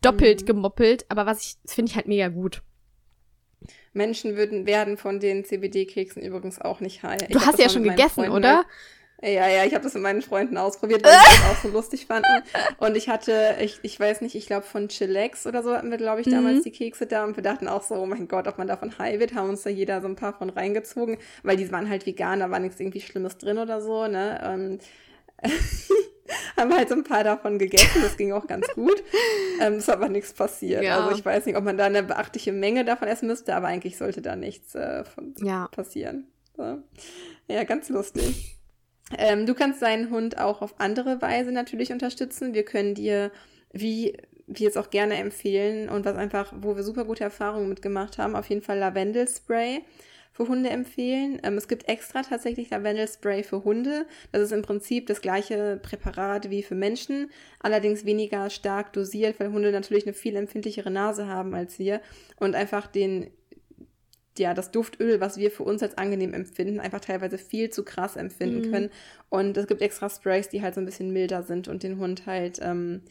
doppelt 0.00 0.40
Mhm. 0.42 0.46
gemoppelt, 0.46 1.04
aber 1.10 1.26
was 1.26 1.44
ich, 1.44 1.56
das 1.62 1.74
finde 1.74 1.90
ich 1.90 1.96
halt 1.96 2.08
mega 2.08 2.28
gut. 2.28 2.62
Menschen 3.92 4.36
würden, 4.36 4.66
werden 4.66 4.96
von 4.96 5.20
den 5.20 5.44
CBD-Keksen 5.44 6.22
übrigens 6.22 6.60
auch 6.60 6.80
nicht 6.80 7.02
high. 7.02 7.20
Ich 7.22 7.28
Du 7.36 7.40
hast 7.40 7.58
ja 7.58 7.68
schon 7.68 7.82
gegessen, 7.82 8.24
Freunden 8.24 8.32
oder? 8.36 8.64
Ja, 9.22 9.46
ja, 9.48 9.64
ich 9.66 9.74
habe 9.74 9.84
das 9.84 9.92
mit 9.92 10.02
meinen 10.02 10.22
Freunden 10.22 10.56
ausprobiert, 10.56 11.04
weil 11.04 11.12
sie 11.12 11.18
das 11.18 11.50
auch 11.50 11.62
so 11.62 11.68
lustig 11.72 12.06
fanden. 12.06 12.42
Und 12.78 12.96
ich 12.96 13.10
hatte, 13.10 13.56
ich, 13.60 13.78
ich 13.82 14.00
weiß 14.00 14.22
nicht, 14.22 14.34
ich 14.34 14.46
glaube 14.46 14.64
von 14.64 14.88
Chillax 14.88 15.46
oder 15.46 15.62
so 15.62 15.74
hatten 15.74 15.90
wir, 15.90 15.98
glaube 15.98 16.22
ich, 16.22 16.28
damals 16.30 16.60
Mhm. 16.60 16.62
die 16.62 16.70
Kekse 16.70 17.06
da 17.06 17.24
und 17.24 17.36
wir 17.36 17.42
dachten 17.42 17.68
auch 17.68 17.82
so, 17.82 17.96
oh 17.96 18.06
mein 18.06 18.28
Gott, 18.28 18.48
ob 18.48 18.56
man 18.56 18.66
davon 18.66 18.96
high 18.98 19.20
wird, 19.20 19.34
haben 19.34 19.50
uns 19.50 19.62
da 19.62 19.68
jeder 19.68 20.00
so 20.00 20.08
ein 20.08 20.16
paar 20.16 20.32
von 20.32 20.48
reingezogen, 20.48 21.18
weil 21.42 21.58
die 21.58 21.70
waren 21.70 21.90
halt 21.90 22.06
vegan, 22.06 22.40
da 22.40 22.50
war 22.50 22.60
nichts 22.60 22.80
irgendwie 22.80 23.02
Schlimmes 23.02 23.36
drin 23.36 23.58
oder 23.58 23.82
so, 23.82 24.06
ne? 24.06 24.40
Und 24.54 24.80
haben 26.56 26.72
halt 26.74 26.88
so 26.88 26.94
ein 26.94 27.04
paar 27.04 27.24
davon 27.24 27.58
gegessen, 27.58 28.02
das 28.02 28.16
ging 28.16 28.32
auch 28.32 28.46
ganz 28.46 28.66
gut. 28.74 29.02
Ähm, 29.60 29.74
ist 29.74 29.90
aber 29.90 30.08
nichts 30.08 30.32
passiert. 30.32 30.82
Ja. 30.82 30.98
Also 31.00 31.18
ich 31.18 31.24
weiß 31.24 31.46
nicht, 31.46 31.56
ob 31.56 31.64
man 31.64 31.76
da 31.76 31.84
eine 31.86 32.02
beachtliche 32.02 32.52
Menge 32.52 32.84
davon 32.84 33.08
essen 33.08 33.26
müsste, 33.26 33.54
aber 33.54 33.66
eigentlich 33.68 33.96
sollte 33.98 34.22
da 34.22 34.36
nichts 34.36 34.74
äh, 34.74 35.04
von 35.04 35.34
Ja. 35.42 35.68
passieren. 35.68 36.26
So. 36.56 36.78
Ja, 37.48 37.64
ganz 37.64 37.88
lustig. 37.88 38.56
Ähm, 39.18 39.46
du 39.46 39.54
kannst 39.54 39.82
deinen 39.82 40.10
Hund 40.10 40.38
auch 40.38 40.62
auf 40.62 40.74
andere 40.78 41.20
Weise 41.20 41.52
natürlich 41.52 41.92
unterstützen. 41.92 42.54
Wir 42.54 42.64
können 42.64 42.94
dir, 42.94 43.32
wie 43.72 44.16
wir 44.46 44.68
es 44.68 44.76
auch 44.76 44.90
gerne 44.90 45.14
empfehlen 45.16 45.88
und 45.88 46.04
was 46.04 46.16
einfach, 46.16 46.52
wo 46.56 46.76
wir 46.76 46.82
super 46.82 47.04
gute 47.04 47.24
Erfahrungen 47.24 47.68
mitgemacht 47.68 48.18
haben, 48.18 48.34
auf 48.36 48.48
jeden 48.48 48.62
Fall 48.62 48.78
Lavendelspray 48.78 49.82
für 50.40 50.48
Hunde 50.48 50.70
empfehlen. 50.70 51.38
Ähm, 51.42 51.58
es 51.58 51.68
gibt 51.68 51.86
extra 51.86 52.22
tatsächlich 52.22 52.70
Lavendelspray 52.70 53.42
für 53.42 53.62
Hunde. 53.62 54.06
Das 54.32 54.40
ist 54.40 54.52
im 54.52 54.62
Prinzip 54.62 55.06
das 55.06 55.20
gleiche 55.20 55.78
Präparat 55.82 56.48
wie 56.48 56.62
für 56.62 56.74
Menschen, 56.74 57.30
allerdings 57.58 58.06
weniger 58.06 58.48
stark 58.48 58.94
dosiert, 58.94 59.38
weil 59.38 59.52
Hunde 59.52 59.70
natürlich 59.70 60.06
eine 60.06 60.14
viel 60.14 60.36
empfindlichere 60.36 60.90
Nase 60.90 61.26
haben 61.26 61.54
als 61.54 61.78
wir 61.78 62.00
und 62.38 62.54
einfach 62.54 62.86
den 62.86 63.30
ja, 64.38 64.54
das 64.54 64.70
Duftöl, 64.70 65.20
was 65.20 65.36
wir 65.36 65.50
für 65.50 65.64
uns 65.64 65.82
als 65.82 65.98
angenehm 65.98 66.32
empfinden, 66.32 66.80
einfach 66.80 67.00
teilweise 67.00 67.36
viel 67.36 67.68
zu 67.68 67.84
krass 67.84 68.16
empfinden 68.16 68.68
Mhm. 68.68 68.72
können. 68.72 68.90
Und 69.28 69.58
es 69.58 69.66
gibt 69.66 69.82
extra 69.82 70.08
Sprays, 70.08 70.48
die 70.48 70.62
halt 70.62 70.74
so 70.74 70.80
ein 70.80 70.86
bisschen 70.86 71.12
milder 71.12 71.42
sind 71.42 71.68
und 71.68 71.82
den 71.82 71.98
Hund 71.98 72.24
halt, 72.24 72.58
ähm, 72.62 73.02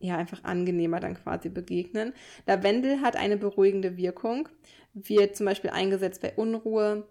ja, 0.00 0.16
einfach 0.16 0.42
angenehmer 0.42 0.98
dann 0.98 1.14
quasi 1.14 1.50
begegnen. 1.50 2.12
Lavendel 2.46 3.02
hat 3.02 3.14
eine 3.14 3.36
beruhigende 3.36 3.96
Wirkung, 3.96 4.48
wird 4.94 5.36
zum 5.36 5.46
Beispiel 5.46 5.70
eingesetzt 5.70 6.22
bei 6.22 6.32
Unruhe, 6.34 7.06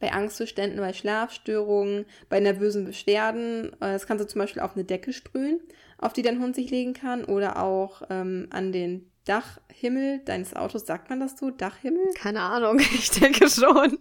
bei 0.00 0.12
Angstzuständen, 0.12 0.78
bei 0.78 0.92
Schlafstörungen, 0.92 2.04
bei 2.28 2.40
nervösen 2.40 2.84
Beschwerden. 2.84 3.72
Äh, 3.74 3.92
Das 3.92 4.06
kannst 4.06 4.24
du 4.24 4.28
zum 4.28 4.40
Beispiel 4.40 4.62
auf 4.62 4.74
eine 4.74 4.84
Decke 4.84 5.12
sprühen, 5.12 5.60
auf 5.98 6.12
die 6.12 6.22
dein 6.22 6.40
Hund 6.40 6.54
sich 6.54 6.70
legen 6.70 6.92
kann 6.92 7.24
oder 7.24 7.62
auch 7.62 8.02
ähm, 8.10 8.48
an 8.50 8.72
den 8.72 9.10
Dachhimmel 9.24 10.20
deines 10.24 10.54
Autos. 10.54 10.84
Sagt 10.86 11.08
man 11.08 11.20
das 11.20 11.38
so? 11.38 11.50
Dachhimmel? 11.50 12.04
Keine 12.14 12.40
Ahnung, 12.40 12.78
ich 12.94 13.10
denke 13.10 13.48
schon. 13.48 13.98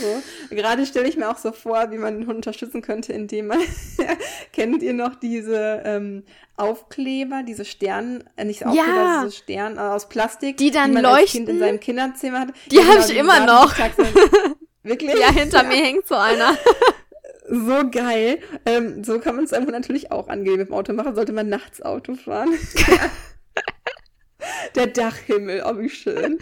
So. 0.00 0.22
Gerade 0.54 0.86
stelle 0.86 1.08
ich 1.08 1.16
mir 1.16 1.30
auch 1.30 1.38
so 1.38 1.52
vor, 1.52 1.90
wie 1.90 1.98
man 1.98 2.14
den 2.14 2.26
Hund 2.26 2.36
unterstützen 2.36 2.82
könnte, 2.82 3.12
indem 3.12 3.48
man, 3.48 3.60
kennt 4.52 4.82
ihr 4.82 4.92
noch 4.92 5.14
diese 5.14 5.82
ähm, 5.84 6.24
Aufkleber, 6.56 7.42
diese 7.46 7.64
Sterne, 7.64 8.24
äh, 8.36 8.44
nicht 8.44 8.64
Aufkleber, 8.64 8.86
ja. 8.86 9.24
diese 9.24 9.36
Sterne 9.36 9.76
äh, 9.76 9.84
aus 9.84 10.08
Plastik, 10.08 10.56
die 10.56 10.70
dann 10.70 10.90
die 10.90 11.02
man 11.02 11.02
leuchten. 11.02 11.46
Kind 11.46 11.48
in 11.48 11.58
seinem 11.58 11.80
Kinderzimmer 11.80 12.40
hat. 12.40 12.48
Die 12.70 12.78
habe 12.78 13.00
ich 13.00 13.16
immer 13.16 13.44
noch. 13.44 13.74
Wirklich? 14.82 15.18
Ja, 15.18 15.32
hinter 15.32 15.62
ja. 15.62 15.68
mir 15.68 15.76
hängt 15.76 16.06
so 16.06 16.14
einer. 16.14 16.56
so 17.48 17.90
geil. 17.90 18.38
Ähm, 18.66 19.02
so 19.02 19.18
kann 19.18 19.36
man 19.36 19.44
es 19.44 19.52
einfach 19.52 19.72
natürlich 19.72 20.12
auch 20.12 20.28
angehen. 20.28 20.58
Mit 20.58 20.68
dem 20.68 20.74
Auto 20.74 20.92
machen 20.92 21.14
sollte 21.14 21.32
man 21.32 21.48
nachts 21.48 21.82
Auto 21.82 22.14
fahren. 22.14 22.50
der 24.74 24.86
Dachhimmel, 24.88 25.64
oh 25.66 25.78
wie 25.78 25.88
schön. 25.88 26.38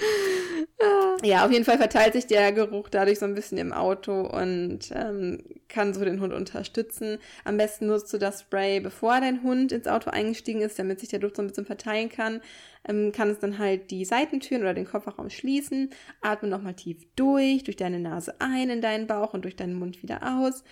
Ja, 1.24 1.44
auf 1.44 1.52
jeden 1.52 1.64
Fall 1.64 1.78
verteilt 1.78 2.14
sich 2.14 2.26
der 2.26 2.50
Geruch 2.50 2.88
dadurch 2.88 3.20
so 3.20 3.26
ein 3.26 3.34
bisschen 3.36 3.56
im 3.56 3.72
Auto 3.72 4.22
und 4.22 4.90
ähm, 4.92 5.38
kann 5.68 5.94
so 5.94 6.04
den 6.04 6.20
Hund 6.20 6.32
unterstützen. 6.32 7.18
Am 7.44 7.56
besten 7.56 7.86
nutzt 7.86 8.12
du 8.12 8.18
das 8.18 8.40
Spray, 8.40 8.80
bevor 8.80 9.20
dein 9.20 9.44
Hund 9.44 9.70
ins 9.70 9.86
Auto 9.86 10.10
eingestiegen 10.10 10.62
ist, 10.62 10.80
damit 10.80 10.98
sich 10.98 11.10
der 11.10 11.20
Duft 11.20 11.36
so 11.36 11.42
ein 11.42 11.46
bisschen 11.46 11.64
verteilen 11.64 12.08
kann. 12.08 12.40
Ähm, 12.88 13.12
kann 13.12 13.30
es 13.30 13.38
dann 13.38 13.58
halt 13.58 13.92
die 13.92 14.04
Seitentüren 14.04 14.62
oder 14.62 14.74
den 14.74 14.84
Kofferraum 14.84 15.30
schließen. 15.30 15.90
Atme 16.22 16.48
nochmal 16.48 16.74
tief 16.74 17.06
durch, 17.14 17.62
durch 17.62 17.76
deine 17.76 18.00
Nase 18.00 18.34
ein 18.40 18.68
in 18.68 18.80
deinen 18.80 19.06
Bauch 19.06 19.32
und 19.32 19.44
durch 19.44 19.54
deinen 19.54 19.74
Mund 19.78 20.02
wieder 20.02 20.40
aus. 20.40 20.64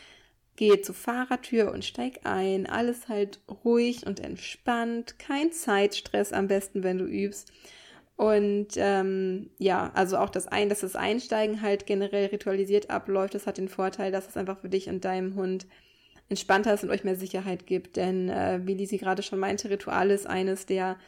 Gehe 0.57 0.81
zur 0.81 0.97
Fahrertür 0.97 1.71
und 1.73 1.85
steig 1.85 2.21
ein. 2.25 2.67
Alles 2.67 3.09
halt 3.09 3.41
ruhig 3.65 4.05
und 4.05 4.19
entspannt. 4.19 5.17
Kein 5.21 5.53
Zeitstress 5.53 6.33
am 6.33 6.49
besten, 6.49 6.83
wenn 6.83 6.99
du 6.99 7.05
übst. 7.05 7.53
Und 8.21 8.75
ähm, 8.77 9.49
ja, 9.57 9.93
also 9.95 10.19
auch 10.19 10.29
das 10.29 10.47
ein, 10.47 10.69
dass 10.69 10.81
das 10.81 10.95
Einsteigen 10.95 11.63
halt 11.63 11.87
generell 11.87 12.27
ritualisiert 12.27 12.91
abläuft, 12.91 13.35
das 13.35 13.47
hat 13.47 13.57
den 13.57 13.71
Vorteil, 13.71 14.13
dass 14.13 14.29
es 14.29 14.37
einfach 14.37 14.59
für 14.59 14.69
dich 14.69 14.91
und 14.91 15.07
deinem 15.07 15.37
Hund 15.37 15.67
entspannter 16.29 16.75
ist 16.75 16.85
und 16.85 16.91
euch 16.91 17.03
mehr 17.03 17.17
Sicherheit 17.17 17.67
gibt. 17.67 17.97
Denn 17.97 18.29
äh, 18.29 18.61
wie 18.65 18.75
Lisi 18.75 18.99
gerade 18.99 19.23
schon 19.23 19.39
meinte, 19.39 19.71
Ritual 19.71 20.11
ist 20.11 20.27
eines 20.27 20.67
der 20.67 20.99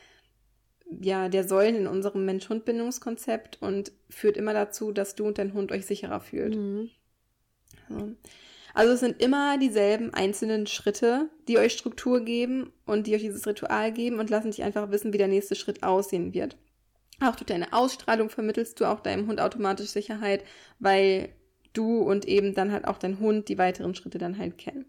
ja, 1.02 1.28
der 1.28 1.46
Säulen 1.46 1.76
in 1.76 1.86
unserem 1.86 2.24
Mensch-Hund-Bindungskonzept 2.24 3.60
und 3.60 3.92
führt 4.08 4.38
immer 4.38 4.54
dazu, 4.54 4.90
dass 4.90 5.14
du 5.14 5.26
und 5.26 5.36
dein 5.36 5.52
Hund 5.52 5.70
euch 5.70 5.84
sicherer 5.84 6.20
fühlt. 6.20 6.56
Mhm. 6.56 6.88
So. 7.90 8.12
Also 8.72 8.94
es 8.94 9.00
sind 9.00 9.20
immer 9.20 9.58
dieselben 9.58 10.14
einzelnen 10.14 10.66
Schritte, 10.66 11.28
die 11.46 11.58
euch 11.58 11.74
Struktur 11.74 12.24
geben 12.24 12.72
und 12.86 13.06
die 13.06 13.14
euch 13.14 13.22
dieses 13.22 13.46
Ritual 13.46 13.92
geben 13.92 14.18
und 14.18 14.30
lassen 14.30 14.50
dich 14.50 14.62
einfach 14.62 14.90
wissen, 14.90 15.12
wie 15.12 15.18
der 15.18 15.28
nächste 15.28 15.56
Schritt 15.56 15.82
aussehen 15.82 16.32
wird. 16.32 16.56
Auch 17.22 17.36
durch 17.36 17.46
deine 17.46 17.72
Ausstrahlung 17.72 18.30
vermittelst 18.30 18.80
du 18.80 18.84
auch 18.84 19.00
deinem 19.00 19.28
Hund 19.28 19.40
automatisch 19.40 19.88
Sicherheit, 19.88 20.44
weil 20.78 21.28
du 21.72 22.00
und 22.00 22.26
eben 22.26 22.54
dann 22.54 22.72
halt 22.72 22.86
auch 22.86 22.98
dein 22.98 23.20
Hund 23.20 23.48
die 23.48 23.58
weiteren 23.58 23.94
Schritte 23.94 24.18
dann 24.18 24.38
halt 24.38 24.58
kennen. 24.58 24.86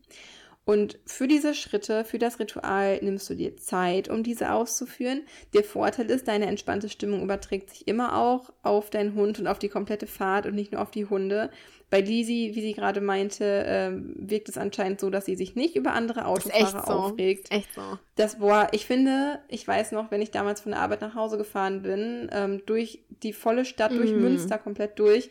Und 0.65 0.97
für 1.05 1.27
diese 1.27 1.53
Schritte, 1.53 2.05
für 2.05 2.19
das 2.19 2.39
Ritual 2.39 2.99
nimmst 3.01 3.29
du 3.29 3.35
dir 3.35 3.57
Zeit, 3.57 4.07
um 4.07 4.23
diese 4.23 4.53
auszuführen. 4.53 5.23
Der 5.53 5.63
Vorteil 5.63 6.09
ist, 6.09 6.29
deine 6.29 6.45
entspannte 6.45 6.87
Stimmung 6.87 7.21
überträgt 7.21 7.69
sich 7.69 7.85
immer 7.87 8.17
auch 8.17 8.53
auf 8.63 8.89
deinen 8.89 9.13
Hund 9.13 9.39
und 9.39 9.47
auf 9.47 9.59
die 9.59 9.67
komplette 9.67 10.07
Fahrt 10.07 10.45
und 10.45 10.55
nicht 10.55 10.71
nur 10.71 10.81
auf 10.81 10.91
die 10.91 11.05
Hunde. 11.05 11.49
Bei 11.93 12.01
Lisi, 12.01 12.53
wie 12.55 12.61
sie 12.61 12.73
gerade 12.73 13.01
meinte, 13.01 13.45
äh, 13.45 13.91
wirkt 14.15 14.49
es 14.49 14.57
anscheinend 14.57 14.99
so, 14.99 15.11
dass 15.11 15.25
sie 15.25 15.35
sich 15.35 15.53
nicht 15.53 15.75
über 15.75 15.93
andere 15.93 16.25
Autofahrer 16.25 16.87
so. 16.87 16.91
aufregt. 16.91 17.51
Echt 17.51 17.71
so. 17.75 17.99
Das, 18.15 18.39
boah, 18.39 18.67
ich 18.71 18.87
finde, 18.87 19.37
ich 19.47 19.67
weiß 19.67 19.91
noch, 19.91 20.09
wenn 20.09 20.19
ich 20.19 20.31
damals 20.31 20.61
von 20.61 20.71
der 20.71 20.81
Arbeit 20.81 21.01
nach 21.01 21.13
Hause 21.13 21.37
gefahren 21.37 21.83
bin, 21.83 22.31
ähm, 22.31 22.63
durch 22.65 23.03
die 23.21 23.31
volle 23.31 23.63
Stadt, 23.63 23.91
mm. 23.91 23.97
durch 23.97 24.11
Münster 24.11 24.57
komplett 24.57 24.97
durch, 24.97 25.29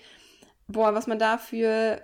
boah, 0.69 0.95
was 0.95 1.09
man 1.09 1.19
da 1.19 1.37
für 1.37 2.01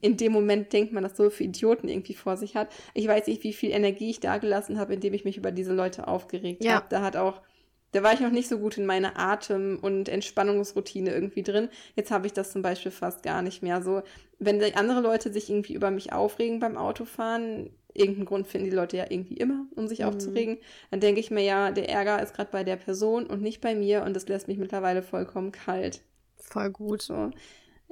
in 0.00 0.16
dem 0.16 0.32
Moment 0.32 0.72
denkt 0.72 0.94
man 0.94 1.02
das 1.02 1.14
so 1.14 1.28
für 1.28 1.44
Idioten 1.44 1.88
irgendwie 1.88 2.14
vor 2.14 2.38
sich 2.38 2.56
hat. 2.56 2.70
Ich 2.94 3.06
weiß 3.06 3.26
nicht, 3.26 3.44
wie 3.44 3.52
viel 3.52 3.70
Energie 3.70 4.08
ich 4.08 4.20
da 4.20 4.38
gelassen 4.38 4.78
habe, 4.78 4.94
indem 4.94 5.12
ich 5.12 5.26
mich 5.26 5.36
über 5.36 5.52
diese 5.52 5.74
Leute 5.74 6.08
aufgeregt 6.08 6.64
ja. 6.64 6.76
habe. 6.76 6.86
Da 6.88 7.02
hat 7.02 7.16
auch, 7.16 7.42
da 7.92 8.02
war 8.02 8.12
ich 8.12 8.20
noch 8.20 8.30
nicht 8.30 8.48
so 8.48 8.58
gut 8.58 8.76
in 8.76 8.86
meiner 8.86 9.18
Atem- 9.18 9.78
und 9.80 10.08
Entspannungsroutine 10.08 11.10
irgendwie 11.10 11.42
drin. 11.42 11.68
Jetzt 11.96 12.10
habe 12.10 12.26
ich 12.26 12.32
das 12.32 12.52
zum 12.52 12.62
Beispiel 12.62 12.92
fast 12.92 13.22
gar 13.22 13.42
nicht 13.42 13.62
mehr. 13.62 13.82
So, 13.82 14.02
wenn 14.38 14.62
andere 14.74 15.00
Leute 15.00 15.32
sich 15.32 15.50
irgendwie 15.50 15.74
über 15.74 15.90
mich 15.90 16.12
aufregen 16.12 16.60
beim 16.60 16.76
Autofahren, 16.76 17.70
irgendeinen 17.94 18.26
Grund 18.26 18.46
finden 18.46 18.70
die 18.70 18.76
Leute 18.76 18.96
ja 18.96 19.06
irgendwie 19.08 19.36
immer, 19.36 19.66
um 19.74 19.88
sich 19.88 20.00
mhm. 20.00 20.06
aufzuregen, 20.06 20.58
dann 20.90 21.00
denke 21.00 21.20
ich 21.20 21.30
mir 21.30 21.42
ja, 21.42 21.70
der 21.70 21.88
Ärger 21.88 22.22
ist 22.22 22.34
gerade 22.34 22.50
bei 22.50 22.64
der 22.64 22.76
Person 22.76 23.26
und 23.26 23.42
nicht 23.42 23.60
bei 23.60 23.74
mir 23.74 24.02
und 24.02 24.14
das 24.14 24.28
lässt 24.28 24.48
mich 24.48 24.58
mittlerweile 24.58 25.02
vollkommen 25.02 25.52
kalt. 25.52 26.02
Voll 26.36 26.70
gut. 26.70 27.02
So. 27.02 27.30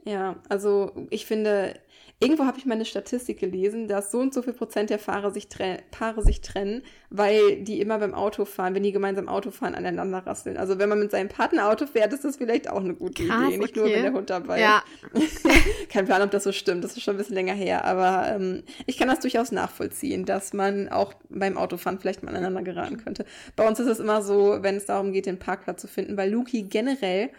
Ja, 0.04 0.36
also 0.48 0.92
ich 1.10 1.26
finde, 1.26 1.74
irgendwo 2.18 2.44
habe 2.46 2.58
ich 2.58 2.64
mal 2.64 2.74
eine 2.74 2.84
Statistik 2.84 3.38
gelesen, 3.40 3.88
dass 3.88 4.10
so 4.10 4.18
und 4.18 4.32
so 4.32 4.40
viel 4.40 4.54
Prozent 4.54 4.88
der 4.88 4.98
Fahrer 4.98 5.30
sich 5.30 5.48
Paare 5.90 6.22
sich 6.22 6.40
trennen, 6.40 6.82
weil 7.10 7.62
die 7.62 7.80
immer 7.80 7.98
beim 7.98 8.14
Autofahren, 8.14 8.74
wenn 8.74 8.82
die 8.82 8.92
gemeinsam 8.92 9.28
Auto 9.28 9.50
fahren, 9.50 9.74
aneinander 9.74 10.18
rasseln. 10.18 10.56
Also 10.56 10.78
wenn 10.78 10.88
man 10.88 10.98
mit 10.98 11.10
seinem 11.10 11.28
Partner 11.28 11.68
Auto 11.68 11.86
fährt, 11.86 12.12
ist 12.12 12.24
das 12.24 12.36
vielleicht 12.36 12.70
auch 12.70 12.80
eine 12.80 12.94
gute 12.94 13.26
Krass, 13.26 13.48
Idee. 13.48 13.58
Nicht 13.58 13.76
okay. 13.76 13.80
nur, 13.80 13.90
wenn 13.90 14.02
der 14.02 14.12
Hund 14.12 14.30
dabei 14.30 14.60
ja. 14.60 14.82
Kein 15.90 16.06
Plan, 16.06 16.22
ob 16.22 16.30
das 16.30 16.44
so 16.44 16.52
stimmt. 16.52 16.84
Das 16.84 16.96
ist 16.96 17.02
schon 17.02 17.14
ein 17.14 17.18
bisschen 17.18 17.34
länger 17.34 17.54
her. 17.54 17.84
Aber 17.84 18.34
ähm, 18.34 18.62
ich 18.86 18.96
kann 18.96 19.08
das 19.08 19.20
durchaus 19.20 19.52
nachvollziehen, 19.52 20.24
dass 20.24 20.52
man 20.52 20.88
auch 20.88 21.14
beim 21.28 21.58
Autofahren 21.58 21.98
vielleicht 21.98 22.22
mal 22.22 22.30
aneinander 22.30 22.62
geraten 22.62 22.96
könnte. 22.96 23.26
Bei 23.56 23.66
uns 23.66 23.78
ist 23.78 23.88
es 23.88 24.00
immer 24.00 24.22
so, 24.22 24.58
wenn 24.62 24.76
es 24.76 24.86
darum 24.86 25.12
geht, 25.12 25.26
den 25.26 25.38
Parkplatz 25.38 25.82
zu 25.82 25.88
finden, 25.88 26.16
weil 26.16 26.30
Luki 26.30 26.62
generell 26.62 27.30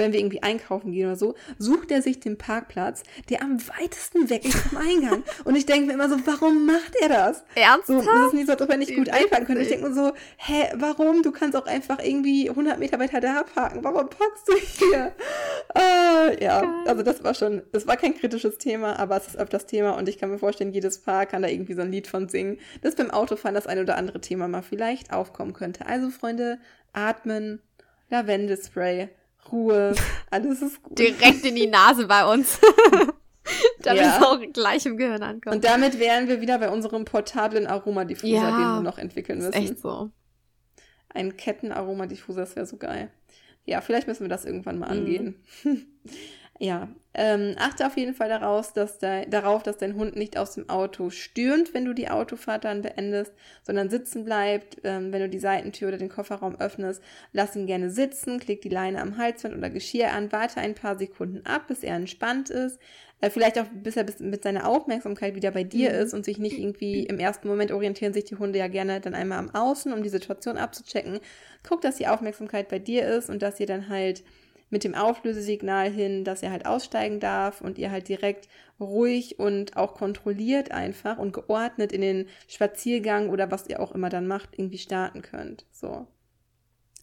wenn 0.00 0.12
wir 0.12 0.18
irgendwie 0.18 0.42
einkaufen 0.42 0.90
gehen 0.92 1.06
oder 1.06 1.16
so, 1.16 1.34
sucht 1.58 1.90
er 1.92 2.02
sich 2.02 2.18
den 2.18 2.36
Parkplatz, 2.36 3.04
der 3.28 3.42
am 3.42 3.58
weitesten 3.78 4.28
weg 4.28 4.44
ist 4.44 4.56
vom 4.56 4.78
Eingang. 4.78 5.22
Und 5.44 5.54
ich 5.54 5.66
denke 5.66 5.86
mir 5.86 5.92
immer 5.92 6.08
so, 6.08 6.16
warum 6.26 6.66
macht 6.66 6.96
er 7.00 7.08
das? 7.08 7.44
Ernsthaft? 7.54 7.86
So, 7.86 8.10
das 8.10 8.26
ist 8.28 8.34
nicht 8.34 8.46
so, 8.46 8.52
als 8.52 8.62
ob 8.62 8.70
er 8.70 8.76
nicht 8.76 8.96
gut 8.96 9.08
einparken 9.08 9.46
könnte. 9.46 9.62
Ich 9.62 9.68
denke 9.68 9.88
mir 9.88 9.94
so, 9.94 10.12
hä, 10.38 10.72
warum? 10.74 11.22
Du 11.22 11.30
kannst 11.30 11.56
auch 11.56 11.66
einfach 11.66 12.02
irgendwie 12.02 12.50
100 12.50 12.78
Meter 12.78 12.98
weiter 12.98 13.20
da 13.20 13.42
parken. 13.42 13.84
Warum 13.84 14.08
parkst 14.08 14.48
du 14.48 14.54
hier? 14.56 15.12
Äh, 15.74 16.42
ja, 16.42 16.62
Geil. 16.62 16.70
also 16.86 17.02
das 17.02 17.22
war 17.22 17.34
schon, 17.34 17.62
das 17.72 17.86
war 17.86 17.96
kein 17.96 18.16
kritisches 18.16 18.58
Thema, 18.58 18.98
aber 18.98 19.16
es 19.16 19.28
ist 19.28 19.36
öfters 19.36 19.66
Thema 19.66 19.92
und 19.92 20.08
ich 20.08 20.18
kann 20.18 20.30
mir 20.30 20.38
vorstellen, 20.38 20.72
jedes 20.72 20.98
Paar 21.02 21.26
kann 21.26 21.42
da 21.42 21.48
irgendwie 21.48 21.74
so 21.74 21.82
ein 21.82 21.92
Lied 21.92 22.06
von 22.08 22.28
singen, 22.28 22.58
dass 22.82 22.96
beim 22.96 23.10
Autofahren 23.10 23.54
das 23.54 23.66
ein 23.66 23.78
oder 23.78 23.96
andere 23.96 24.20
Thema 24.20 24.48
mal 24.48 24.62
vielleicht 24.62 25.12
aufkommen 25.12 25.52
könnte. 25.52 25.86
Also 25.86 26.10
Freunde, 26.10 26.58
atmen, 26.92 27.60
Lavendelspray, 28.08 29.08
Ruhe, 29.50 29.94
alles 30.30 30.62
ist 30.62 30.82
gut. 30.82 30.98
Direkt 30.98 31.44
in 31.44 31.56
die 31.56 31.66
Nase 31.66 32.06
bei 32.06 32.24
uns. 32.24 32.58
damit 33.82 34.02
ja. 34.02 34.16
es 34.16 34.22
auch 34.22 34.40
gleich 34.52 34.86
im 34.86 34.96
Gehirn 34.96 35.22
ankommt. 35.22 35.56
Und 35.56 35.64
damit 35.64 35.98
wären 35.98 36.28
wir 36.28 36.40
wieder 36.40 36.58
bei 36.58 36.70
unserem 36.70 37.04
portablen 37.04 37.66
Aromadiffuser, 37.66 38.32
ja, 38.32 38.50
den 38.50 38.76
wir 38.76 38.80
noch 38.82 38.98
entwickeln 38.98 39.38
müssen. 39.38 39.52
Ist 39.52 39.70
echt 39.70 39.80
so. 39.80 40.10
Ein 41.08 41.36
Kettenaromadiffuser, 41.36 42.40
das 42.40 42.56
wäre 42.56 42.66
so 42.66 42.76
geil. 42.76 43.10
Ja, 43.64 43.80
vielleicht 43.80 44.06
müssen 44.06 44.24
wir 44.24 44.28
das 44.28 44.44
irgendwann 44.44 44.78
mal 44.78 44.86
mhm. 44.86 45.00
angehen. 45.00 45.34
Ja, 46.62 46.88
ähm, 47.14 47.54
achte 47.58 47.86
auf 47.86 47.96
jeden 47.96 48.12
Fall 48.12 48.28
daraus, 48.28 48.74
dass 48.74 48.98
de 48.98 49.26
darauf, 49.30 49.62
dass 49.62 49.78
dein 49.78 49.94
Hund 49.94 50.14
nicht 50.14 50.36
aus 50.36 50.52
dem 50.52 50.68
Auto 50.68 51.08
stürmt, 51.08 51.72
wenn 51.72 51.86
du 51.86 51.94
die 51.94 52.10
Autofahrt 52.10 52.64
dann 52.64 52.82
beendest, 52.82 53.32
sondern 53.62 53.88
sitzen 53.88 54.26
bleibt. 54.26 54.76
Ähm, 54.84 55.10
wenn 55.10 55.22
du 55.22 55.30
die 55.30 55.38
Seitentür 55.38 55.88
oder 55.88 55.96
den 55.96 56.10
Kofferraum 56.10 56.60
öffnest, 56.60 57.02
lass 57.32 57.56
ihn 57.56 57.66
gerne 57.66 57.88
sitzen, 57.88 58.38
klick 58.40 58.60
die 58.60 58.68
Leine 58.68 59.00
am 59.00 59.16
Halsband 59.16 59.56
oder 59.56 59.70
Geschirr 59.70 60.12
an, 60.12 60.32
warte 60.32 60.60
ein 60.60 60.74
paar 60.74 60.98
Sekunden 60.98 61.46
ab, 61.46 61.66
bis 61.68 61.82
er 61.82 61.96
entspannt 61.96 62.50
ist. 62.50 62.78
Äh, 63.22 63.30
vielleicht 63.30 63.58
auch, 63.58 63.66
bis 63.72 63.96
er 63.96 64.04
bis 64.04 64.20
mit 64.20 64.42
seiner 64.42 64.68
Aufmerksamkeit 64.68 65.34
wieder 65.34 65.52
bei 65.52 65.64
dir 65.64 65.88
mhm. 65.88 65.96
ist 65.96 66.12
und 66.12 66.26
sich 66.26 66.36
nicht 66.36 66.58
irgendwie 66.58 67.04
im 67.04 67.18
ersten 67.18 67.48
Moment 67.48 67.72
orientieren 67.72 68.12
sich 68.12 68.24
die 68.24 68.36
Hunde 68.36 68.58
ja 68.58 68.68
gerne 68.68 69.00
dann 69.00 69.14
einmal 69.14 69.38
am 69.38 69.54
Außen, 69.54 69.94
um 69.94 70.02
die 70.02 70.10
Situation 70.10 70.58
abzuchecken. 70.58 71.20
Guck, 71.66 71.80
dass 71.80 71.96
die 71.96 72.06
Aufmerksamkeit 72.06 72.68
bei 72.68 72.78
dir 72.78 73.08
ist 73.08 73.30
und 73.30 73.40
dass 73.40 73.58
ihr 73.60 73.66
dann 73.66 73.88
halt 73.88 74.22
mit 74.70 74.84
dem 74.84 74.94
Auflösesignal 74.94 75.90
hin, 75.90 76.24
dass 76.24 76.42
er 76.42 76.52
halt 76.52 76.64
aussteigen 76.64 77.20
darf 77.20 77.60
und 77.60 77.76
ihr 77.78 77.90
halt 77.90 78.08
direkt 78.08 78.48
ruhig 78.78 79.38
und 79.38 79.76
auch 79.76 79.94
kontrolliert 79.94 80.70
einfach 80.70 81.18
und 81.18 81.32
geordnet 81.32 81.92
in 81.92 82.00
den 82.00 82.28
Spaziergang 82.48 83.28
oder 83.28 83.50
was 83.50 83.68
ihr 83.68 83.80
auch 83.80 83.92
immer 83.92 84.08
dann 84.08 84.26
macht, 84.26 84.50
irgendwie 84.58 84.78
starten 84.78 85.22
könnt. 85.22 85.66
So. 85.72 86.06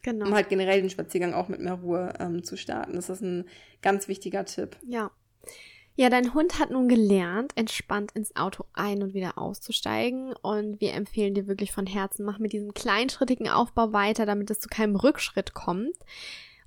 Genau. 0.01 0.25
Um 0.25 0.34
halt 0.34 0.49
generell 0.49 0.82
den 0.82 0.89
Spaziergang 0.89 1.34
auch 1.34 1.49
mit 1.49 1.60
mehr 1.60 1.73
Ruhe 1.73 2.13
ähm, 2.19 2.43
zu 2.43 2.56
starten. 2.56 2.93
Das 2.93 3.10
ist 3.10 3.21
ein 3.21 3.45
ganz 3.82 4.08
wichtiger 4.08 4.45
Tipp. 4.45 4.77
Ja. 4.88 5.12
Ja, 5.99 6.12
dein 6.12 6.36
Hund 6.36 6.60
hat 6.60 6.69
nun 6.69 6.88
gelernt, 6.88 7.53
entspannt 7.56 8.12
ins 8.12 8.36
Auto 8.36 8.65
ein- 8.73 9.01
und 9.01 9.15
wieder 9.15 9.39
auszusteigen. 9.39 10.32
Und 10.43 10.80
wir 10.80 10.93
empfehlen 10.93 11.34
dir 11.34 11.47
wirklich 11.47 11.71
von 11.71 11.88
Herzen, 11.88 12.23
mach 12.23 12.38
mit 12.38 12.53
diesem 12.53 12.75
kleinschrittigen 12.75 13.49
Aufbau 13.49 13.93
weiter, 13.93 14.27
damit 14.27 14.52
es 14.52 14.60
zu 14.60 14.69
keinem 14.69 14.96
Rückschritt 14.96 15.56
kommt. 15.56 15.98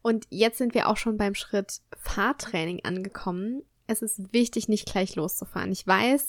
Und 0.02 0.26
jetzt 0.30 0.58
sind 0.58 0.74
wir 0.74 0.88
auch 0.88 0.96
schon 0.96 1.16
beim 1.16 1.34
Schritt 1.34 1.80
Fahrtraining 1.98 2.84
angekommen. 2.84 3.62
Es 3.86 4.02
ist 4.02 4.32
wichtig, 4.32 4.68
nicht 4.68 4.90
gleich 4.90 5.16
loszufahren. 5.16 5.72
Ich 5.72 5.86
weiß, 5.86 6.28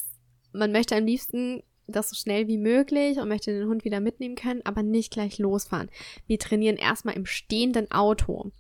man 0.54 0.72
möchte 0.72 0.96
am 0.96 1.06
liebsten 1.06 1.64
das 1.88 2.10
so 2.10 2.16
schnell 2.16 2.48
wie 2.48 2.58
möglich 2.58 3.18
und 3.18 3.28
möchte 3.28 3.52
den 3.52 3.68
Hund 3.68 3.84
wieder 3.84 4.00
mitnehmen 4.00 4.36
können, 4.36 4.62
aber 4.64 4.84
nicht 4.84 5.12
gleich 5.12 5.40
losfahren. 5.40 5.90
Wir 6.28 6.40
trainieren 6.40 6.78
erstmal 6.78 7.16
im 7.16 7.26
stehenden 7.26 7.92
Auto. 7.92 8.52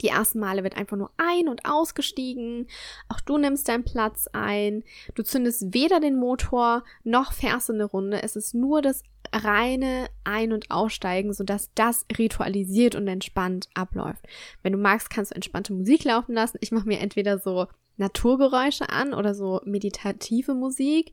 Die 0.00 0.08
ersten 0.08 0.40
Male 0.40 0.64
wird 0.64 0.76
einfach 0.76 0.96
nur 0.96 1.10
ein- 1.16 1.48
und 1.48 1.64
ausgestiegen. 1.64 2.66
Auch 3.08 3.20
du 3.20 3.38
nimmst 3.38 3.68
deinen 3.68 3.84
Platz 3.84 4.28
ein. 4.32 4.82
Du 5.14 5.22
zündest 5.22 5.72
weder 5.72 6.00
den 6.00 6.16
Motor 6.16 6.84
noch 7.04 7.32
fährst 7.32 7.70
eine 7.70 7.84
Runde. 7.84 8.22
Es 8.22 8.36
ist 8.36 8.54
nur 8.54 8.82
das 8.82 9.02
reine 9.34 10.08
Ein- 10.24 10.52
und 10.52 10.70
Aussteigen, 10.70 11.32
sodass 11.32 11.70
das 11.74 12.06
ritualisiert 12.16 12.94
und 12.94 13.08
entspannt 13.08 13.68
abläuft. 13.74 14.24
Wenn 14.62 14.72
du 14.72 14.78
magst, 14.78 15.10
kannst 15.10 15.32
du 15.32 15.34
entspannte 15.34 15.72
Musik 15.72 16.04
laufen 16.04 16.34
lassen. 16.34 16.58
Ich 16.60 16.72
mache 16.72 16.86
mir 16.86 17.00
entweder 17.00 17.38
so 17.38 17.66
Naturgeräusche 17.96 18.88
an 18.88 19.14
oder 19.14 19.34
so 19.34 19.60
meditative 19.64 20.54
Musik 20.54 21.12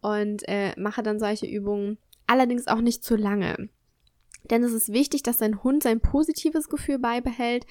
und 0.00 0.42
äh, 0.48 0.78
mache 0.78 1.02
dann 1.02 1.18
solche 1.18 1.46
Übungen. 1.46 1.98
Allerdings 2.26 2.66
auch 2.66 2.80
nicht 2.80 3.04
zu 3.04 3.16
lange. 3.16 3.68
Denn 4.50 4.62
es 4.62 4.72
ist 4.72 4.92
wichtig, 4.92 5.22
dass 5.22 5.38
dein 5.38 5.62
Hund 5.62 5.82
sein 5.82 6.00
positives 6.00 6.68
Gefühl 6.68 6.98
beibehält, 6.98 7.66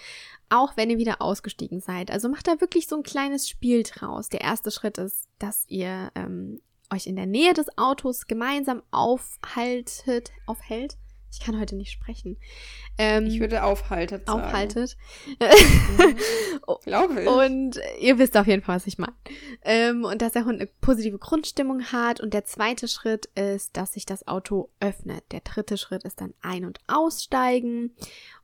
auch 0.49 0.75
wenn 0.75 0.89
ihr 0.89 0.97
wieder 0.97 1.21
ausgestiegen 1.21 1.79
seid. 1.79 2.11
Also 2.11 2.29
macht 2.29 2.47
da 2.47 2.59
wirklich 2.61 2.87
so 2.87 2.97
ein 2.97 3.03
kleines 3.03 3.47
Spiel 3.47 3.83
draus. 3.83 4.29
Der 4.29 4.41
erste 4.41 4.71
Schritt 4.71 4.97
ist, 4.97 5.27
dass 5.39 5.65
ihr 5.69 6.11
ähm, 6.15 6.61
euch 6.93 7.07
in 7.07 7.15
der 7.15 7.25
Nähe 7.25 7.53
des 7.53 7.77
Autos 7.77 8.27
gemeinsam 8.27 8.81
aufhaltet, 8.91 10.31
aufhält. 10.45 10.97
Ich 11.31 11.41
kann 11.41 11.59
heute 11.59 11.75
nicht 11.75 11.91
sprechen. 11.91 12.37
Ähm, 12.97 13.25
ich 13.25 13.41
würde 13.41 13.63
aufhaltet 13.63 14.25
sagen. 14.25 14.41
Aufhaltet. 14.41 14.95
Mhm. 15.27 16.15
Glaube 16.85 17.21
ich. 17.21 17.27
Und 17.27 17.79
ihr 17.99 18.17
wisst 18.19 18.37
auf 18.37 18.47
jeden 18.47 18.61
Fall, 18.61 18.77
was 18.77 18.87
ich 18.87 18.97
meine. 18.97 19.13
Ähm, 19.61 20.05
und 20.05 20.21
dass 20.21 20.31
der 20.31 20.45
Hund 20.45 20.61
eine 20.61 20.69
positive 20.79 21.17
Grundstimmung 21.17 21.83
hat. 21.91 22.21
Und 22.21 22.33
der 22.33 22.45
zweite 22.45 22.87
Schritt 22.87 23.25
ist, 23.35 23.75
dass 23.75 23.93
sich 23.93 24.05
das 24.05 24.27
Auto 24.29 24.69
öffnet. 24.79 25.25
Der 25.33 25.41
dritte 25.41 25.77
Schritt 25.77 26.03
ist 26.03 26.21
dann 26.21 26.33
ein- 26.41 26.63
und 26.63 26.79
aussteigen. 26.87 27.93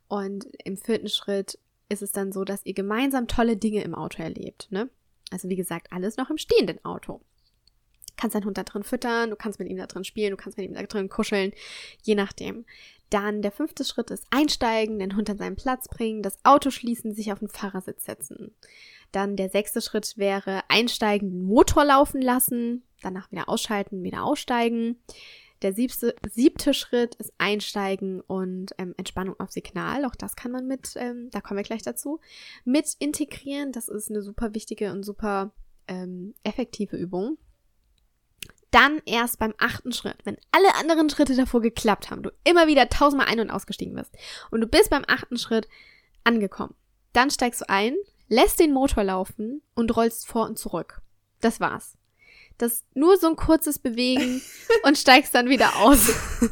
Und 0.08 0.44
im 0.62 0.76
vierten 0.76 1.08
Schritt 1.08 1.58
ist 1.88 2.02
es 2.02 2.12
dann 2.12 2.30
so, 2.30 2.44
dass 2.44 2.66
ihr 2.66 2.74
gemeinsam 2.74 3.26
tolle 3.26 3.56
Dinge 3.56 3.82
im 3.82 3.94
Auto 3.94 4.22
erlebt. 4.22 4.68
Ne? 4.70 4.90
Also 5.30 5.48
wie 5.48 5.56
gesagt, 5.56 5.92
alles 5.92 6.18
noch 6.18 6.28
im 6.28 6.36
stehenden 6.36 6.84
Auto 6.84 7.22
kannst 8.16 8.34
deinen 8.34 8.44
Hund 8.44 8.58
da 8.58 8.64
drin 8.64 8.82
füttern, 8.82 9.30
du 9.30 9.36
kannst 9.36 9.58
mit 9.58 9.68
ihm 9.68 9.76
da 9.76 9.86
drin 9.86 10.04
spielen, 10.04 10.30
du 10.30 10.36
kannst 10.36 10.58
mit 10.58 10.68
ihm 10.68 10.74
da 10.74 10.82
drin 10.82 11.08
kuscheln, 11.08 11.52
je 12.02 12.14
nachdem. 12.14 12.64
Dann 13.10 13.42
der 13.42 13.52
fünfte 13.52 13.84
Schritt 13.84 14.10
ist 14.10 14.26
einsteigen, 14.30 14.98
den 14.98 15.16
Hund 15.16 15.28
an 15.28 15.36
seinen 15.36 15.56
Platz 15.56 15.86
bringen, 15.86 16.22
das 16.22 16.38
Auto 16.44 16.70
schließen, 16.70 17.12
sich 17.12 17.30
auf 17.30 17.40
den 17.40 17.48
Fahrersitz 17.48 18.06
setzen. 18.06 18.54
Dann 19.12 19.36
der 19.36 19.50
sechste 19.50 19.82
Schritt 19.82 20.16
wäre 20.16 20.62
einsteigen, 20.68 21.30
den 21.30 21.42
Motor 21.42 21.84
laufen 21.84 22.22
lassen, 22.22 22.82
danach 23.02 23.30
wieder 23.30 23.50
ausschalten, 23.50 24.02
wieder 24.02 24.24
aussteigen. 24.24 24.96
Der 25.60 25.74
siebte, 25.74 26.14
siebte 26.30 26.72
Schritt 26.72 27.14
ist 27.16 27.34
Einsteigen 27.36 28.22
und 28.22 28.72
ähm, 28.78 28.94
Entspannung 28.96 29.38
auf 29.38 29.52
Signal. 29.52 30.06
Auch 30.06 30.16
das 30.16 30.34
kann 30.34 30.50
man 30.50 30.66
mit, 30.66 30.94
ähm, 30.96 31.28
da 31.30 31.42
kommen 31.42 31.58
wir 31.58 31.64
gleich 31.64 31.82
dazu, 31.82 32.18
mit 32.64 32.96
integrieren. 32.98 33.72
Das 33.72 33.88
ist 33.88 34.10
eine 34.10 34.22
super 34.22 34.54
wichtige 34.54 34.90
und 34.90 35.02
super 35.02 35.52
ähm, 35.86 36.34
effektive 36.44 36.96
Übung 36.96 37.36
dann 38.72 39.00
erst 39.06 39.38
beim 39.38 39.54
achten 39.58 39.92
Schritt, 39.92 40.16
wenn 40.24 40.36
alle 40.50 40.74
anderen 40.74 41.08
Schritte 41.08 41.36
davor 41.36 41.60
geklappt 41.60 42.10
haben, 42.10 42.22
du 42.22 42.30
immer 42.42 42.66
wieder 42.66 42.88
tausendmal 42.88 43.28
ein- 43.28 43.40
und 43.40 43.50
ausgestiegen 43.50 43.94
bist 43.94 44.12
und 44.50 44.60
du 44.60 44.66
bist 44.66 44.90
beim 44.90 45.04
achten 45.06 45.36
Schritt 45.36 45.68
angekommen, 46.24 46.74
dann 47.12 47.30
steigst 47.30 47.60
du 47.60 47.68
ein, 47.68 47.94
lässt 48.28 48.58
den 48.58 48.72
Motor 48.72 49.04
laufen 49.04 49.62
und 49.74 49.94
rollst 49.96 50.26
vor 50.26 50.46
und 50.46 50.58
zurück. 50.58 51.00
Das 51.40 51.60
war's. 51.60 51.96
Das 52.62 52.84
nur 52.94 53.16
so 53.16 53.28
ein 53.28 53.34
kurzes 53.34 53.80
Bewegen 53.80 54.40
und 54.84 54.96
steigst 54.96 55.34
dann 55.34 55.48
wieder 55.48 55.76
aus. 55.78 56.10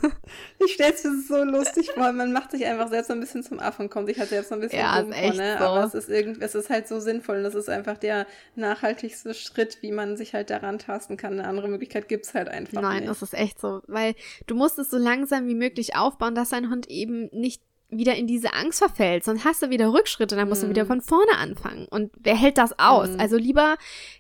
ich 0.59 0.73
stell's 0.73 1.05
mir 1.05 1.21
so 1.21 1.45
lustig 1.45 1.93
vor. 1.95 2.11
Man 2.11 2.33
macht 2.33 2.51
sich 2.51 2.67
einfach 2.67 2.89
selbst 2.89 3.07
so 3.07 3.13
ein 3.13 3.21
bisschen 3.21 3.45
zum 3.45 3.61
Affen, 3.61 3.89
kommt 3.89 4.09
sich 4.09 4.19
halt 4.19 4.29
selbst 4.29 4.49
so 4.49 4.57
ein 4.57 4.61
bisschen 4.61 4.81
ja, 4.81 5.01
dumm 5.01 5.13
vor, 5.13 5.35
ne? 5.35 5.57
So. 5.57 5.65
Aber 5.65 5.85
es 5.85 5.95
ist 5.95 6.09
irgendwie, 6.09 6.43
es 6.43 6.57
ist 6.57 6.69
halt 6.69 6.89
so 6.89 6.99
sinnvoll 6.99 7.37
und 7.37 7.45
das 7.45 7.55
ist 7.55 7.69
einfach 7.69 7.97
der 7.97 8.27
nachhaltigste 8.57 9.35
Schritt, 9.35 9.79
wie 9.83 9.93
man 9.93 10.17
sich 10.17 10.35
halt 10.35 10.51
daran 10.51 10.81
tasten 10.81 11.17
kann. 11.17 11.35
Eine 11.35 11.47
andere 11.47 11.69
Möglichkeit 11.69 12.09
gibt's 12.09 12.35
halt 12.35 12.49
einfach 12.49 12.83
Nein, 12.83 13.05
nicht. 13.05 13.11
das 13.11 13.23
ist 13.23 13.35
echt 13.35 13.61
so, 13.61 13.81
weil 13.87 14.17
du 14.49 14.57
musst 14.57 14.81
es 14.81 14.91
so 14.91 14.99
langsam 14.99 15.47
wie 15.47 15.55
möglich 15.55 15.95
aufbauen, 15.95 16.35
dass 16.35 16.49
dein 16.49 16.71
Hund 16.71 16.91
eben 16.91 17.29
nicht 17.31 17.63
wieder 17.89 18.17
in 18.17 18.27
diese 18.27 18.53
Angst 18.53 18.81
verfällt, 18.81 19.25
sonst 19.25 19.45
hast 19.45 19.63
du 19.63 19.71
wieder 19.71 19.93
Rückschritte, 19.93 20.37
dann 20.37 20.49
musst 20.49 20.63
mm. 20.63 20.67
du 20.67 20.71
wieder 20.71 20.85
mhm. 20.85 20.89
von 20.89 21.01
vorne 21.03 21.37
anfangen. 21.39 21.87
Und 21.89 22.13
wer 22.19 22.37
hält 22.37 22.59
das 22.59 22.77
aus? 22.79 23.11
Mm. 23.11 23.21
Also 23.21 23.37
lieber 23.37 23.77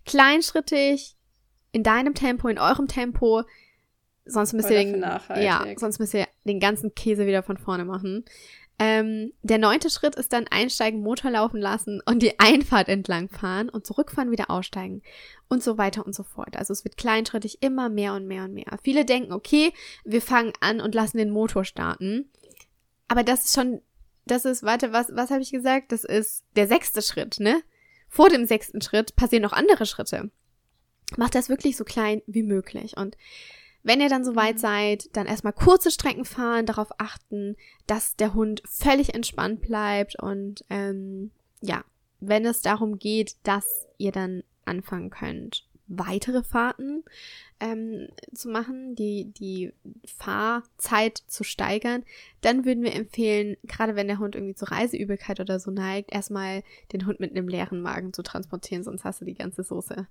kleinschrittig, 0.06 1.16
in 1.72 1.82
deinem 1.82 2.14
Tempo, 2.14 2.48
in 2.48 2.58
eurem 2.58 2.88
Tempo. 2.88 3.42
Sonst 4.24 4.52
müsst, 4.52 4.70
ihr 4.70 4.76
den, 4.76 5.00
ja, 5.00 5.64
sonst 5.76 5.98
müsst 5.98 6.14
ihr 6.14 6.28
den 6.44 6.60
ganzen 6.60 6.94
Käse 6.94 7.26
wieder 7.26 7.42
von 7.42 7.56
vorne 7.56 7.84
machen. 7.84 8.24
Ähm, 8.78 9.34
der 9.42 9.58
neunte 9.58 9.90
Schritt 9.90 10.14
ist 10.14 10.32
dann 10.32 10.46
einsteigen, 10.48 11.02
Motor 11.02 11.32
laufen 11.32 11.60
lassen 11.60 12.00
und 12.06 12.22
die 12.22 12.40
Einfahrt 12.40 12.88
entlang 12.88 13.28
fahren 13.28 13.68
und 13.68 13.86
zurückfahren, 13.86 14.30
wieder 14.30 14.50
aussteigen 14.50 15.02
und 15.48 15.62
so 15.62 15.76
weiter 15.76 16.06
und 16.06 16.14
so 16.14 16.22
fort. 16.22 16.56
Also 16.56 16.72
es 16.72 16.82
wird 16.84 16.96
kleinschrittig 16.96 17.62
immer 17.62 17.90
mehr 17.90 18.14
und 18.14 18.26
mehr 18.26 18.44
und 18.44 18.54
mehr. 18.54 18.78
Viele 18.82 19.04
denken, 19.04 19.32
okay, 19.32 19.74
wir 20.04 20.22
fangen 20.22 20.54
an 20.60 20.80
und 20.80 20.94
lassen 20.94 21.18
den 21.18 21.30
Motor 21.30 21.64
starten. 21.64 22.30
Aber 23.06 23.22
das 23.22 23.44
ist 23.46 23.54
schon, 23.54 23.82
das 24.24 24.46
ist, 24.46 24.62
warte, 24.62 24.94
was, 24.94 25.08
was 25.12 25.30
habe 25.30 25.42
ich 25.42 25.50
gesagt? 25.50 25.92
Das 25.92 26.04
ist 26.04 26.44
der 26.56 26.66
sechste 26.66 27.02
Schritt, 27.02 27.38
ne? 27.38 27.60
Vor 28.08 28.30
dem 28.30 28.46
sechsten 28.46 28.80
Schritt 28.80 29.14
passieren 29.14 29.42
noch 29.42 29.52
andere 29.52 29.84
Schritte 29.84 30.30
macht 31.18 31.34
das 31.34 31.48
wirklich 31.48 31.76
so 31.76 31.84
klein 31.84 32.22
wie 32.26 32.42
möglich. 32.42 32.96
Und 32.96 33.16
wenn 33.82 34.00
ihr 34.00 34.08
dann 34.08 34.24
soweit 34.24 34.56
mhm. 34.56 34.60
seid, 34.60 35.16
dann 35.16 35.26
erstmal 35.26 35.52
kurze 35.52 35.90
Strecken 35.90 36.24
fahren, 36.24 36.66
darauf 36.66 36.88
achten, 36.98 37.56
dass 37.86 38.16
der 38.16 38.34
Hund 38.34 38.62
völlig 38.66 39.14
entspannt 39.14 39.62
bleibt 39.62 40.20
und 40.20 40.64
ähm, 40.70 41.30
ja, 41.60 41.84
wenn 42.20 42.44
es 42.44 42.60
darum 42.60 42.98
geht, 42.98 43.36
dass 43.44 43.86
ihr 43.96 44.12
dann 44.12 44.42
anfangen 44.64 45.10
könnt, 45.10 45.66
weitere 45.90 46.42
Fahrten 46.42 47.04
ähm, 47.58 48.08
zu 48.32 48.48
machen, 48.48 48.94
die, 48.94 49.32
die 49.32 49.72
Fahrzeit 50.06 51.18
zu 51.26 51.44
steigern, 51.44 52.04
dann 52.40 52.64
würden 52.64 52.82
wir 52.82 52.94
empfehlen, 52.94 53.56
gerade 53.64 53.96
wenn 53.96 54.06
der 54.06 54.18
Hund 54.18 54.34
irgendwie 54.34 54.54
zur 54.54 54.70
Reiseübelkeit 54.70 55.40
oder 55.40 55.58
so 55.58 55.70
neigt, 55.70 56.12
erstmal 56.12 56.62
den 56.92 57.06
Hund 57.06 57.20
mit 57.20 57.32
einem 57.32 57.48
leeren 57.48 57.82
Magen 57.82 58.12
zu 58.12 58.22
transportieren, 58.22 58.84
sonst 58.84 59.04
hast 59.04 59.20
du 59.20 59.24
die 59.24 59.34
ganze 59.34 59.64
Soße 59.64 60.06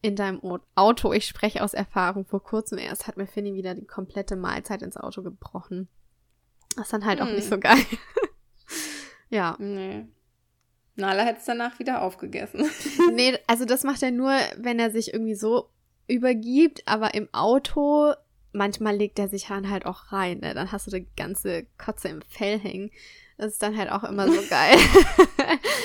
in 0.00 0.16
deinem 0.16 0.40
Auto. 0.74 1.12
Ich 1.12 1.26
spreche 1.26 1.62
aus 1.62 1.74
Erfahrung. 1.74 2.24
Vor 2.24 2.42
kurzem 2.42 2.78
erst 2.78 3.06
hat 3.06 3.16
mir 3.16 3.26
Finny 3.26 3.54
wieder 3.54 3.74
die 3.74 3.86
komplette 3.86 4.36
Mahlzeit 4.36 4.82
ins 4.82 4.96
Auto 4.96 5.22
gebrochen. 5.22 5.88
Das 6.76 6.86
ist 6.86 6.92
dann 6.92 7.04
halt 7.04 7.20
hm. 7.20 7.26
auch 7.26 7.32
nicht 7.32 7.44
hm. 7.44 7.50
so 7.50 7.58
geil. 7.58 7.84
ja. 9.30 9.56
Nee. 9.58 10.06
Nala 10.96 11.24
hätte 11.24 11.40
es 11.40 11.44
danach 11.44 11.78
wieder 11.78 12.02
aufgegessen. 12.02 12.68
nee, 13.14 13.36
also 13.46 13.64
das 13.64 13.82
macht 13.82 14.02
er 14.02 14.10
nur, 14.10 14.32
wenn 14.56 14.78
er 14.78 14.90
sich 14.90 15.12
irgendwie 15.12 15.34
so 15.34 15.68
übergibt, 16.06 16.82
aber 16.86 17.14
im 17.14 17.28
Auto, 17.32 18.12
manchmal 18.52 18.96
legt 18.96 19.18
er 19.18 19.28
sich 19.28 19.46
dann 19.48 19.70
halt 19.70 19.86
auch 19.86 20.12
rein, 20.12 20.38
ne? 20.38 20.54
Dann 20.54 20.70
hast 20.70 20.86
du 20.86 20.90
die 20.92 21.06
ganze 21.16 21.66
Kotze 21.78 22.08
im 22.08 22.22
Fell 22.22 22.58
hängen. 22.58 22.90
Das 23.36 23.52
ist 23.52 23.62
dann 23.62 23.76
halt 23.76 23.90
auch 23.90 24.04
immer 24.04 24.28
so 24.28 24.40
geil. 24.48 24.76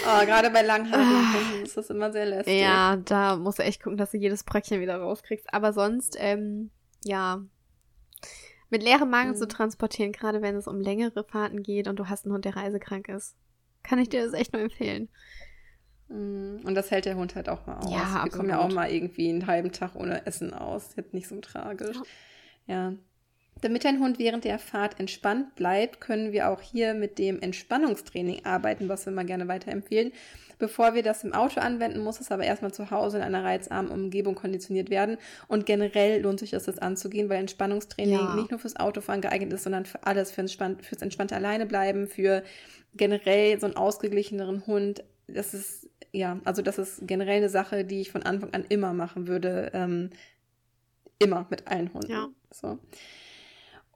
oh, 0.06 0.26
gerade 0.26 0.52
bei 0.52 0.62
langhaarigen 0.62 1.64
ist 1.64 1.78
das 1.78 1.90
immer 1.90 2.12
sehr 2.12 2.28
lästig. 2.28 2.62
Ja, 2.62 2.98
da 2.98 3.38
musst 3.38 3.58
du 3.58 3.64
echt 3.64 3.82
gucken, 3.82 3.98
dass 3.98 4.12
du 4.12 4.18
jedes 4.18 4.44
Bröckchen 4.44 4.82
wieder 4.82 4.98
rauskriegst. 4.98 5.52
Aber 5.52 5.74
sonst, 5.74 6.16
ähm, 6.20 6.70
ja, 7.04 7.42
mit 8.70 8.84
leerem 8.84 9.10
Magen 9.10 9.32
mhm. 9.32 9.36
zu 9.36 9.48
transportieren, 9.48 10.12
gerade 10.12 10.44
wenn 10.44 10.56
es 10.56 10.68
um 10.68 10.80
längere 10.80 11.24
Fahrten 11.24 11.64
geht 11.64 11.88
und 11.88 11.98
du 11.98 12.08
hast 12.08 12.26
einen 12.26 12.34
Hund, 12.34 12.46
der 12.46 12.56
reisekrank 12.56 13.08
ist, 13.08 13.36
kann 13.84 14.00
ich 14.00 14.10
dir 14.10 14.24
das 14.24 14.34
echt 14.34 14.54
nur 14.54 14.62
empfehlen. 14.62 15.10
Mhm. 16.10 16.62
Und 16.64 16.76
das 16.76 16.92
hält 16.92 17.06
der 17.06 17.16
Hund 17.16 17.36
halt 17.36 17.50
auch 17.50 17.66
mal 17.68 17.78
aus. 17.78 17.92
Ja, 17.92 17.98
Wir 17.98 18.04
absolut. 18.04 18.32
kommen 18.32 18.50
ja 18.50 18.60
auch 18.60 18.72
mal 18.72 18.92
irgendwie 18.92 19.30
einen 19.30 19.48
halben 19.48 19.72
Tag 19.72 19.96
ohne 19.96 20.26
Essen 20.26 20.54
aus. 20.54 20.96
Jetzt 20.96 21.14
nicht 21.14 21.28
so 21.28 21.40
tragisch. 21.40 21.98
Ja. 22.66 22.92
ja. 22.92 22.94
Damit 23.62 23.86
dein 23.86 24.00
Hund 24.00 24.20
während 24.20 24.46
der 24.46 24.60
Fahrt 24.60 25.00
entspannt 25.00 25.56
bleibt, 25.56 26.00
können 26.02 26.32
wir 26.32 26.50
auch 26.50 26.62
hier 26.62 26.94
mit 26.94 27.20
dem 27.20 27.42
Entspannungstraining 27.42 28.46
arbeiten, 28.46 28.90
was 28.90 29.06
wir 29.06 29.14
mal 29.14 29.26
gerne 29.26 29.48
weiterempfehlen. 29.48 30.12
Bevor 30.60 30.94
wir 30.94 31.04
das 31.04 31.24
im 31.24 31.34
Auto 31.34 31.62
anwenden, 31.62 32.02
muss 32.02 32.20
es 32.20 32.32
aber 32.32 32.44
erstmal 32.44 32.74
zu 32.74 32.92
Hause 32.92 33.18
in 33.18 33.24
einer 33.24 33.46
reizarmen 33.46 33.92
Umgebung 33.92 34.36
konditioniert 34.36 34.90
werden. 34.90 35.18
Und 35.48 35.66
generell 35.66 36.22
lohnt 36.22 36.40
sich 36.42 36.52
das, 36.52 36.66
das 36.66 36.80
anzugehen, 36.80 37.30
weil 37.30 37.40
Entspannungstraining 37.40 38.16
ja. 38.16 38.36
nicht 38.36 38.52
nur 38.52 38.60
fürs 38.60 38.76
Autofahren 38.76 39.22
geeignet 39.22 39.54
ist, 39.54 39.64
sondern 39.64 39.86
für 39.86 40.04
alles, 40.04 40.32
für 40.32 40.42
entspannt, 40.42 40.86
fürs 40.86 41.02
entspannte 41.02 41.36
Alleinebleiben, 41.36 42.08
für 42.08 42.44
generell 42.94 43.58
so 43.60 43.68
einen 43.68 43.78
ausgeglicheneren 43.78 44.68
Hund. 44.68 45.04
Das 45.28 45.54
ist, 45.54 45.90
ja, 46.12 46.42
also 46.44 46.62
das 46.62 46.78
ist 46.78 47.08
generell 47.08 47.38
eine 47.38 47.50
Sache, 47.50 47.86
die 47.86 48.02
ich 48.02 48.12
von 48.12 48.24
Anfang 48.24 48.54
an 48.54 48.66
immer 48.68 48.94
machen 48.94 49.28
würde. 49.28 49.72
Ähm, 49.74 50.10
immer 51.20 51.46
mit 51.50 51.68
allen 51.68 51.94
Hunden. 51.94 52.12
Ja. 52.12 52.28
So. 52.52 52.80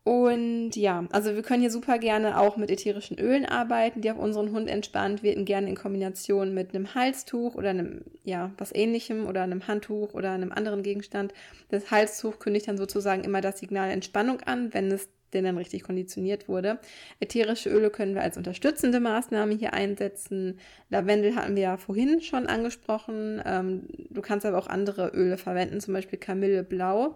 Und 0.03 0.75
ja, 0.75 1.05
also 1.11 1.33
wir 1.33 1.43
können 1.43 1.61
hier 1.61 1.71
super 1.71 1.97
gerne 1.97 2.37
auch 2.37 2.57
mit 2.57 2.69
ätherischen 2.69 3.17
Ölen 3.17 3.45
arbeiten, 3.45 4.01
die 4.01 4.11
auch 4.11 4.17
unseren 4.17 4.51
Hund 4.51 4.67
entspannt 4.67 5.23
werden, 5.23 5.45
gerne 5.45 5.69
in 5.69 5.75
Kombination 5.75 6.53
mit 6.53 6.75
einem 6.75 6.93
Halstuch 6.93 7.55
oder 7.55 7.69
einem, 7.69 8.01
ja, 8.25 8.51
was 8.57 8.75
ähnlichem 8.75 9.27
oder 9.27 9.43
einem 9.43 9.65
Handtuch 9.67 10.13
oder 10.13 10.31
einem 10.31 10.51
anderen 10.51 10.83
Gegenstand. 10.83 11.33
Das 11.69 11.89
Halstuch 11.89 12.39
kündigt 12.39 12.67
dann 12.67 12.77
sozusagen 12.77 13.23
immer 13.23 13.39
das 13.39 13.59
Signal 13.59 13.91
Entspannung 13.91 14.41
an. 14.41 14.73
Wenn 14.73 14.91
es 14.91 15.07
der 15.33 15.41
dann 15.41 15.57
richtig 15.57 15.83
konditioniert 15.83 16.47
wurde. 16.47 16.79
Ätherische 17.19 17.69
Öle 17.69 17.89
können 17.89 18.13
wir 18.15 18.21
als 18.21 18.37
unterstützende 18.37 18.99
Maßnahme 18.99 19.55
hier 19.55 19.73
einsetzen. 19.73 20.59
Lavendel 20.89 21.35
hatten 21.35 21.55
wir 21.55 21.63
ja 21.63 21.77
vorhin 21.77 22.21
schon 22.21 22.47
angesprochen. 22.47 23.41
Ähm, 23.45 23.87
du 24.09 24.21
kannst 24.21 24.45
aber 24.45 24.57
auch 24.57 24.67
andere 24.67 25.07
Öle 25.09 25.37
verwenden, 25.37 25.79
zum 25.81 25.93
Beispiel 25.95 26.19
Kamille 26.19 26.63
Blau. 26.63 27.15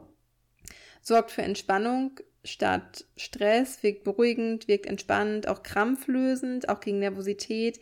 Sorgt 1.02 1.32
für 1.32 1.44
Entspannung 1.44 2.20
statt 2.48 3.06
Stress, 3.16 3.84
wirkt 3.84 4.04
beruhigend, 4.04 4.68
wirkt 4.68 4.86
entspannend, 4.86 5.48
auch 5.48 5.64
krampflösend, 5.64 6.70
auch 6.70 6.80
gegen 6.80 7.00
Nervosität. 7.00 7.80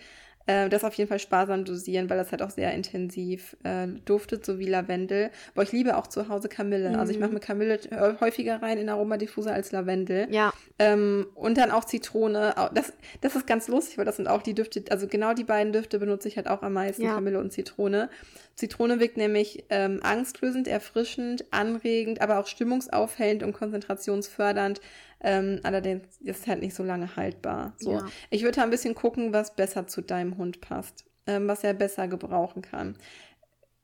Äh, 0.48 0.70
das 0.70 0.84
auf 0.84 0.94
jeden 0.94 1.10
Fall 1.10 1.20
sparsam 1.20 1.66
dosieren, 1.66 2.10
weil 2.10 2.18
das 2.18 2.32
halt 2.32 2.42
auch 2.42 2.52
sehr 2.52 2.74
intensiv 2.74 3.58
äh, 3.64 3.88
duftet, 4.06 4.46
so 4.46 4.60
wie 4.60 4.68
Lavendel. 4.68 5.32
Aber 5.54 5.64
ich 5.64 5.72
liebe 5.72 5.98
auch 5.98 6.08
zu 6.08 6.30
Hause 6.30 6.50
Kamille. 6.50 6.92
Mhm. 6.92 7.00
Also 7.00 7.12
ich 7.12 7.20
mache 7.20 7.30
mhm. 7.30 7.36
mir 7.36 7.40
Kamille 7.40 7.80
häufiger 8.20 8.62
rein 8.62 8.78
in 8.78 8.90
Aromadiffuser 8.90 9.54
als 9.54 9.72
Lavendel. 9.72 10.28
Ja. 10.30 10.54
Ähm, 10.78 11.28
und 11.34 11.58
dann 11.58 11.72
auch 11.72 11.86
Zitrone. 11.86 12.54
Das, 12.74 12.94
das 13.22 13.36
ist 13.36 13.48
ganz 13.48 13.68
lustig, 13.68 13.98
weil 13.98 14.06
das 14.06 14.18
sind 14.18 14.28
auch 14.28 14.44
die 14.44 14.54
Düfte, 14.54 14.84
also 14.90 15.08
genau 15.08 15.34
die 15.34 15.44
beiden 15.44 15.74
Düfte 15.74 16.00
benutze 16.00 16.28
ich 16.28 16.38
halt 16.38 16.48
auch 16.48 16.62
am 16.62 16.74
meisten, 16.74 17.04
ja. 17.04 17.16
Kamille 17.16 17.40
und 17.40 17.52
Zitrone. 17.52 18.10
Zitrone 18.56 19.00
wirkt 19.00 19.18
nämlich 19.18 19.66
ähm, 19.70 20.00
angstlösend, 20.02 20.68
erfrischend, 20.68 21.44
anregend, 21.52 22.22
aber 22.22 22.40
auch 22.40 22.48
stimmungsaufhellend 22.48 23.44
und 23.44 23.54
konzentrationsfördernd. 23.54 24.80
Ähm, 25.28 25.60
allerdings 25.64 26.06
ist 26.22 26.42
es 26.42 26.48
halt 26.48 26.62
nicht 26.62 26.76
so 26.76 26.84
lange 26.84 27.16
haltbar. 27.16 27.74
So. 27.80 27.94
Ja. 27.94 28.06
Ich 28.30 28.44
würde 28.44 28.58
da 28.58 28.64
ein 28.64 28.70
bisschen 28.70 28.94
gucken, 28.94 29.34
was 29.34 29.56
besser 29.56 29.88
zu 29.88 30.02
deinem 30.02 30.38
Hund 30.38 30.62
passt, 30.62 31.04
ähm, 31.26 31.48
was 31.48 31.64
er 31.64 31.74
besser 31.74 32.08
gebrauchen 32.08 32.62
kann. 32.62 32.96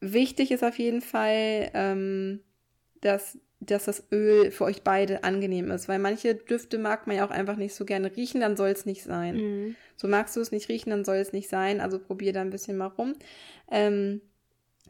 Wichtig 0.01 0.51
ist 0.51 0.63
auf 0.63 0.77
jeden 0.77 1.01
Fall, 1.01 1.71
ähm, 1.73 2.41
dass, 3.01 3.39
dass 3.59 3.85
das 3.85 4.03
Öl 4.11 4.51
für 4.51 4.65
euch 4.65 4.83
beide 4.83 5.23
angenehm 5.23 5.71
ist, 5.71 5.89
weil 5.89 5.97
manche 5.97 6.35
Düfte 6.35 6.77
mag 6.77 7.07
man 7.07 7.15
ja 7.15 7.25
auch 7.25 7.31
einfach 7.31 7.55
nicht 7.55 7.73
so 7.73 7.85
gerne 7.85 8.15
riechen, 8.15 8.39
dann 8.39 8.55
soll 8.55 8.69
es 8.69 8.85
nicht 8.85 9.01
sein. 9.01 9.35
Mhm. 9.37 9.75
So 9.95 10.07
magst 10.07 10.35
du 10.35 10.41
es 10.41 10.51
nicht 10.51 10.69
riechen, 10.69 10.91
dann 10.91 11.05
soll 11.05 11.17
es 11.17 11.33
nicht 11.33 11.49
sein. 11.49 11.81
Also 11.81 11.97
probier 11.97 12.33
da 12.33 12.41
ein 12.41 12.51
bisschen 12.51 12.77
mal 12.77 12.85
rum. 12.85 13.15
Ähm, 13.71 14.21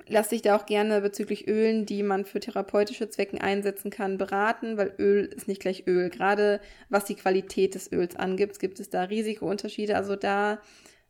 Lass 0.08 0.30
dich 0.30 0.42
da 0.42 0.56
auch 0.56 0.66
gerne 0.66 1.02
bezüglich 1.02 1.48
Ölen, 1.48 1.86
die 1.86 2.04
man 2.04 2.26
für 2.26 2.40
therapeutische 2.40 3.10
Zwecken 3.10 3.40
einsetzen 3.40 3.92
kann, 3.92 4.18
beraten, 4.18 4.78
weil 4.78 4.94
Öl 4.98 5.26
ist 5.26 5.48
nicht 5.48 5.62
gleich 5.62 5.86
Öl. 5.88 6.10
Gerade 6.10 6.60
was 6.90 7.06
die 7.06 7.16
Qualität 7.16 7.76
des 7.76 7.92
Öls 7.92 8.16
angibt, 8.16 8.60
gibt 8.60 8.80
es 8.80 8.90
da 8.90 9.04
Risikounterschiede. 9.04 9.96
Also 9.96 10.16
da 10.16 10.60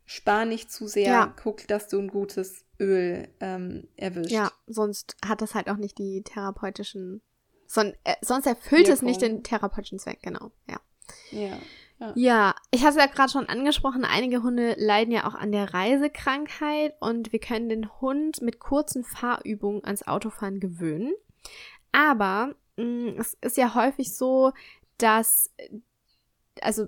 spar 0.04 0.44
nicht 0.44 0.70
zu 0.70 0.86
sehr, 0.86 1.06
ja. 1.06 1.34
guck, 1.42 1.66
dass 1.68 1.88
du 1.88 1.98
ein 1.98 2.08
gutes 2.08 2.64
Öl 2.78 3.28
ähm, 3.40 3.88
erwischt. 3.96 4.32
Ja, 4.32 4.52
sonst 4.66 5.16
hat 5.24 5.40
das 5.40 5.54
halt 5.54 5.68
auch 5.68 5.76
nicht 5.76 5.98
die 5.98 6.22
therapeutischen, 6.22 7.22
son 7.66 7.94
äh, 8.04 8.16
sonst 8.20 8.46
erfüllt 8.46 8.88
Wirkung. 8.88 8.94
es 8.94 9.02
nicht 9.02 9.22
den 9.22 9.42
therapeutischen 9.42 9.98
Zweck, 9.98 10.20
genau, 10.22 10.50
ja. 10.68 10.80
Ja. 11.30 11.58
Ja, 12.14 12.54
ich 12.70 12.80
habe 12.80 12.90
es 12.90 12.96
ja 12.96 13.06
gerade 13.06 13.30
schon 13.30 13.46
angesprochen, 13.46 14.04
einige 14.04 14.42
Hunde 14.42 14.74
leiden 14.78 15.12
ja 15.12 15.26
auch 15.26 15.34
an 15.34 15.52
der 15.52 15.72
Reisekrankheit 15.72 16.94
und 17.00 17.32
wir 17.32 17.38
können 17.38 17.68
den 17.68 17.88
Hund 18.00 18.42
mit 18.42 18.58
kurzen 18.58 19.04
Fahrübungen 19.04 19.84
ans 19.84 20.06
Autofahren 20.06 20.60
gewöhnen. 20.60 21.12
Aber 21.92 22.54
mh, 22.76 22.84
mm, 22.84 23.16
es 23.18 23.36
ist 23.40 23.56
ja 23.56 23.74
häufig 23.74 24.14
so, 24.14 24.52
dass, 24.98 25.50
also 26.60 26.86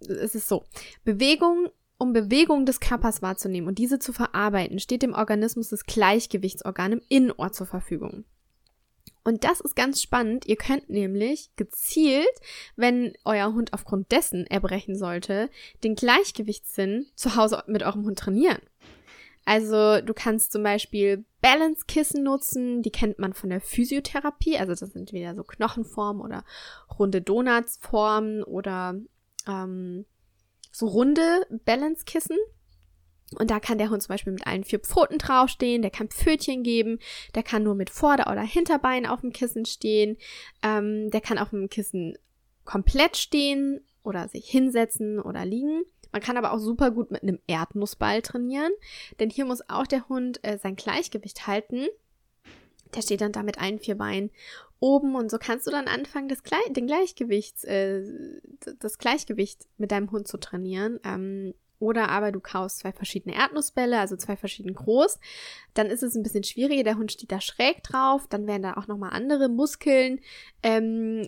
es 0.00 0.34
ist 0.34 0.48
so, 0.48 0.64
Bewegung 1.04 1.70
um 1.98 2.12
Bewegung 2.12 2.66
des 2.66 2.80
Körpers 2.80 3.22
wahrzunehmen 3.22 3.68
und 3.68 3.78
diese 3.78 3.98
zu 3.98 4.12
verarbeiten, 4.12 4.78
steht 4.78 5.02
dem 5.02 5.14
Organismus 5.14 5.70
das 5.70 5.84
Gleichgewichtsorgan 5.84 6.92
im 6.92 7.02
Innenohr 7.08 7.52
zur 7.52 7.66
Verfügung. 7.66 8.24
Und 9.26 9.42
das 9.42 9.60
ist 9.60 9.74
ganz 9.74 10.00
spannend. 10.00 10.46
Ihr 10.46 10.54
könnt 10.54 10.88
nämlich 10.88 11.50
gezielt, 11.56 12.30
wenn 12.76 13.12
euer 13.24 13.52
Hund 13.54 13.72
aufgrund 13.72 14.12
dessen 14.12 14.46
erbrechen 14.46 14.96
sollte, 14.96 15.50
den 15.82 15.96
Gleichgewichtssinn 15.96 17.06
zu 17.16 17.34
Hause 17.34 17.64
mit 17.66 17.82
eurem 17.82 18.04
Hund 18.04 18.20
trainieren. 18.20 18.60
Also 19.44 20.00
du 20.00 20.14
kannst 20.14 20.52
zum 20.52 20.62
Beispiel 20.62 21.24
Balance-Kissen 21.40 22.22
nutzen, 22.22 22.82
die 22.82 22.92
kennt 22.92 23.18
man 23.18 23.32
von 23.32 23.50
der 23.50 23.60
Physiotherapie, 23.60 24.58
also 24.58 24.74
das 24.76 24.92
sind 24.92 25.12
wieder 25.12 25.34
so 25.34 25.42
Knochenformen 25.42 26.22
oder 26.22 26.44
runde 26.96 27.20
Donutsformen 27.20 28.44
oder 28.44 28.94
ähm, 29.48 30.04
so 30.70 30.86
runde 30.86 31.48
Balance-Kissen. 31.64 32.38
Und 33.34 33.50
da 33.50 33.58
kann 33.58 33.78
der 33.78 33.90
Hund 33.90 34.02
zum 34.02 34.12
Beispiel 34.12 34.32
mit 34.32 34.46
allen 34.46 34.64
vier 34.64 34.78
Pfoten 34.78 35.18
draufstehen, 35.18 35.82
der 35.82 35.90
kann 35.90 36.08
Pfötchen 36.08 36.62
geben, 36.62 37.00
der 37.34 37.42
kann 37.42 37.64
nur 37.64 37.74
mit 37.74 37.90
Vorder- 37.90 38.30
oder 38.30 38.42
Hinterbein 38.42 39.04
auf 39.04 39.20
dem 39.20 39.32
Kissen 39.32 39.64
stehen, 39.64 40.16
ähm, 40.62 41.10
der 41.10 41.20
kann 41.20 41.38
auf 41.38 41.50
dem 41.50 41.68
Kissen 41.68 42.16
komplett 42.64 43.16
stehen 43.16 43.80
oder 44.04 44.28
sich 44.28 44.48
hinsetzen 44.48 45.18
oder 45.18 45.44
liegen. 45.44 45.82
Man 46.12 46.22
kann 46.22 46.36
aber 46.36 46.52
auch 46.52 46.58
super 46.58 46.92
gut 46.92 47.10
mit 47.10 47.22
einem 47.22 47.40
Erdnussball 47.48 48.22
trainieren, 48.22 48.72
denn 49.18 49.28
hier 49.28 49.44
muss 49.44 49.68
auch 49.68 49.86
der 49.86 50.08
Hund 50.08 50.38
äh, 50.44 50.56
sein 50.58 50.76
Gleichgewicht 50.76 51.48
halten. 51.48 51.86
Der 52.94 53.02
steht 53.02 53.20
dann 53.20 53.32
da 53.32 53.42
mit 53.42 53.60
allen 53.60 53.80
vier 53.80 53.96
Beinen 53.96 54.30
oben 54.78 55.16
und 55.16 55.30
so 55.30 55.38
kannst 55.38 55.66
du 55.66 55.70
dann 55.70 55.88
anfangen, 55.88 56.28
das, 56.28 56.42
Gle 56.42 56.58
den 56.70 56.86
Gleichgewicht, 56.86 57.64
äh, 57.64 58.02
das 58.78 58.98
Gleichgewicht 58.98 59.66
mit 59.78 59.90
deinem 59.90 60.10
Hund 60.12 60.28
zu 60.28 60.38
trainieren. 60.38 61.00
Ähm, 61.04 61.54
oder 61.78 62.08
aber 62.08 62.32
du 62.32 62.40
kaufst 62.40 62.78
zwei 62.78 62.92
verschiedene 62.92 63.36
Erdnussbälle, 63.36 63.98
also 63.98 64.16
zwei 64.16 64.36
verschieden 64.36 64.74
groß. 64.74 65.18
Dann 65.74 65.88
ist 65.88 66.02
es 66.02 66.14
ein 66.14 66.22
bisschen 66.22 66.44
schwieriger, 66.44 66.84
der 66.84 66.96
Hund 66.96 67.12
steht 67.12 67.32
da 67.32 67.40
schräg 67.40 67.82
drauf. 67.82 68.26
Dann 68.28 68.46
werden 68.46 68.62
da 68.62 68.74
auch 68.74 68.86
nochmal 68.86 69.10
andere 69.12 69.48
Muskeln 69.48 70.20
ähm, 70.62 71.26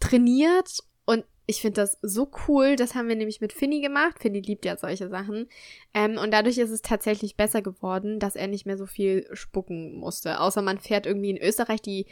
trainiert. 0.00 0.78
Und 1.04 1.24
ich 1.46 1.60
finde 1.60 1.82
das 1.82 1.98
so 2.02 2.30
cool. 2.48 2.76
Das 2.76 2.94
haben 2.94 3.08
wir 3.08 3.16
nämlich 3.16 3.40
mit 3.40 3.52
Finny 3.52 3.80
gemacht. 3.80 4.18
Finny 4.18 4.40
liebt 4.40 4.64
ja 4.64 4.76
solche 4.76 5.08
Sachen. 5.08 5.48
Ähm, 5.92 6.18
und 6.18 6.32
dadurch 6.32 6.58
ist 6.58 6.70
es 6.70 6.82
tatsächlich 6.82 7.36
besser 7.36 7.62
geworden, 7.62 8.18
dass 8.18 8.36
er 8.36 8.48
nicht 8.48 8.66
mehr 8.66 8.78
so 8.78 8.86
viel 8.86 9.28
spucken 9.32 9.94
musste. 9.94 10.40
Außer 10.40 10.62
man 10.62 10.78
fährt 10.78 11.06
irgendwie 11.06 11.30
in 11.30 11.38
Österreich 11.38 11.82
die 11.82 12.06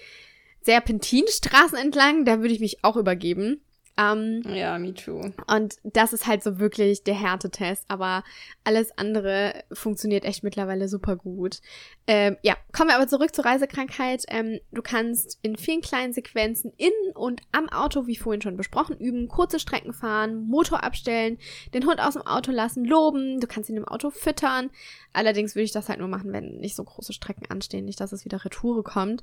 Serpentinstraßen 0.60 1.78
entlang. 1.78 2.24
Da 2.24 2.40
würde 2.40 2.54
ich 2.54 2.60
mich 2.60 2.84
auch 2.84 2.96
übergeben. 2.96 3.62
Ähm, 3.98 4.42
ja, 4.48 4.78
me 4.78 4.94
too. 4.94 5.20
Und 5.46 5.76
das 5.84 6.14
ist 6.14 6.26
halt 6.26 6.42
so 6.42 6.58
wirklich 6.58 7.04
der 7.04 7.14
Härtetest, 7.14 7.84
aber 7.88 8.24
alles 8.64 8.96
andere 8.96 9.64
funktioniert 9.70 10.24
echt 10.24 10.42
mittlerweile 10.42 10.88
super 10.88 11.16
gut. 11.16 11.60
Ähm, 12.06 12.38
ja, 12.42 12.56
kommen 12.72 12.88
wir 12.88 12.96
aber 12.96 13.06
zurück 13.06 13.34
zur 13.34 13.44
Reisekrankheit. 13.44 14.24
Ähm, 14.28 14.60
du 14.70 14.80
kannst 14.80 15.38
in 15.42 15.56
vielen 15.56 15.82
kleinen 15.82 16.14
Sequenzen 16.14 16.72
in 16.78 16.90
und 17.14 17.42
am 17.52 17.68
Auto, 17.68 18.06
wie 18.06 18.16
vorhin 18.16 18.40
schon 18.40 18.56
besprochen, 18.56 18.96
üben, 18.96 19.28
kurze 19.28 19.58
Strecken 19.58 19.92
fahren, 19.92 20.46
Motor 20.46 20.82
abstellen, 20.82 21.38
den 21.74 21.86
Hund 21.86 22.00
aus 22.00 22.14
dem 22.14 22.26
Auto 22.26 22.50
lassen, 22.50 22.86
loben, 22.86 23.40
du 23.40 23.46
kannst 23.46 23.68
ihn 23.68 23.76
im 23.76 23.88
Auto 23.88 24.08
füttern. 24.08 24.70
Allerdings 25.12 25.54
würde 25.54 25.64
ich 25.64 25.72
das 25.72 25.90
halt 25.90 25.98
nur 25.98 26.08
machen, 26.08 26.32
wenn 26.32 26.56
nicht 26.56 26.76
so 26.76 26.84
große 26.84 27.12
Strecken 27.12 27.50
anstehen, 27.50 27.84
nicht, 27.84 28.00
dass 28.00 28.12
es 28.12 28.24
wieder 28.24 28.42
Retoure 28.42 28.82
kommt. 28.82 29.22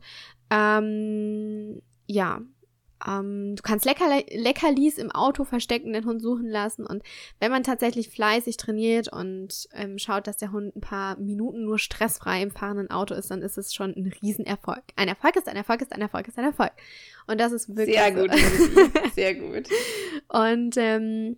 Ähm, 0.51 1.82
ja, 2.05 2.41
ähm, 3.08 3.56
du 3.56 3.62
kannst 3.62 3.86
Lecker 3.86 4.06
Leckerlis 4.32 4.97
im 4.97 5.12
Auto 5.12 5.43
verstecken, 5.43 5.93
den 5.93 6.06
Hund 6.06 6.22
suchen 6.22 6.47
lassen. 6.47 6.86
Und 6.86 7.04
wenn 7.39 7.52
man 7.52 7.64
tatsächlich 7.64 8.10
fleißig 8.10 8.58
trainiert 8.58 9.12
und 9.12 9.68
ähm, 9.74 9.97
schaut, 9.97 10.28
dass 10.28 10.38
der 10.38 10.52
Hund 10.52 10.76
ein 10.76 10.82
paar 10.82 11.18
Minuten 11.18 11.64
nur 11.64 11.80
stressfrei 11.80 12.41
im 12.41 12.52
fahrenden 12.52 12.91
Auto 12.91 13.14
ist, 13.14 13.32
dann 13.32 13.41
ist 13.41 13.58
es 13.58 13.74
schon 13.74 13.93
ein 13.95 14.12
Riesenerfolg. 14.22 14.84
Ein 14.95 15.08
Erfolg 15.08 15.36
ist 15.36 15.47
ein 15.47 15.56
Erfolg 15.56 15.82
ist 15.82 15.93
ein 15.93 16.02
Erfolg 16.02 16.28
ist 16.28 16.38
ein 16.38 16.45
Erfolg. 16.45 16.72
Und 17.28 17.39
das 17.39 17.52
ist 17.52 17.70
wirklich. 17.76 17.97
Sehr 17.97 18.12
gut, 18.12 18.32
sehr 19.16 19.36
gut. 19.36 19.70
Und 20.28 20.76
ähm, 20.78 21.38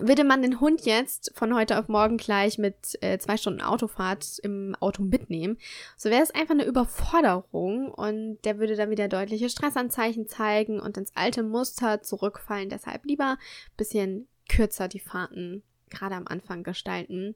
würde 0.00 0.24
man 0.24 0.42
den 0.42 0.60
Hund 0.60 0.82
jetzt 0.82 1.32
von 1.34 1.54
heute 1.54 1.78
auf 1.78 1.88
morgen 1.88 2.16
gleich 2.16 2.58
mit 2.58 2.98
äh, 3.02 3.18
zwei 3.18 3.36
Stunden 3.36 3.60
Autofahrt 3.60 4.38
im 4.42 4.74
Auto 4.80 5.02
mitnehmen, 5.02 5.58
so 5.96 6.08
wäre 6.08 6.22
es 6.22 6.30
einfach 6.30 6.54
eine 6.54 6.64
Überforderung 6.64 7.92
und 7.92 8.38
der 8.44 8.58
würde 8.58 8.76
dann 8.76 8.90
wieder 8.90 9.08
deutliche 9.08 9.48
Stressanzeichen 9.48 10.26
zeigen 10.26 10.80
und 10.80 10.96
ins 10.96 11.14
alte 11.14 11.42
Muster 11.42 12.02
zurückfallen. 12.02 12.70
Deshalb 12.70 13.04
lieber 13.04 13.36
bisschen 13.76 14.28
kürzer 14.48 14.88
die 14.88 15.00
Fahrten 15.00 15.62
gerade 15.92 16.14
am 16.14 16.26
Anfang 16.26 16.62
gestalten. 16.62 17.34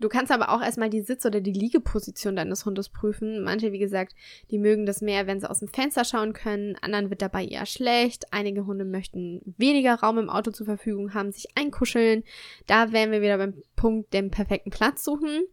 Du 0.00 0.08
kannst 0.08 0.32
aber 0.32 0.50
auch 0.50 0.60
erstmal 0.60 0.90
die 0.90 1.02
Sitz- 1.02 1.26
oder 1.26 1.40
die 1.40 1.52
Liegeposition 1.52 2.34
deines 2.34 2.64
Hundes 2.66 2.88
prüfen. 2.88 3.44
Manche, 3.44 3.72
wie 3.72 3.78
gesagt, 3.78 4.14
die 4.50 4.58
mögen 4.58 4.86
das 4.86 5.00
mehr, 5.00 5.26
wenn 5.26 5.40
sie 5.40 5.48
aus 5.48 5.60
dem 5.60 5.68
Fenster 5.68 6.04
schauen 6.04 6.32
können. 6.32 6.76
Anderen 6.80 7.10
wird 7.10 7.22
dabei 7.22 7.44
eher 7.44 7.66
schlecht. 7.66 8.32
Einige 8.32 8.66
Hunde 8.66 8.84
möchten 8.84 9.40
weniger 9.56 9.94
Raum 9.94 10.18
im 10.18 10.30
Auto 10.30 10.50
zur 10.50 10.66
Verfügung 10.66 11.14
haben, 11.14 11.32
sich 11.32 11.46
einkuscheln. 11.56 12.24
Da 12.66 12.92
wären 12.92 13.12
wir 13.12 13.22
wieder 13.22 13.38
beim 13.38 13.62
Punkt, 13.76 14.12
den 14.12 14.30
perfekten 14.30 14.70
Platz 14.70 15.04
suchen. 15.04 15.44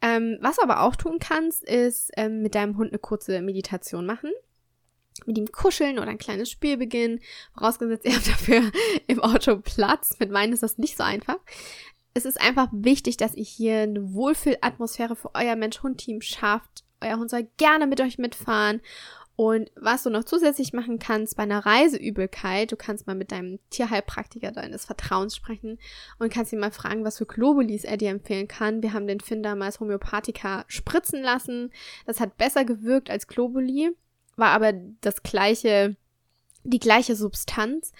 Ähm, 0.00 0.38
was 0.40 0.56
du 0.56 0.62
aber 0.62 0.82
auch 0.82 0.96
tun 0.96 1.18
kannst, 1.20 1.62
ist 1.62 2.10
ähm, 2.16 2.42
mit 2.42 2.54
deinem 2.54 2.76
Hund 2.76 2.90
eine 2.90 2.98
kurze 2.98 3.40
Meditation 3.40 4.04
machen 4.04 4.30
mit 5.26 5.38
ihm 5.38 5.50
kuscheln 5.50 5.98
oder 5.98 6.08
ein 6.08 6.18
kleines 6.18 6.50
Spiel 6.50 6.76
beginnen. 6.76 7.20
Vorausgesetzt, 7.54 8.04
ihr 8.06 8.14
habt 8.14 8.28
dafür 8.28 8.62
im 9.06 9.20
Auto 9.20 9.56
Platz. 9.56 10.16
Mit 10.18 10.30
meinen 10.30 10.52
ist 10.52 10.62
das 10.62 10.78
nicht 10.78 10.96
so 10.96 11.02
einfach. 11.02 11.38
Es 12.14 12.24
ist 12.26 12.40
einfach 12.40 12.68
wichtig, 12.72 13.16
dass 13.16 13.34
ihr 13.34 13.44
hier 13.44 13.80
eine 13.80 14.12
Wohlfühlatmosphäre 14.12 15.16
für 15.16 15.34
euer 15.34 15.56
Mensch-Hund-Team 15.56 16.20
schafft. 16.20 16.84
Euer 17.00 17.16
Hund 17.18 17.30
soll 17.30 17.48
gerne 17.56 17.86
mit 17.86 18.00
euch 18.00 18.18
mitfahren 18.18 18.80
Und 19.34 19.70
was 19.76 20.02
du 20.02 20.10
noch 20.10 20.24
zusätzlich 20.24 20.72
machen 20.72 20.98
kannst 20.98 21.36
bei 21.36 21.42
einer 21.44 21.64
Reiseübelkeit, 21.64 22.70
du 22.70 22.76
kannst 22.76 23.06
mal 23.06 23.16
mit 23.16 23.32
deinem 23.32 23.58
Tierheilpraktiker 23.70 24.52
deines 24.52 24.84
Vertrauens 24.84 25.34
sprechen 25.34 25.78
und 26.18 26.32
kannst 26.32 26.52
ihn 26.52 26.60
mal 26.60 26.70
fragen, 26.70 27.04
was 27.04 27.18
für 27.18 27.26
Globulis 27.26 27.84
er 27.84 27.96
dir 27.96 28.10
empfehlen 28.10 28.46
kann. 28.46 28.82
Wir 28.82 28.92
haben 28.92 29.06
den 29.06 29.20
Finn 29.20 29.42
damals 29.42 29.80
Homöopathika 29.80 30.64
spritzen 30.68 31.22
lassen. 31.22 31.72
Das 32.04 32.20
hat 32.20 32.36
besser 32.36 32.64
gewirkt 32.66 33.08
als 33.10 33.26
Globuli, 33.26 33.96
war 34.42 34.50
aber 34.50 34.72
das 35.00 35.22
gleiche, 35.22 35.94
die 36.64 36.80
gleiche 36.80 37.14
Substanz. 37.14 37.92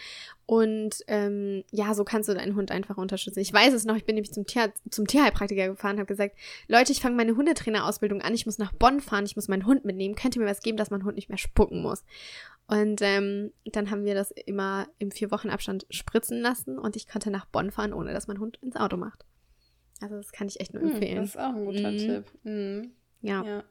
Und 0.44 0.96
ähm, 1.06 1.62
ja, 1.70 1.94
so 1.94 2.02
kannst 2.02 2.28
du 2.28 2.34
deinen 2.34 2.56
Hund 2.56 2.72
einfach 2.72 2.96
unterstützen. 2.98 3.38
Ich 3.38 3.52
weiß 3.52 3.72
es 3.72 3.84
noch, 3.84 3.94
ich 3.94 4.04
bin 4.04 4.16
nämlich 4.16 4.32
zum, 4.32 4.44
Tier, 4.44 4.72
zum 4.90 5.06
Tierheilpraktiker 5.06 5.68
gefahren, 5.68 5.98
habe 5.98 6.06
gesagt, 6.06 6.36
Leute, 6.66 6.90
ich 6.90 7.00
fange 7.00 7.14
meine 7.14 7.36
Hundetrainerausbildung 7.36 8.20
an, 8.22 8.34
ich 8.34 8.44
muss 8.44 8.58
nach 8.58 8.72
Bonn 8.72 9.00
fahren, 9.00 9.24
ich 9.24 9.36
muss 9.36 9.46
meinen 9.46 9.66
Hund 9.66 9.84
mitnehmen. 9.84 10.16
Könnt 10.16 10.34
ihr 10.34 10.42
mir 10.42 10.50
was 10.50 10.62
geben, 10.62 10.76
dass 10.76 10.90
mein 10.90 11.04
Hund 11.04 11.14
nicht 11.14 11.28
mehr 11.28 11.38
spucken 11.38 11.80
muss? 11.80 12.04
Und 12.66 13.00
ähm, 13.02 13.52
dann 13.66 13.90
haben 13.92 14.04
wir 14.04 14.14
das 14.14 14.32
immer 14.32 14.88
im 14.98 15.12
vier 15.12 15.30
Wochen 15.30 15.48
Abstand 15.48 15.86
spritzen 15.90 16.40
lassen 16.40 16.76
und 16.76 16.96
ich 16.96 17.06
konnte 17.06 17.30
nach 17.30 17.46
Bonn 17.46 17.70
fahren, 17.70 17.92
ohne 17.92 18.12
dass 18.12 18.26
mein 18.26 18.40
Hund 18.40 18.58
ins 18.62 18.76
Auto 18.76 18.96
macht. 18.96 19.24
Also 20.00 20.16
das 20.16 20.32
kann 20.32 20.48
ich 20.48 20.58
echt 20.58 20.74
nur 20.74 20.82
hm, 20.82 20.90
empfehlen. 20.90 21.18
Hm, 21.18 21.22
das 21.22 21.30
ist 21.30 21.40
auch 21.40 21.54
ein 21.54 21.64
guter 21.64 21.90
mhm. 21.92 21.98
Tipp. 21.98 22.24
Mhm. 22.42 22.92
Ja. 23.20 23.44
ja. 23.44 23.64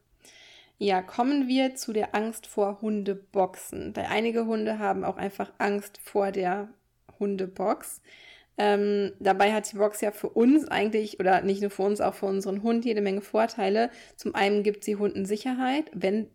Ja, 0.81 1.03
kommen 1.03 1.47
wir 1.47 1.75
zu 1.75 1.93
der 1.93 2.15
Angst 2.15 2.47
vor 2.47 2.81
Hundeboxen. 2.81 3.95
Weil 3.95 4.05
einige 4.05 4.47
Hunde 4.47 4.79
haben 4.79 5.03
auch 5.03 5.17
einfach 5.17 5.53
Angst 5.59 5.99
vor 6.03 6.31
der 6.31 6.69
Hundebox. 7.19 8.01
Ähm, 8.57 9.11
dabei 9.19 9.53
hat 9.53 9.71
die 9.71 9.77
Box 9.77 10.01
ja 10.01 10.09
für 10.09 10.29
uns 10.29 10.67
eigentlich, 10.67 11.19
oder 11.19 11.43
nicht 11.43 11.61
nur 11.61 11.69
für 11.69 11.83
uns, 11.83 12.01
auch 12.01 12.15
für 12.15 12.25
unseren 12.25 12.63
Hund 12.63 12.83
jede 12.83 13.01
Menge 13.01 13.21
Vorteile. 13.21 13.91
Zum 14.15 14.33
einen 14.33 14.63
gibt 14.63 14.83
sie 14.83 14.95
Hunden 14.95 15.27
Sicherheit, 15.27 15.91
wenn, 15.93 16.31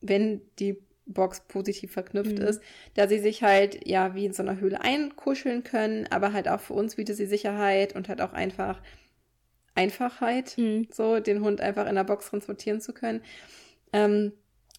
wenn 0.00 0.40
die 0.58 0.78
Box 1.04 1.42
positiv 1.46 1.92
verknüpft 1.92 2.38
mhm. 2.38 2.46
ist, 2.46 2.62
da 2.94 3.06
sie 3.06 3.18
sich 3.18 3.42
halt 3.42 3.86
ja 3.86 4.14
wie 4.14 4.24
in 4.24 4.32
so 4.32 4.42
einer 4.42 4.60
Höhle 4.60 4.80
einkuscheln 4.80 5.62
können, 5.62 6.06
aber 6.08 6.32
halt 6.32 6.48
auch 6.48 6.60
für 6.60 6.72
uns 6.72 6.94
bietet 6.94 7.18
sie 7.18 7.26
Sicherheit 7.26 7.94
und 7.94 8.08
halt 8.08 8.22
auch 8.22 8.32
einfach 8.32 8.80
Einfachheit, 9.74 10.56
mhm. 10.56 10.88
so 10.90 11.20
den 11.20 11.42
Hund 11.42 11.60
einfach 11.60 11.86
in 11.86 11.96
der 11.96 12.04
Box 12.04 12.30
transportieren 12.30 12.80
zu 12.80 12.94
können. 12.94 13.20
Ähm, 13.92 14.32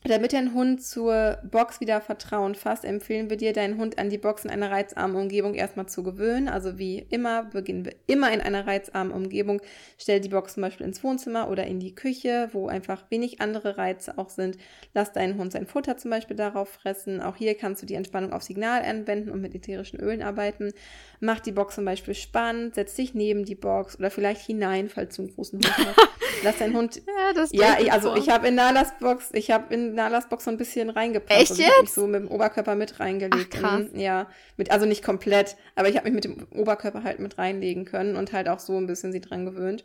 damit 0.04 0.34
dein 0.34 0.56
Hund 0.56 0.84
zur 0.84 1.38
Box 1.44 1.80
wieder 1.80 2.02
Vertrauen 2.02 2.56
fasst, 2.56 2.86
empfehlen 2.86 3.30
wir 3.30 3.38
dir, 3.38 3.54
deinen 3.54 3.78
Hund 3.78 4.00
an 4.00 4.10
die 4.10 4.18
Box 4.18 4.44
in 4.44 4.50
einer 4.50 4.72
reizarmen 4.72 5.16
Umgebung 5.16 5.54
erstmal 5.54 5.86
zu 5.86 6.02
gewöhnen. 6.02 6.48
Also 6.48 6.80
wie 6.80 7.06
immer 7.10 7.44
beginnen 7.44 7.86
wir 7.86 7.94
immer 8.08 8.34
in 8.34 8.42
einer 8.42 8.66
reizarmen 8.66 9.14
Umgebung. 9.14 9.62
Stell 10.00 10.20
die 10.20 10.30
Box 10.30 10.56
zum 10.56 10.62
Beispiel 10.62 10.88
ins 10.88 11.04
Wohnzimmer 11.04 11.50
oder 11.50 11.68
in 11.68 11.80
die 11.80 11.94
Küche, 11.94 12.50
wo 12.52 12.68
einfach 12.68 13.04
wenig 13.12 13.42
andere 13.42 13.78
Reize 13.78 14.18
auch 14.18 14.30
sind. 14.30 14.58
Lass 14.96 15.12
deinen 15.12 15.38
Hund 15.38 15.52
sein 15.52 15.68
Futter 15.68 15.98
zum 15.98 16.10
Beispiel 16.10 16.36
darauf 16.36 16.70
fressen. 16.70 17.22
Auch 17.22 17.36
hier 17.36 17.54
kannst 17.54 17.84
du 17.84 17.86
die 17.86 17.96
Entspannung 17.96 18.34
auf 18.34 18.42
Signal 18.42 18.82
anwenden 18.82 19.30
und 19.30 19.42
mit 19.42 19.54
ätherischen 19.54 20.00
Ölen 20.00 20.24
arbeiten. 20.24 20.74
Mach 21.20 21.40
die 21.40 21.52
Box 21.52 21.76
zum 21.76 21.86
Beispiel 21.86 22.16
spannend, 22.16 22.74
setz 22.74 22.96
dich 22.96 23.14
neben 23.14 23.46
die 23.46 23.54
Box 23.54 24.00
oder 24.00 24.10
vielleicht 24.10 24.42
hinein, 24.42 24.90
falls 24.90 25.16
du 25.16 25.22
einen 25.22 25.36
großen 25.36 25.60
Hund 25.60 25.78
hast. 25.78 26.10
Lass 26.44 26.58
deinen 26.58 26.76
Hund. 26.76 26.96
ja, 26.96 27.34
das 27.36 27.52
ja 27.52 27.78
ich, 27.80 27.92
also 27.92 28.16
ich 28.16 28.30
habe 28.30 28.48
in 28.48 28.56
Nalas 28.56 28.94
Box, 29.00 29.30
ich 29.34 29.52
habe 29.52 29.72
in 29.72 29.91
Nalas 29.94 30.30
Box 30.30 30.46
so 30.46 30.52
ein 30.52 30.58
bisschen 30.58 30.90
reingepasst. 30.90 31.52
Echt 31.52 31.58
jetzt? 31.58 31.84
Ich 31.84 31.92
so 31.92 32.08
mit 32.08 32.22
dem 32.22 32.28
Oberkörper 32.30 32.76
mit 32.76 33.00
reingelegt. 33.00 33.54
Ach, 33.56 33.60
krass. 33.60 33.86
In, 33.94 34.00
ja, 34.00 34.28
mit, 34.58 34.72
also 34.72 34.86
nicht 34.86 35.04
komplett, 35.04 35.56
aber 35.76 35.90
ich 35.90 35.98
habe 35.98 36.10
mich 36.10 36.16
mit 36.16 36.24
dem 36.24 36.48
Oberkörper 36.52 37.04
halt 37.04 37.20
mit 37.20 37.38
reinlegen 37.38 37.86
können 37.86 38.16
und 38.16 38.34
halt 38.34 38.50
auch 38.50 38.60
so 38.60 38.78
ein 38.78 38.88
bisschen 38.88 39.12
sie 39.12 39.22
dran 39.22 39.46
gewöhnt. 39.46 39.84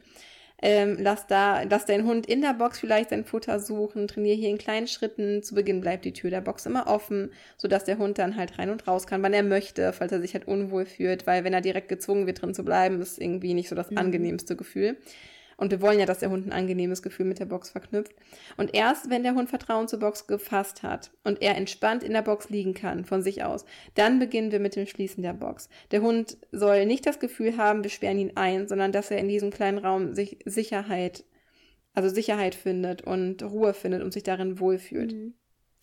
Ähm, 0.62 0.96
lass 0.98 1.26
da, 1.26 1.62
lass 1.64 1.84
deinen 1.84 2.06
Hund 2.06 2.26
in 2.26 2.40
der 2.40 2.54
Box 2.54 2.78
vielleicht 2.78 3.10
sein 3.10 3.26
Futter 3.26 3.60
suchen, 3.60 4.08
trainiere 4.08 4.36
hier 4.36 4.48
in 4.48 4.56
kleinen 4.56 4.86
Schritten. 4.86 5.42
Zu 5.42 5.54
Beginn 5.54 5.82
bleibt 5.82 6.06
die 6.06 6.14
Tür 6.14 6.30
der 6.30 6.40
Box 6.40 6.64
immer 6.64 6.86
offen, 6.86 7.30
sodass 7.58 7.84
der 7.84 7.98
Hund 7.98 8.18
dann 8.18 8.36
halt 8.36 8.58
rein 8.58 8.70
und 8.70 8.86
raus 8.86 9.06
kann, 9.06 9.22
wann 9.22 9.34
er 9.34 9.42
möchte, 9.42 9.92
falls 9.92 10.12
er 10.12 10.20
sich 10.20 10.32
halt 10.32 10.48
unwohl 10.48 10.86
fühlt, 10.86 11.26
weil 11.26 11.44
wenn 11.44 11.52
er 11.52 11.60
direkt 11.60 11.88
gezwungen 11.88 12.26
wird, 12.26 12.40
drin 12.40 12.54
zu 12.54 12.64
bleiben, 12.64 13.02
ist 13.02 13.20
irgendwie 13.20 13.52
nicht 13.52 13.68
so 13.68 13.74
das 13.76 13.90
mhm. 13.90 13.98
angenehmste 13.98 14.56
Gefühl. 14.56 14.96
Und 15.56 15.70
wir 15.70 15.80
wollen 15.80 15.98
ja, 15.98 16.06
dass 16.06 16.18
der 16.18 16.30
Hund 16.30 16.46
ein 16.46 16.52
angenehmes 16.52 17.02
Gefühl 17.02 17.24
mit 17.26 17.38
der 17.38 17.46
Box 17.46 17.70
verknüpft. 17.70 18.14
Und 18.56 18.74
erst 18.74 19.08
wenn 19.08 19.22
der 19.22 19.34
Hund 19.34 19.48
Vertrauen 19.48 19.88
zur 19.88 20.00
Box 20.00 20.26
gefasst 20.26 20.82
hat 20.82 21.10
und 21.24 21.40
er 21.40 21.56
entspannt 21.56 22.02
in 22.02 22.12
der 22.12 22.22
Box 22.22 22.50
liegen 22.50 22.74
kann 22.74 23.04
von 23.04 23.22
sich 23.22 23.42
aus, 23.42 23.64
dann 23.94 24.18
beginnen 24.18 24.52
wir 24.52 24.60
mit 24.60 24.76
dem 24.76 24.86
Schließen 24.86 25.22
der 25.22 25.32
Box. 25.32 25.68
Der 25.92 26.02
Hund 26.02 26.36
soll 26.52 26.84
nicht 26.84 27.06
das 27.06 27.20
Gefühl 27.20 27.56
haben, 27.56 27.82
wir 27.82 27.90
sperren 27.90 28.18
ihn 28.18 28.32
ein, 28.36 28.68
sondern 28.68 28.92
dass 28.92 29.10
er 29.10 29.18
in 29.18 29.28
diesem 29.28 29.50
kleinen 29.50 29.78
Raum 29.78 30.14
sich 30.14 30.38
Sicherheit, 30.44 31.24
also 31.94 32.10
Sicherheit 32.10 32.54
findet 32.54 33.02
und 33.02 33.42
Ruhe 33.42 33.72
findet 33.72 34.02
und 34.02 34.12
sich 34.12 34.24
darin 34.24 34.60
wohlfühlt. 34.60 35.12
Mhm. 35.12 35.34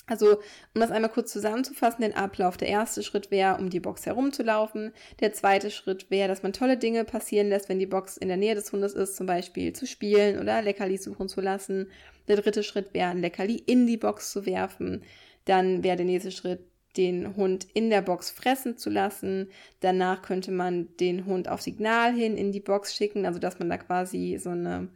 Also, 0.06 0.34
um 0.74 0.82
das 0.82 0.92
einmal 0.92 1.12
kurz 1.12 1.32
zusammenzufassen, 1.32 2.02
den 2.02 2.16
Ablauf. 2.16 2.58
Der 2.58 2.68
erste 2.68 3.04
Schritt 3.04 3.32
wäre, 3.32 3.58
um 3.58 3.70
die 3.70 3.80
Box 3.80 4.06
herumzulaufen. 4.06 4.92
Der 5.22 5.32
zweite 5.32 5.72
Schritt 5.72 6.12
wäre, 6.12 6.28
dass 6.28 6.44
man 6.44 6.52
tolle 6.52 6.78
Dinge 6.78 7.06
passieren 7.06 7.48
lässt, 7.48 7.70
wenn 7.70 7.80
die 7.80 7.86
Box 7.86 8.18
in 8.18 8.28
der 8.28 8.38
Nähe 8.38 8.56
des 8.56 8.72
Hundes 8.74 8.94
ist, 8.94 9.16
zum 9.16 9.28
Beispiel 9.28 9.72
zu 9.72 9.88
spielen 9.88 10.40
oder 10.40 10.62
Leckerli 10.62 10.98
suchen 10.98 11.30
zu 11.30 11.40
lassen. 11.40 11.90
Der 12.28 12.36
dritte 12.36 12.64
Schritt 12.64 12.94
wäre, 12.94 13.10
ein 13.10 13.22
Leckerli 13.22 13.56
in 13.56 13.88
die 13.88 13.98
Box 13.98 14.32
zu 14.32 14.46
werfen. 14.46 15.04
Dann 15.46 15.84
wäre 15.84 15.98
der 15.98 16.06
nächste 16.06 16.32
Schritt, 16.32 16.60
den 16.98 17.36
Hund 17.36 17.68
in 17.74 17.90
der 17.90 18.02
Box 18.02 18.30
fressen 18.30 18.78
zu 18.78 18.90
lassen. 18.90 19.50
Danach 19.80 20.22
könnte 20.22 20.52
man 20.52 20.90
den 21.00 21.26
Hund 21.26 21.50
auf 21.50 21.62
Signal 21.62 22.14
hin 22.14 22.38
in 22.38 22.52
die 22.52 22.60
Box 22.60 22.96
schicken, 22.96 23.26
also 23.26 23.40
dass 23.40 23.60
man 23.60 23.70
da 23.70 23.78
quasi 23.78 24.38
so 24.40 24.52
eine 24.52 24.90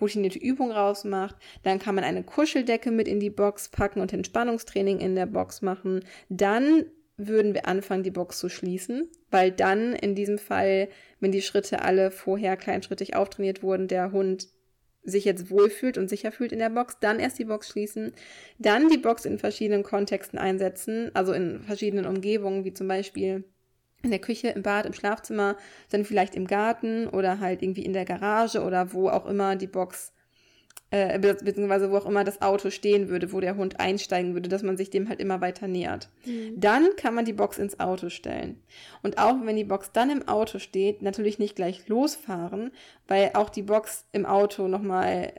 routinierte 0.00 0.38
Übung 0.38 0.70
rausmacht. 0.70 1.36
Dann 1.62 1.78
kann 1.78 1.94
man 1.94 2.04
eine 2.04 2.22
Kuscheldecke 2.22 2.90
mit 2.90 3.08
in 3.08 3.20
die 3.20 3.30
Box 3.30 3.68
packen 3.68 4.00
und 4.00 4.12
Entspannungstraining 4.12 5.00
in 5.00 5.14
der 5.14 5.26
Box 5.26 5.62
machen. 5.62 6.04
Dann 6.28 6.84
würden 7.16 7.54
wir 7.54 7.68
anfangen, 7.68 8.02
die 8.02 8.10
Box 8.10 8.38
zu 8.38 8.48
schließen, 8.48 9.08
weil 9.30 9.52
dann 9.52 9.94
in 9.94 10.14
diesem 10.14 10.38
Fall, 10.38 10.88
wenn 11.20 11.32
die 11.32 11.42
Schritte 11.42 11.82
alle 11.82 12.10
vorher 12.10 12.56
kleinschrittig 12.56 13.14
auftrainiert 13.16 13.62
wurden, 13.62 13.88
der 13.88 14.12
Hund 14.12 14.48
sich 15.04 15.24
jetzt 15.24 15.50
wohlfühlt 15.50 15.98
und 15.98 16.08
sicher 16.08 16.32
fühlt 16.32 16.52
in 16.52 16.58
der 16.58 16.70
Box, 16.70 16.98
dann 17.00 17.18
erst 17.18 17.38
die 17.38 17.44
Box 17.44 17.68
schließen, 17.68 18.12
dann 18.58 18.88
die 18.88 18.98
Box 18.98 19.24
in 19.24 19.38
verschiedenen 19.38 19.82
Kontexten 19.82 20.38
einsetzen, 20.38 21.10
also 21.14 21.32
in 21.32 21.62
verschiedenen 21.62 22.06
Umgebungen, 22.06 22.64
wie 22.64 22.72
zum 22.72 22.88
Beispiel 22.88 23.44
in 24.02 24.10
der 24.10 24.20
Küche, 24.20 24.48
im 24.48 24.62
Bad, 24.62 24.86
im 24.86 24.92
Schlafzimmer, 24.92 25.56
dann 25.90 26.04
vielleicht 26.04 26.34
im 26.34 26.46
Garten 26.46 27.08
oder 27.08 27.40
halt 27.40 27.62
irgendwie 27.62 27.84
in 27.84 27.92
der 27.92 28.04
Garage 28.04 28.62
oder 28.62 28.92
wo 28.92 29.08
auch 29.08 29.26
immer 29.26 29.56
die 29.56 29.66
Box, 29.66 30.11
äh, 30.92 31.18
beziehungsweise 31.18 31.90
wo 31.90 31.96
auch 31.96 32.04
immer 32.04 32.22
das 32.22 32.42
Auto 32.42 32.68
stehen 32.68 33.08
würde, 33.08 33.32
wo 33.32 33.40
der 33.40 33.56
Hund 33.56 33.80
einsteigen 33.80 34.34
würde, 34.34 34.50
dass 34.50 34.62
man 34.62 34.76
sich 34.76 34.90
dem 34.90 35.08
halt 35.08 35.20
immer 35.20 35.40
weiter 35.40 35.66
nähert. 35.66 36.10
Mhm. 36.26 36.60
Dann 36.60 36.96
kann 36.96 37.14
man 37.14 37.24
die 37.24 37.32
Box 37.32 37.56
ins 37.56 37.80
Auto 37.80 38.10
stellen. 38.10 38.60
Und 39.02 39.16
auch 39.16 39.36
wenn 39.42 39.56
die 39.56 39.64
Box 39.64 39.90
dann 39.92 40.10
im 40.10 40.28
Auto 40.28 40.58
steht, 40.58 41.00
natürlich 41.00 41.38
nicht 41.38 41.56
gleich 41.56 41.88
losfahren, 41.88 42.72
weil 43.08 43.30
auch 43.32 43.48
die 43.48 43.62
Box 43.62 44.04
im 44.12 44.26
Auto 44.26 44.68
nochmal 44.68 45.32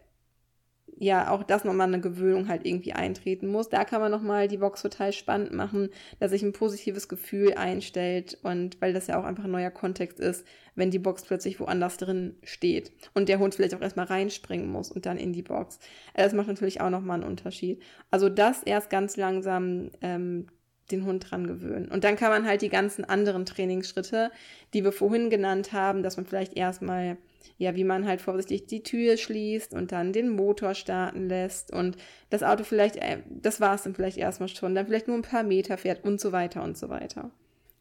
ja 0.98 1.32
auch 1.32 1.44
das 1.44 1.64
nochmal 1.64 1.88
eine 1.88 2.00
Gewöhnung 2.00 2.48
halt 2.48 2.66
irgendwie 2.66 2.94
eintreten 2.94 3.48
muss. 3.48 3.70
Da 3.70 3.84
kann 3.84 4.02
man 4.02 4.12
nochmal 4.12 4.48
die 4.48 4.58
Box 4.58 4.82
total 4.82 5.14
spannend 5.14 5.54
machen, 5.54 5.90
dass 6.20 6.32
sich 6.32 6.44
ein 6.44 6.54
positives 6.54 7.08
Gefühl 7.08 7.54
einstellt 7.54 8.38
und 8.44 8.82
weil 8.82 8.94
das 8.94 9.08
ja 9.08 9.20
auch 9.20 9.26
einfach 9.26 9.46
ein 9.46 9.52
neuer 9.52 9.72
Kontext 9.72 10.20
ist, 10.20 10.46
wenn 10.76 10.92
die 10.92 11.00
Box 11.00 11.24
plötzlich 11.24 11.60
woanders 11.60 11.98
drin 11.98 12.36
steht 12.44 12.92
und 13.14 13.30
der 13.30 13.40
Hund 13.40 13.56
vielleicht 13.56 13.76
auch 13.76 13.82
erstmal 13.82 14.06
reinspringen 14.06 14.70
muss 14.70 14.92
und 14.92 15.06
dann 15.06 15.18
in 15.18 15.34
die 15.34 15.44
Box. 15.44 15.80
Das 16.16 16.34
macht 16.34 16.48
natürlich 16.48 16.82
auch 16.82 16.90
nochmal 16.90 17.22
einen 17.22 17.30
Unterschied. 17.30 17.82
Also 18.12 18.30
das 18.30 18.64
erst 18.64 18.90
ganz 18.90 19.18
langsam 19.18 19.92
ähm, 20.02 20.48
den 20.92 21.06
Hund 21.06 21.30
dran 21.30 21.48
gewöhnen. 21.48 21.90
Und 21.90 22.04
dann 22.04 22.16
kann 22.16 22.30
man 22.30 22.46
halt 22.46 22.62
die 22.62 22.70
ganzen 22.70 23.06
anderen 23.06 23.46
Trainingsschritte, 23.46 24.32
die 24.74 24.84
wir 24.84 24.92
vorhin 24.92 25.30
genannt 25.30 25.74
haben, 25.74 26.04
dass 26.04 26.18
man 26.18 26.26
vielleicht 26.26 26.56
erstmal 26.56 27.18
ja, 27.58 27.76
wie 27.76 27.84
man 27.84 28.08
halt 28.08 28.22
vorsichtig 28.22 28.68
die 28.68 28.84
Tür 28.84 29.18
schließt 29.18 29.74
und 29.74 29.92
dann 29.92 30.14
den 30.14 30.30
Motor 30.30 30.74
starten 30.74 31.28
lässt 31.28 31.74
und 31.74 31.98
das 32.30 32.44
Auto 32.44 32.64
vielleicht, 32.64 32.98
äh, 32.98 33.24
das 33.30 33.62
war 33.62 33.76
es 33.76 33.84
dann 33.84 33.96
vielleicht 33.96 34.18
erstmal 34.18 34.50
schon, 34.50 34.76
dann 34.76 34.86
vielleicht 34.86 35.08
nur 35.08 35.18
ein 35.18 35.24
paar 35.24 35.44
Meter 35.44 35.78
fährt 35.78 36.04
und 36.04 36.20
so 36.20 36.32
weiter 36.32 36.64
und 36.64 36.78
so 36.78 36.90
weiter. 36.90 37.32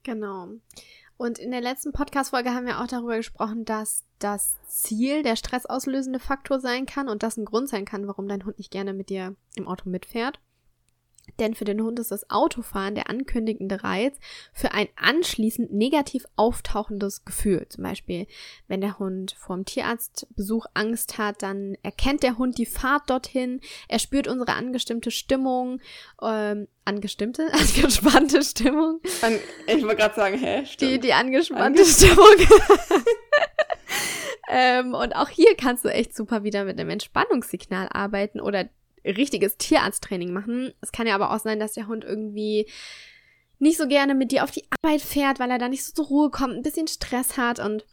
Genau. 0.03 0.49
Und 1.17 1.39
in 1.39 1.53
der 1.53 1.61
letzten 1.61 1.93
Podcast-Folge 1.93 2.53
haben 2.53 2.67
wir 2.67 2.81
auch 2.81 2.89
darüber 2.89 3.17
gesprochen, 3.17 3.65
dass 3.65 4.05
das 4.19 4.59
Ziel 4.67 5.23
der 5.23 5.37
stressauslösende 5.37 6.19
Faktor 6.19 6.59
sein 6.59 6.87
kann 6.87 7.09
und 7.09 7.23
das 7.23 7.37
ein 7.37 7.45
Grund 7.45 7.69
sein 7.69 7.85
kann, 7.85 8.09
warum 8.09 8.27
dein 8.27 8.45
Hund 8.45 8.59
nicht 8.59 8.73
gerne 8.73 8.93
mit 8.93 9.09
dir 9.09 9.37
im 9.55 9.69
Auto 9.69 9.89
mitfährt. 9.89 10.41
Denn 11.39 11.55
für 11.55 11.65
den 11.65 11.81
Hund 11.81 11.99
ist 11.99 12.11
das 12.11 12.29
Autofahren 12.31 12.95
der 12.95 13.09
ankündigende 13.09 13.85
Reiz 13.85 14.19
für 14.53 14.73
ein 14.73 14.89
anschließend 14.97 15.73
negativ 15.73 16.25
auftauchendes 16.37 17.25
Gefühl. 17.25 17.67
Zum 17.69 17.85
Beispiel, 17.85 18.27
wenn 18.69 18.81
der 18.81 18.99
Hund 18.99 19.37
vorm 19.39 19.65
Tierarztbesuch 19.65 20.67
Angst 20.75 21.19
hat, 21.19 21.43
dann 21.43 21.77
erkennt 21.83 22.23
der 22.23 22.39
Hund 22.39 22.59
die 22.59 22.67
Fahrt 22.67 23.09
dorthin, 23.09 23.61
er 23.89 23.99
spürt 23.99 24.27
unsere 24.29 24.53
angestimmte 24.53 25.11
Stimmung, 25.11 25.81
ähm, 26.21 26.69
angestimmte, 26.85 27.45
angespannte 27.53 28.43
Stimmung. 28.43 29.01
An, 29.23 29.39
ich 29.67 29.83
wollte 29.83 29.97
gerade 29.97 30.15
sagen, 30.15 30.39
hä? 30.39 30.67
Stimmt. 30.67 30.93
Die, 30.93 31.01
die 31.01 31.13
angespannte 31.13 31.83
Anges 31.83 31.97
Stimmung. 31.97 32.27
ähm, 34.51 34.95
und 34.95 35.15
auch 35.15 35.29
hier 35.29 35.57
kannst 35.57 35.85
du 35.85 35.89
echt 35.89 36.15
super 36.15 36.43
wieder 36.43 36.65
mit 36.65 36.79
einem 36.79 36.91
Entspannungssignal 36.91 37.89
arbeiten 37.91 38.41
oder 38.41 38.69
richtiges 39.05 39.57
Tierarzttraining 39.57 40.33
machen. 40.33 40.73
Es 40.81 40.93
kann 40.93 41.07
ja 41.07 41.15
aber 41.15 41.33
auch 41.33 41.41
sein, 41.41 41.59
dass 41.59 41.73
der 41.73 41.89
Hund 41.89 42.05
irgendwie 42.05 42.67
nicht 43.59 43.79
so 43.79 43.87
gerne 43.87 44.15
mit 44.15 44.33
dir 44.33 44.45
auf 44.45 44.51
die 44.51 44.65
Arbeit 44.83 45.01
fährt, 45.01 45.39
weil 45.39 45.51
er 45.51 45.59
da 45.59 45.69
nicht 45.69 45.85
so 45.85 45.93
zur 45.93 46.07
Ruhe 46.07 46.31
kommt, 46.31 46.55
ein 46.55 46.63
bisschen 46.63 46.89
Stress 46.89 47.37
hat 47.37 47.61
und 47.61 47.85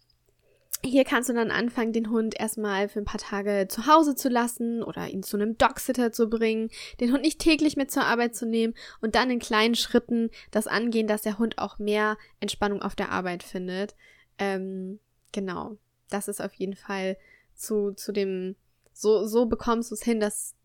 hier 0.84 1.04
kannst 1.04 1.28
du 1.28 1.34
dann 1.34 1.52
anfangen, 1.52 1.92
den 1.92 2.10
Hund 2.10 2.40
erstmal 2.40 2.88
für 2.88 3.00
ein 3.00 3.06
paar 3.06 3.20
Tage 3.20 3.68
zu 3.70 3.86
Hause 3.86 4.16
zu 4.16 4.30
lassen 4.30 4.82
oder 4.82 5.10
ihn 5.10 5.24
zu 5.24 5.36
einem 5.36 5.58
Dogsitter 5.58 6.12
zu 6.12 6.30
bringen, 6.30 6.70
den 7.02 7.12
Hund 7.12 7.22
nicht 7.22 7.40
täglich 7.40 7.76
mit 7.76 7.92
zur 7.92 8.06
Arbeit 8.06 8.36
zu 8.36 8.46
nehmen 8.46 8.74
und 9.02 9.16
dann 9.16 9.30
in 9.30 9.40
kleinen 9.40 9.76
Schritten 9.76 10.30
das 10.52 10.68
angehen, 10.68 11.08
dass 11.08 11.22
der 11.22 11.38
Hund 11.38 11.58
auch 11.58 11.80
mehr 11.80 12.18
Entspannung 12.40 12.82
auf 12.82 12.96
der 12.96 13.12
Arbeit 13.12 13.44
findet. 13.44 13.96
Ähm, 14.38 15.00
genau, 15.34 15.78
das 16.10 16.30
ist 16.30 16.42
auf 16.42 16.54
jeden 16.54 16.76
Fall 16.76 17.18
zu, 17.56 17.92
zu 17.92 18.14
dem, 18.14 18.56
so, 18.94 19.28
so 19.28 19.48
bekommst 19.48 19.92
du 19.92 19.96
es 19.96 20.04
hin, 20.04 20.22
dass 20.22 20.56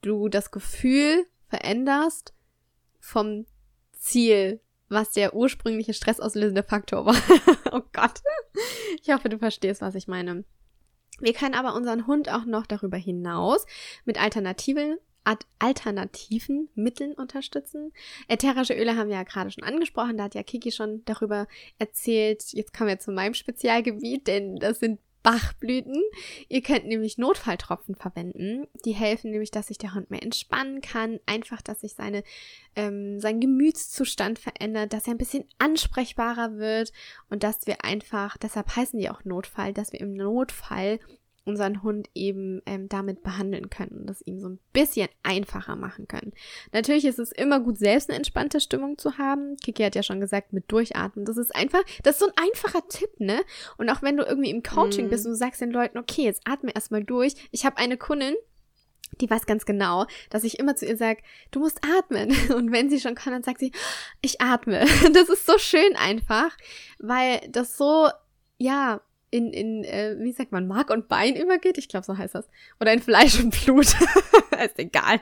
du 0.00 0.28
das 0.28 0.50
Gefühl 0.50 1.26
veränderst 1.48 2.34
vom 2.98 3.46
Ziel, 3.92 4.60
was 4.88 5.12
der 5.12 5.34
ursprüngliche 5.34 5.94
stressauslösende 5.94 6.62
Faktor 6.62 7.06
war. 7.06 7.14
oh 7.72 7.82
Gott. 7.92 8.20
Ich 9.02 9.10
hoffe, 9.12 9.28
du 9.28 9.38
verstehst, 9.38 9.80
was 9.80 9.94
ich 9.94 10.08
meine. 10.08 10.44
Wir 11.20 11.34
können 11.34 11.54
aber 11.54 11.74
unseren 11.74 12.06
Hund 12.06 12.30
auch 12.30 12.44
noch 12.44 12.66
darüber 12.66 12.96
hinaus 12.96 13.66
mit 14.04 14.20
alternativen 14.20 14.96
alternativen 15.58 16.70
Mitteln 16.74 17.12
unterstützen. 17.12 17.92
Ätherische 18.26 18.74
Öle 18.74 18.96
haben 18.96 19.08
wir 19.08 19.16
ja 19.16 19.22
gerade 19.22 19.50
schon 19.50 19.64
angesprochen, 19.64 20.16
da 20.16 20.24
hat 20.24 20.34
ja 20.34 20.42
Kiki 20.42 20.72
schon 20.72 21.04
darüber 21.04 21.46
erzählt. 21.78 22.42
Jetzt 22.52 22.72
kommen 22.72 22.88
wir 22.88 22.98
zu 22.98 23.12
meinem 23.12 23.34
Spezialgebiet, 23.34 24.26
denn 24.26 24.56
das 24.56 24.80
sind 24.80 24.98
Bachblüten. 25.22 26.02
Ihr 26.48 26.62
könnt 26.62 26.86
nämlich 26.86 27.18
Notfalltropfen 27.18 27.94
verwenden. 27.94 28.66
Die 28.84 28.92
helfen 28.92 29.30
nämlich, 29.30 29.50
dass 29.50 29.68
sich 29.68 29.78
der 29.78 29.94
Hund 29.94 30.10
mehr 30.10 30.22
entspannen 30.22 30.80
kann. 30.80 31.20
Einfach, 31.26 31.62
dass 31.62 31.80
sich 31.80 31.94
seine, 31.94 32.22
ähm, 32.76 33.20
sein 33.20 33.40
Gemütszustand 33.40 34.38
verändert, 34.38 34.92
dass 34.92 35.06
er 35.06 35.14
ein 35.14 35.18
bisschen 35.18 35.44
ansprechbarer 35.58 36.56
wird 36.56 36.92
und 37.28 37.42
dass 37.42 37.66
wir 37.66 37.84
einfach, 37.84 38.36
deshalb 38.36 38.74
heißen 38.74 38.98
die 38.98 39.10
auch 39.10 39.24
Notfall, 39.24 39.72
dass 39.72 39.92
wir 39.92 40.00
im 40.00 40.14
Notfall 40.14 40.98
unseren 41.44 41.82
Hund 41.82 42.08
eben 42.14 42.60
ähm, 42.66 42.88
damit 42.88 43.22
behandeln 43.22 43.70
können 43.70 44.00
und 44.00 44.06
das 44.06 44.22
ihm 44.22 44.40
so 44.40 44.48
ein 44.48 44.60
bisschen 44.72 45.08
einfacher 45.22 45.74
machen 45.76 46.06
können. 46.06 46.32
Natürlich 46.72 47.04
ist 47.04 47.18
es 47.18 47.32
immer 47.32 47.60
gut, 47.60 47.78
selbst 47.78 48.08
eine 48.08 48.18
entspannte 48.18 48.60
Stimmung 48.60 48.98
zu 48.98 49.18
haben. 49.18 49.56
Kiki 49.56 49.82
hat 49.82 49.94
ja 49.94 50.02
schon 50.02 50.20
gesagt, 50.20 50.52
mit 50.52 50.70
Durchatmen. 50.70 51.24
Das 51.24 51.36
ist 51.36 51.54
einfach, 51.54 51.82
das 52.02 52.16
ist 52.16 52.20
so 52.20 52.26
ein 52.26 52.48
einfacher 52.48 52.86
Tipp, 52.88 53.18
ne? 53.18 53.40
Und 53.78 53.88
auch 53.90 54.02
wenn 54.02 54.16
du 54.16 54.24
irgendwie 54.24 54.50
im 54.50 54.62
Coaching 54.62 55.06
mm. 55.06 55.10
bist 55.10 55.26
und 55.26 55.32
du 55.32 55.36
sagst 55.36 55.60
den 55.60 55.70
Leuten, 55.70 55.98
okay, 55.98 56.22
jetzt 56.22 56.42
atme 56.44 56.74
erstmal 56.74 57.04
durch. 57.04 57.34
Ich 57.50 57.64
habe 57.64 57.78
eine 57.78 57.96
Kundin, 57.96 58.34
die 59.20 59.28
weiß 59.28 59.46
ganz 59.46 59.64
genau, 59.64 60.06
dass 60.30 60.44
ich 60.44 60.58
immer 60.58 60.76
zu 60.76 60.86
ihr 60.86 60.96
sage, 60.96 61.22
du 61.50 61.60
musst 61.60 61.80
atmen. 61.84 62.30
Und 62.54 62.72
wenn 62.72 62.90
sie 62.90 63.00
schon 63.00 63.14
kann, 63.14 63.32
dann 63.32 63.42
sagt 63.42 63.60
sie, 63.60 63.72
ich 64.20 64.40
atme. 64.40 64.86
Das 65.12 65.28
ist 65.28 65.46
so 65.46 65.58
schön 65.58 65.96
einfach, 65.96 66.56
weil 66.98 67.40
das 67.50 67.76
so, 67.76 68.08
ja, 68.58 69.00
in, 69.30 69.52
in 69.52 69.84
äh, 69.84 70.16
wie 70.18 70.32
sagt 70.32 70.52
man, 70.52 70.66
Mark 70.66 70.90
und 70.90 71.08
Bein 71.08 71.36
übergeht. 71.36 71.78
Ich 71.78 71.88
glaube, 71.88 72.04
so 72.04 72.16
heißt 72.16 72.34
das. 72.34 72.48
Oder 72.80 72.92
in 72.92 73.00
Fleisch 73.00 73.38
und 73.40 73.50
Blut. 73.64 73.86
ist 74.64 74.78
egal. 74.78 75.20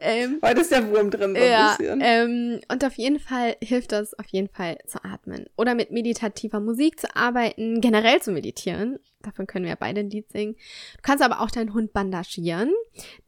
ähm, 0.00 0.38
Heute 0.42 0.60
ist 0.60 0.72
der 0.72 0.88
Wurm 0.90 1.10
drin. 1.10 1.34
So 1.34 1.42
ja, 1.42 1.76
ähm, 1.80 2.60
und 2.68 2.84
auf 2.84 2.94
jeden 2.94 3.20
Fall 3.20 3.56
hilft 3.62 3.92
das 3.92 4.18
auf 4.18 4.26
jeden 4.26 4.48
Fall 4.48 4.78
zu 4.86 5.04
atmen. 5.04 5.46
Oder 5.56 5.74
mit 5.74 5.90
meditativer 5.90 6.60
Musik 6.60 7.00
zu 7.00 7.14
arbeiten, 7.14 7.80
generell 7.80 8.20
zu 8.20 8.32
meditieren. 8.32 8.98
Davon 9.22 9.46
können 9.46 9.64
wir 9.64 9.70
ja 9.70 9.76
beide 9.78 10.00
ein 10.00 10.10
Lied 10.10 10.30
singen. 10.30 10.54
Du 10.54 11.02
kannst 11.02 11.22
aber 11.22 11.40
auch 11.40 11.50
deinen 11.50 11.74
Hund 11.74 11.92
bandagieren, 11.92 12.72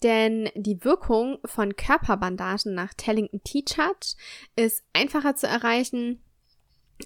denn 0.02 0.48
die 0.54 0.84
Wirkung 0.84 1.38
von 1.44 1.76
Körperbandagen 1.76 2.74
nach 2.74 2.94
Tellington 2.94 3.42
T-Chart 3.42 4.16
ist 4.56 4.84
einfacher 4.92 5.34
zu 5.34 5.46
erreichen 5.46 6.20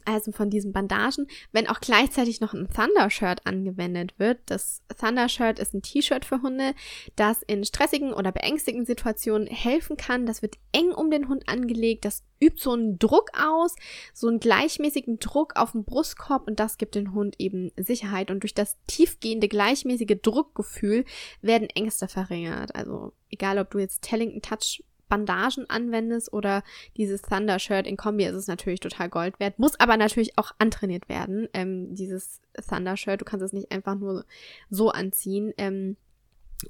also 0.05 0.33
von 0.33 0.51
diesen 0.51 0.73
Bandagen, 0.73 1.27
wenn 1.53 1.69
auch 1.69 1.81
gleichzeitig 1.81 2.41
noch 2.41 2.55
ein 2.55 2.69
Thunder-Shirt 2.69 3.47
angewendet 3.47 4.19
wird. 4.19 4.39
Das 4.47 4.83
Thunder-Shirt 4.99 5.59
ist 5.59 5.75
ein 5.75 5.83
T-Shirt 5.83 6.25
für 6.25 6.43
Hunde, 6.43 6.75
das 7.17 7.43
in 7.43 7.65
stressigen 7.65 8.13
oder 8.13 8.33
beängstigenden 8.33 8.87
Situationen 8.87 9.47
helfen 9.47 9.97
kann. 9.97 10.27
Das 10.27 10.43
wird 10.43 10.57
eng 10.73 10.93
um 10.93 11.11
den 11.11 11.29
Hund 11.29 11.49
angelegt, 11.49 12.05
das 12.05 12.25
übt 12.43 12.61
so 12.61 12.73
einen 12.73 12.99
Druck 12.99 13.31
aus, 13.39 13.77
so 14.13 14.29
einen 14.29 14.41
gleichmäßigen 14.41 15.19
Druck 15.19 15.55
auf 15.57 15.73
den 15.73 15.85
Brustkorb 15.85 16.49
und 16.49 16.59
das 16.59 16.77
gibt 16.77 16.95
dem 16.95 17.15
Hund 17.15 17.37
eben 17.39 17.71
Sicherheit. 17.77 18.31
Und 18.31 18.43
durch 18.43 18.55
das 18.55 18.77
tiefgehende, 18.87 19.49
gleichmäßige 19.49 20.19
Druckgefühl 20.21 21.05
werden 21.41 21.71
Ängste 21.71 22.09
verringert. 22.09 22.75
Also 22.75 23.13
egal, 23.31 23.59
ob 23.59 23.71
du 23.71 23.79
jetzt 23.79 24.03
Tellington 24.03 24.43
Touch 24.43 24.83
Bandagen 25.13 25.69
anwendest 25.69 26.33
oder 26.33 26.63
dieses 26.97 27.21
Thunder 27.21 27.59
Shirt 27.59 27.87
in 27.87 27.99
Kombi, 27.99 28.25
ist 28.25 28.35
es 28.35 28.47
natürlich 28.47 28.81
total 28.81 29.11
Gold 29.11 29.39
wert. 29.41 29.59
Muss 29.59 29.79
aber 29.79 29.99
natürlich 29.99 30.39
auch 30.39 30.53
antrainiert 30.57 31.11
werden, 31.11 31.49
ähm, 31.53 31.95
dieses 31.95 32.41
Thunder 32.67 32.97
Shirt. 32.97 33.21
Du 33.21 33.27
kannst 33.27 33.45
es 33.45 33.53
nicht 33.53 33.71
einfach 33.73 33.95
nur 33.95 34.25
so 34.71 34.89
anziehen. 34.89 35.53
Ähm, 35.59 35.99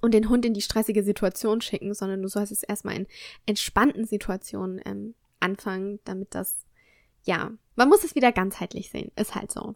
und 0.00 0.12
den 0.12 0.28
Hund 0.28 0.44
in 0.44 0.54
die 0.54 0.60
stressige 0.60 1.04
Situation 1.04 1.60
schicken, 1.60 1.94
sondern 1.94 2.20
du 2.20 2.26
sollst 2.26 2.50
es 2.50 2.64
erstmal 2.64 2.96
in 2.96 3.06
entspannten 3.46 4.06
Situationen 4.06 4.80
ähm, 4.84 5.14
anfangen, 5.38 6.00
damit 6.04 6.34
das 6.34 6.64
ja 7.22 7.52
man 7.74 7.88
muss 7.88 8.04
es 8.04 8.14
wieder 8.14 8.32
ganzheitlich 8.32 8.90
sehen, 8.90 9.10
ist 9.16 9.34
halt 9.34 9.50
so. 9.50 9.74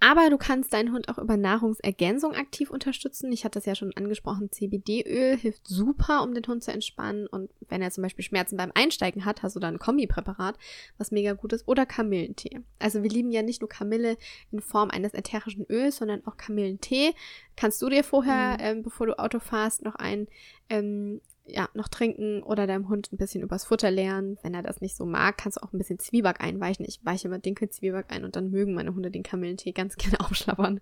Aber 0.00 0.30
du 0.30 0.38
kannst 0.38 0.72
deinen 0.72 0.92
Hund 0.92 1.08
auch 1.08 1.18
über 1.18 1.36
Nahrungsergänzung 1.36 2.34
aktiv 2.34 2.70
unterstützen. 2.70 3.30
Ich 3.32 3.44
hatte 3.44 3.58
das 3.58 3.66
ja 3.66 3.74
schon 3.74 3.92
angesprochen, 3.96 4.50
CBD-Öl 4.50 5.36
hilft 5.36 5.66
super, 5.66 6.22
um 6.22 6.34
den 6.34 6.46
Hund 6.46 6.64
zu 6.64 6.72
entspannen. 6.72 7.26
Und 7.26 7.50
wenn 7.68 7.82
er 7.82 7.90
zum 7.90 8.02
Beispiel 8.02 8.24
Schmerzen 8.24 8.56
beim 8.56 8.72
Einsteigen 8.74 9.24
hat, 9.24 9.42
hast 9.42 9.56
du 9.56 9.60
da 9.60 9.68
ein 9.68 9.78
Kombipräparat, 9.78 10.58
was 10.98 11.10
mega 11.10 11.32
gut 11.34 11.52
ist. 11.52 11.68
Oder 11.68 11.86
Kamillentee. 11.86 12.60
Also 12.78 13.02
wir 13.02 13.10
lieben 13.10 13.30
ja 13.30 13.42
nicht 13.42 13.60
nur 13.60 13.68
Kamille 13.68 14.16
in 14.50 14.60
Form 14.60 14.90
eines 14.90 15.14
ätherischen 15.14 15.66
Öls, 15.70 15.96
sondern 15.96 16.26
auch 16.26 16.36
Kamillentee. 16.36 17.14
Kannst 17.56 17.80
du 17.82 17.88
dir 17.88 18.04
vorher, 18.04 18.54
mhm. 18.54 18.58
ähm, 18.60 18.82
bevor 18.82 19.06
du 19.06 19.18
Auto 19.18 19.38
fährst, 19.38 19.82
noch 19.82 19.94
ein 19.94 20.26
ähm, 20.68 21.20
ja, 21.44 21.68
noch 21.74 21.88
trinken 21.88 22.42
oder 22.42 22.66
deinem 22.66 22.88
Hund 22.88 23.12
ein 23.12 23.16
bisschen 23.16 23.42
übers 23.42 23.64
Futter 23.64 23.90
lernen. 23.90 24.38
Wenn 24.42 24.54
er 24.54 24.62
das 24.62 24.80
nicht 24.80 24.96
so 24.96 25.04
mag, 25.04 25.38
kannst 25.38 25.58
du 25.58 25.62
auch 25.62 25.72
ein 25.72 25.78
bisschen 25.78 25.98
Zwieback 25.98 26.40
einweichen. 26.40 26.84
Ich 26.86 27.04
weiche 27.04 27.28
immer 27.28 27.38
Dinkelzwieback 27.38 28.06
ein 28.08 28.24
und 28.24 28.36
dann 28.36 28.50
mögen 28.50 28.74
meine 28.74 28.94
Hunde 28.94 29.10
den 29.10 29.22
Kamillentee 29.22 29.72
ganz 29.72 29.96
gerne 29.96 30.20
aufschlappern. 30.20 30.80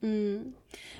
Mhm. 0.00 0.54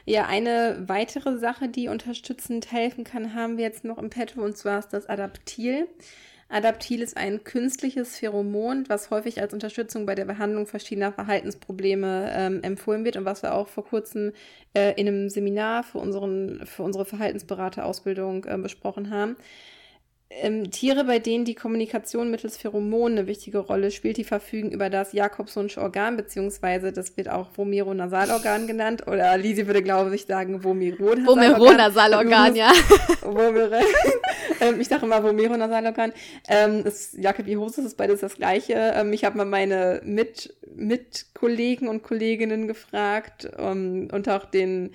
Ja, 0.06 0.26
eine 0.26 0.84
weitere 0.86 1.38
Sache, 1.38 1.68
die 1.68 1.88
unterstützend 1.88 2.72
helfen 2.72 3.04
kann, 3.04 3.34
haben 3.34 3.58
wir 3.58 3.64
jetzt 3.64 3.84
noch 3.84 3.98
im 3.98 4.10
Petto 4.10 4.42
und 4.42 4.56
zwar 4.56 4.78
ist 4.78 4.88
das 4.88 5.06
Adaptil. 5.06 5.86
Adaptil 6.48 7.02
ist 7.02 7.16
ein 7.16 7.42
künstliches 7.44 8.18
Pheromon, 8.18 8.84
was 8.88 9.10
häufig 9.10 9.40
als 9.40 9.52
Unterstützung 9.52 10.06
bei 10.06 10.14
der 10.14 10.24
Behandlung 10.24 10.66
verschiedener 10.66 11.12
Verhaltensprobleme 11.12 12.30
ähm, 12.34 12.62
empfohlen 12.62 13.04
wird 13.04 13.16
und 13.16 13.24
was 13.24 13.42
wir 13.42 13.54
auch 13.54 13.68
vor 13.68 13.84
kurzem 13.84 14.32
äh, 14.74 14.92
in 15.00 15.08
einem 15.08 15.30
Seminar 15.30 15.82
für, 15.82 15.98
unseren, 15.98 16.66
für 16.66 16.82
unsere 16.82 17.04
Verhaltensberaterausbildung 17.04 18.44
äh, 18.44 18.58
besprochen 18.58 19.10
haben. 19.10 19.36
Ähm, 20.40 20.70
Tiere, 20.70 21.04
bei 21.04 21.18
denen 21.18 21.44
die 21.44 21.54
Kommunikation 21.54 22.30
mittels 22.30 22.56
Pheromonen 22.56 23.18
eine 23.18 23.26
wichtige 23.28 23.58
Rolle 23.58 23.90
spielt, 23.90 24.16
die 24.16 24.24
verfügen 24.24 24.72
über 24.72 24.90
das 24.90 25.12
Jakobsonsche 25.12 25.80
Organ, 25.80 26.16
beziehungsweise 26.16 26.92
das 26.92 27.16
wird 27.16 27.28
auch 27.28 27.48
Vomeronasalorgan 27.56 28.66
genannt. 28.66 29.06
Oder 29.06 29.36
Lisi 29.36 29.66
würde, 29.66 29.82
glaube 29.82 30.14
ich, 30.14 30.26
sagen 30.26 30.64
Vomeronasalorgan. 30.64 31.56
Vomeronasalorgan, 31.58 32.56
ja. 32.56 32.72
Vomere. 33.22 33.80
ähm, 34.60 34.80
ich 34.80 34.88
sage 34.88 35.06
immer 35.06 35.22
Vomeronasalorgan. 35.22 36.12
Ähm, 36.48 36.82
das 36.82 37.12
Jakobiosis 37.12 37.84
ist 37.84 37.96
beides 37.96 38.20
das 38.20 38.34
Gleiche. 38.34 38.74
Ähm, 38.96 39.12
ich 39.12 39.24
habe 39.24 39.36
mal 39.36 39.46
meine 39.46 40.00
Mit 40.04 40.54
Mitkollegen 40.74 41.88
und 41.88 42.02
Kolleginnen 42.02 42.66
gefragt 42.66 43.48
um, 43.56 44.08
und 44.10 44.28
auch 44.28 44.44
den 44.46 44.90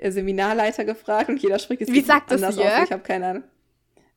Seminarleiter 0.00 0.84
gefragt 0.84 1.28
und 1.28 1.42
jeder 1.42 1.58
spricht 1.58 1.82
es 1.82 1.88
Wie 1.88 2.00
sagt 2.00 2.30
das 2.30 2.40
Jörg? 2.40 2.78
Aus. 2.78 2.84
Ich 2.84 2.92
habe 2.92 3.02
keine 3.02 3.26
Ahnung. 3.26 3.44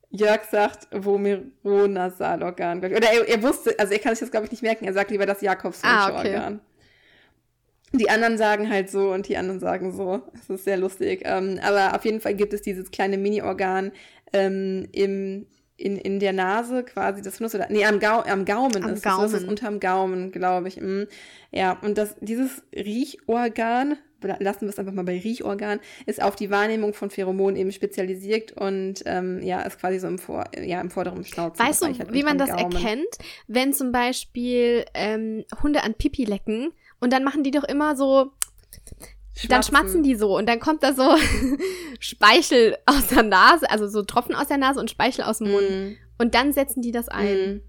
Jörg 0.10 0.46
sagt 0.46 0.88
Vomeronasalorgan. 0.92 2.80
Oder 2.80 3.12
er, 3.12 3.28
er, 3.28 3.44
wusste, 3.44 3.78
also 3.78 3.92
er 3.94 4.00
kann 4.00 4.16
sich 4.16 4.22
das, 4.22 4.32
glaube 4.32 4.46
ich, 4.46 4.52
nicht 4.52 4.64
merken. 4.64 4.86
Er 4.86 4.94
sagt 4.94 5.12
lieber 5.12 5.26
das 5.26 5.42
Jakobsonsche 5.42 5.96
ah, 5.96 6.20
okay. 6.20 6.60
Die 7.94 8.10
anderen 8.10 8.38
sagen 8.38 8.70
halt 8.70 8.90
so 8.90 9.12
und 9.12 9.28
die 9.28 9.38
anderen 9.38 9.60
sagen 9.60 9.94
so. 9.94 10.22
Das 10.34 10.50
ist 10.50 10.66
sehr 10.66 10.78
lustig. 10.78 11.22
Ähm, 11.24 11.60
aber 11.62 11.96
auf 11.96 12.06
jeden 12.06 12.20
Fall 12.20 12.36
gibt 12.36 12.54
es 12.54 12.62
dieses 12.62 12.92
kleine 12.92 13.18
Mini-Organ 13.18 13.92
ähm, 14.34 14.88
im, 14.92 15.46
in, 15.78 15.98
in 15.98 16.20
der 16.20 16.34
Nase 16.34 16.84
quasi, 16.84 17.22
das 17.22 17.40
Nuss 17.40 17.56
oder 17.56 17.68
nee, 17.70 17.86
am, 17.86 18.00
Gau 18.00 18.22
am 18.22 18.46
Gaumen 18.46 18.84
am 18.84 18.94
ist 18.94 19.04
Gaumen. 19.04 19.32
Das 19.32 19.42
ist 19.42 19.48
unterm 19.48 19.80
Gaumen, 19.80 20.32
glaube 20.32 20.68
ich. 20.68 20.82
Mm. 20.82 21.04
Ja, 21.52 21.78
und 21.82 21.98
das, 21.98 22.16
dieses 22.20 22.64
Riechorgan, 22.74 23.98
lassen 24.22 24.62
wir 24.62 24.70
es 24.70 24.80
einfach 24.80 24.94
mal 24.94 25.04
bei 25.04 25.20
Riechorgan, 25.20 25.80
ist 26.06 26.22
auf 26.22 26.36
die 26.36 26.50
Wahrnehmung 26.50 26.94
von 26.94 27.10
Pheromonen 27.10 27.56
eben 27.56 27.72
spezialisiert 27.72 28.54
und 28.54 29.04
ähm, 29.06 29.42
ja, 29.42 29.62
ist 29.62 29.80
quasi 29.80 30.00
so 30.00 30.08
im, 30.08 30.18
Vor 30.18 30.46
ja, 30.60 30.82
im 30.82 30.90
vorderen 30.90 31.24
Schnauzen. 31.24 31.66
Weißt 31.66 31.84
du, 31.84 32.14
wie 32.14 32.24
man 32.24 32.38
das 32.38 32.50
Gaumen. 32.50 32.72
erkennt, 32.72 33.18
wenn 33.48 33.74
zum 33.74 33.92
Beispiel 33.92 34.86
ähm, 34.94 35.46
Hunde 35.62 35.84
an 35.84 35.94
Pipi 35.94 36.26
lecken 36.26 36.72
und 37.00 37.14
dann 37.14 37.24
machen 37.24 37.44
die 37.44 37.52
doch 37.52 37.64
immer 37.64 37.96
so 37.96 38.32
Schmatzen. 39.38 39.50
Dann 39.50 39.64
schmatzen 39.64 40.04
die 40.04 40.16
so 40.16 40.36
und 40.36 40.50
dann 40.50 40.60
kommt 40.60 40.82
da 40.82 40.94
so 40.94 41.16
Speichel 42.00 42.76
aus 42.88 43.10
der 43.10 43.22
Nase, 43.22 43.70
also 43.70 43.88
so 43.88 44.02
Tropfen 44.02 44.34
aus 44.34 44.48
der 44.48 44.58
Nase 44.58 44.80
und 44.80 44.90
Speichel 44.90 45.26
aus 45.26 45.38
dem 45.38 45.52
Mund. 45.52 45.70
Mm. 45.70 45.96
Und 46.18 46.34
dann 46.34 46.54
setzen 46.54 46.82
die 46.82 46.92
das 46.92 47.08
ein. 47.08 47.36
Mm. 47.36 47.62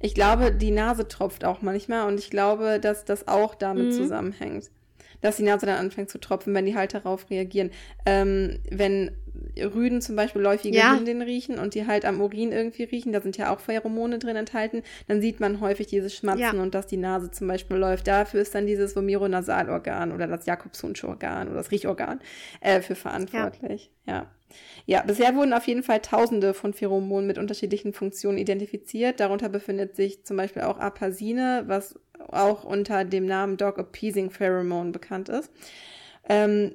Ich 0.00 0.14
glaube, 0.14 0.50
die 0.50 0.70
Nase 0.70 1.06
tropft 1.06 1.44
auch 1.44 1.60
manchmal 1.60 2.08
und 2.08 2.18
ich 2.18 2.30
glaube, 2.30 2.80
dass 2.80 3.04
das 3.04 3.28
auch 3.28 3.54
damit 3.54 3.88
mm. 3.88 3.92
zusammenhängt 3.92 4.70
dass 5.20 5.36
die 5.36 5.42
Nase 5.42 5.66
dann 5.66 5.78
anfängt 5.78 6.10
zu 6.10 6.18
tropfen, 6.18 6.54
wenn 6.54 6.66
die 6.66 6.76
halt 6.76 6.94
darauf 6.94 7.28
reagieren. 7.30 7.70
Ähm, 8.06 8.58
wenn 8.70 9.12
Rüden 9.58 10.00
zum 10.00 10.16
Beispiel 10.16 10.42
läufige 10.42 10.76
ja. 10.76 10.94
Hündinnen 10.94 11.22
riechen 11.22 11.58
und 11.58 11.74
die 11.74 11.86
halt 11.86 12.04
am 12.04 12.20
Urin 12.20 12.52
irgendwie 12.52 12.84
riechen, 12.84 13.12
da 13.12 13.20
sind 13.20 13.36
ja 13.36 13.52
auch 13.52 13.60
Pheromone 13.60 14.18
drin 14.18 14.36
enthalten, 14.36 14.82
dann 15.08 15.20
sieht 15.20 15.40
man 15.40 15.60
häufig 15.60 15.86
dieses 15.86 16.14
Schmatzen 16.14 16.56
ja. 16.56 16.62
und 16.62 16.74
dass 16.74 16.86
die 16.86 16.96
Nase 16.96 17.30
zum 17.30 17.48
Beispiel 17.48 17.76
läuft. 17.76 18.06
Dafür 18.06 18.40
ist 18.40 18.54
dann 18.54 18.66
dieses 18.66 18.94
Vomironasalorgan 18.96 20.12
oder 20.12 20.26
das 20.26 20.46
Jakobshunsche 20.46 21.08
Organ 21.08 21.48
oder 21.48 21.56
das 21.56 21.70
Riechorgan 21.70 22.20
äh, 22.60 22.80
für 22.80 22.94
verantwortlich. 22.94 23.90
ja. 24.06 24.12
ja. 24.14 24.26
Ja, 24.84 25.02
bisher 25.02 25.36
wurden 25.36 25.52
auf 25.52 25.68
jeden 25.68 25.84
Fall 25.84 26.00
Tausende 26.00 26.54
von 26.54 26.74
Pheromonen 26.74 27.28
mit 27.28 27.38
unterschiedlichen 27.38 27.92
Funktionen 27.92 28.36
identifiziert. 28.36 29.20
Darunter 29.20 29.48
befindet 29.48 29.94
sich 29.94 30.24
zum 30.24 30.36
Beispiel 30.36 30.62
auch 30.62 30.78
Apasine, 30.78 31.64
was 31.66 32.00
auch 32.28 32.64
unter 32.64 33.04
dem 33.04 33.26
Namen 33.26 33.56
Dog 33.56 33.78
Appeasing 33.78 34.30
Pheromone 34.30 34.92
bekannt 34.92 35.28
ist. 35.28 35.50
Ähm, 36.28 36.72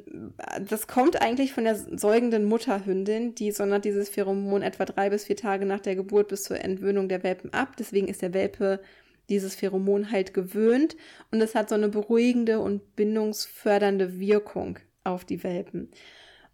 das 0.68 0.88
kommt 0.88 1.22
eigentlich 1.22 1.54
von 1.54 1.64
der 1.64 1.76
säugenden 1.76 2.46
Mutterhündin, 2.46 3.36
die 3.36 3.52
sondert 3.52 3.86
dieses 3.86 4.10
Pheromon 4.10 4.62
etwa 4.62 4.86
drei 4.86 5.10
bis 5.10 5.26
vier 5.26 5.38
Tage 5.38 5.66
nach 5.66 5.80
der 5.80 5.96
Geburt 5.96 6.28
bis 6.28 6.44
zur 6.44 6.60
Entwöhnung 6.60 7.08
der 7.08 7.24
Welpen 7.24 7.54
ab. 7.54 7.76
Deswegen 7.78 8.08
ist 8.08 8.22
der 8.22 8.34
Welpe 8.34 8.82
dieses 9.30 9.56
Pheromon 9.56 10.12
halt 10.12 10.34
gewöhnt 10.34 10.96
und 11.32 11.42
es 11.42 11.56
hat 11.56 11.70
so 11.70 11.76
eine 11.76 11.90
beruhigende 11.90 12.60
und 12.60 12.96
bindungsfördernde 12.96 14.20
Wirkung 14.20 14.80
auf 15.04 15.26
die 15.26 15.44
Welpen. 15.44 15.90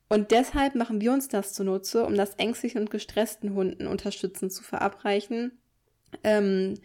Und 0.08 0.32
deshalb 0.32 0.76
machen 0.76 1.00
wir 1.00 1.14
uns 1.14 1.30
das 1.30 1.54
zunutze, 1.54 2.06
um 2.06 2.16
das 2.16 2.36
ängstlichen 2.36 2.82
und 2.82 2.92
gestressten 2.92 3.56
Hunden 3.56 3.88
unterstützend 3.88 4.52
zu 4.52 4.62
verabreichen. 4.62 5.54
Ähm, 6.24 6.76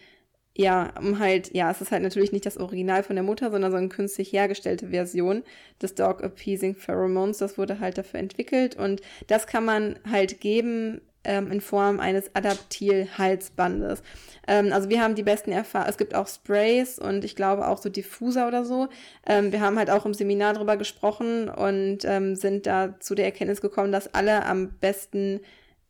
ja, 0.57 0.93
um 0.99 1.19
halt, 1.19 1.55
ja, 1.55 1.71
es 1.71 1.81
ist 1.81 1.91
halt 1.93 2.03
natürlich 2.03 2.33
nicht 2.33 2.47
das 2.47 2.57
Original 2.57 3.03
von 3.03 3.15
der 3.15 3.23
Mutter, 3.23 3.51
sondern 3.51 3.71
so 3.71 3.77
eine 3.77 3.89
künstlich 3.89 4.33
hergestellte 4.33 4.89
Version 4.89 5.43
des 5.83 5.95
Dog 5.95 6.23
Appeasing 6.23 6.75
Pheromones. 6.75 7.39
Das 7.39 7.59
wurde 7.59 7.79
halt 7.79 7.99
dafür 7.99 8.21
entwickelt 8.21 8.75
und 8.77 9.03
das 9.27 9.47
kann 9.47 9.65
man 9.65 9.99
halt 10.11 10.41
geben 10.41 11.03
ähm, 11.25 11.51
in 11.51 11.61
Form 11.61 12.01
eines 12.01 12.35
Adaptil-Halsbandes. 12.35 14.03
Ähm, 14.49 14.73
also 14.73 14.89
wir 14.89 15.03
haben 15.03 15.15
die 15.15 15.23
besten 15.23 15.53
Erfahrungen. 15.53 15.91
Es 15.91 15.99
gibt 15.99 16.15
auch 16.15 16.27
Sprays 16.27 16.99
und 16.99 17.25
ich 17.25 17.37
glaube 17.37 17.69
auch 17.69 17.79
so 17.79 17.91
Diffuser 17.91 18.49
oder 18.49 18.65
so. 18.65 18.89
Ähm, 19.27 19.53
wir 19.53 19.61
haben 19.61 19.79
halt 19.79 19.91
auch 19.91 20.07
im 20.07 20.15
Seminar 20.15 20.55
drüber 20.55 20.77
gesprochen 20.79 21.51
und 21.51 21.99
ähm, 22.05 22.35
sind 22.35 22.67
da 22.67 22.99
zu 23.01 23.15
der 23.15 23.27
Erkenntnis 23.27 23.61
gekommen, 23.61 23.93
dass 23.93 24.15
alle 24.15 24.47
am 24.47 24.71
besten 24.81 25.41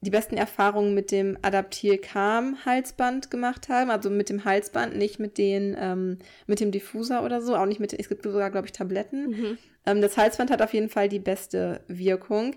die 0.01 0.11
besten 0.11 0.36
Erfahrungen 0.36 0.94
mit 0.94 1.11
dem 1.11 1.38
Adaptil 1.42 1.99
Calm 1.99 2.64
Halsband 2.64 3.30
gemacht 3.30 3.68
haben, 3.68 3.90
also 3.90 4.11
mit 4.11 4.28
dem 4.28 4.44
Halsband, 4.44 4.97
nicht 4.97 5.18
mit 5.18 5.38
den, 5.38 5.76
ähm, 5.78 6.18
mit 6.47 6.61
dem 6.61 6.70
Diffuser 6.70 7.24
oder 7.24 7.40
so, 7.40 7.57
auch 7.57 7.66
nicht 7.66 7.80
mit, 7.80 7.92
es 7.92 8.09
gibt 8.09 8.22
sogar, 8.22 8.51
glaube 8.51 8.66
ich, 8.66 8.72
Tabletten. 8.72 9.28
Mhm. 9.28 9.59
Ähm, 9.86 10.01
das 10.03 10.16
Halsband 10.16 10.51
hat 10.51 10.61
auf 10.61 10.74
jeden 10.74 10.90
Fall 10.90 11.09
die 11.09 11.18
beste 11.18 11.80
Wirkung. 11.88 12.57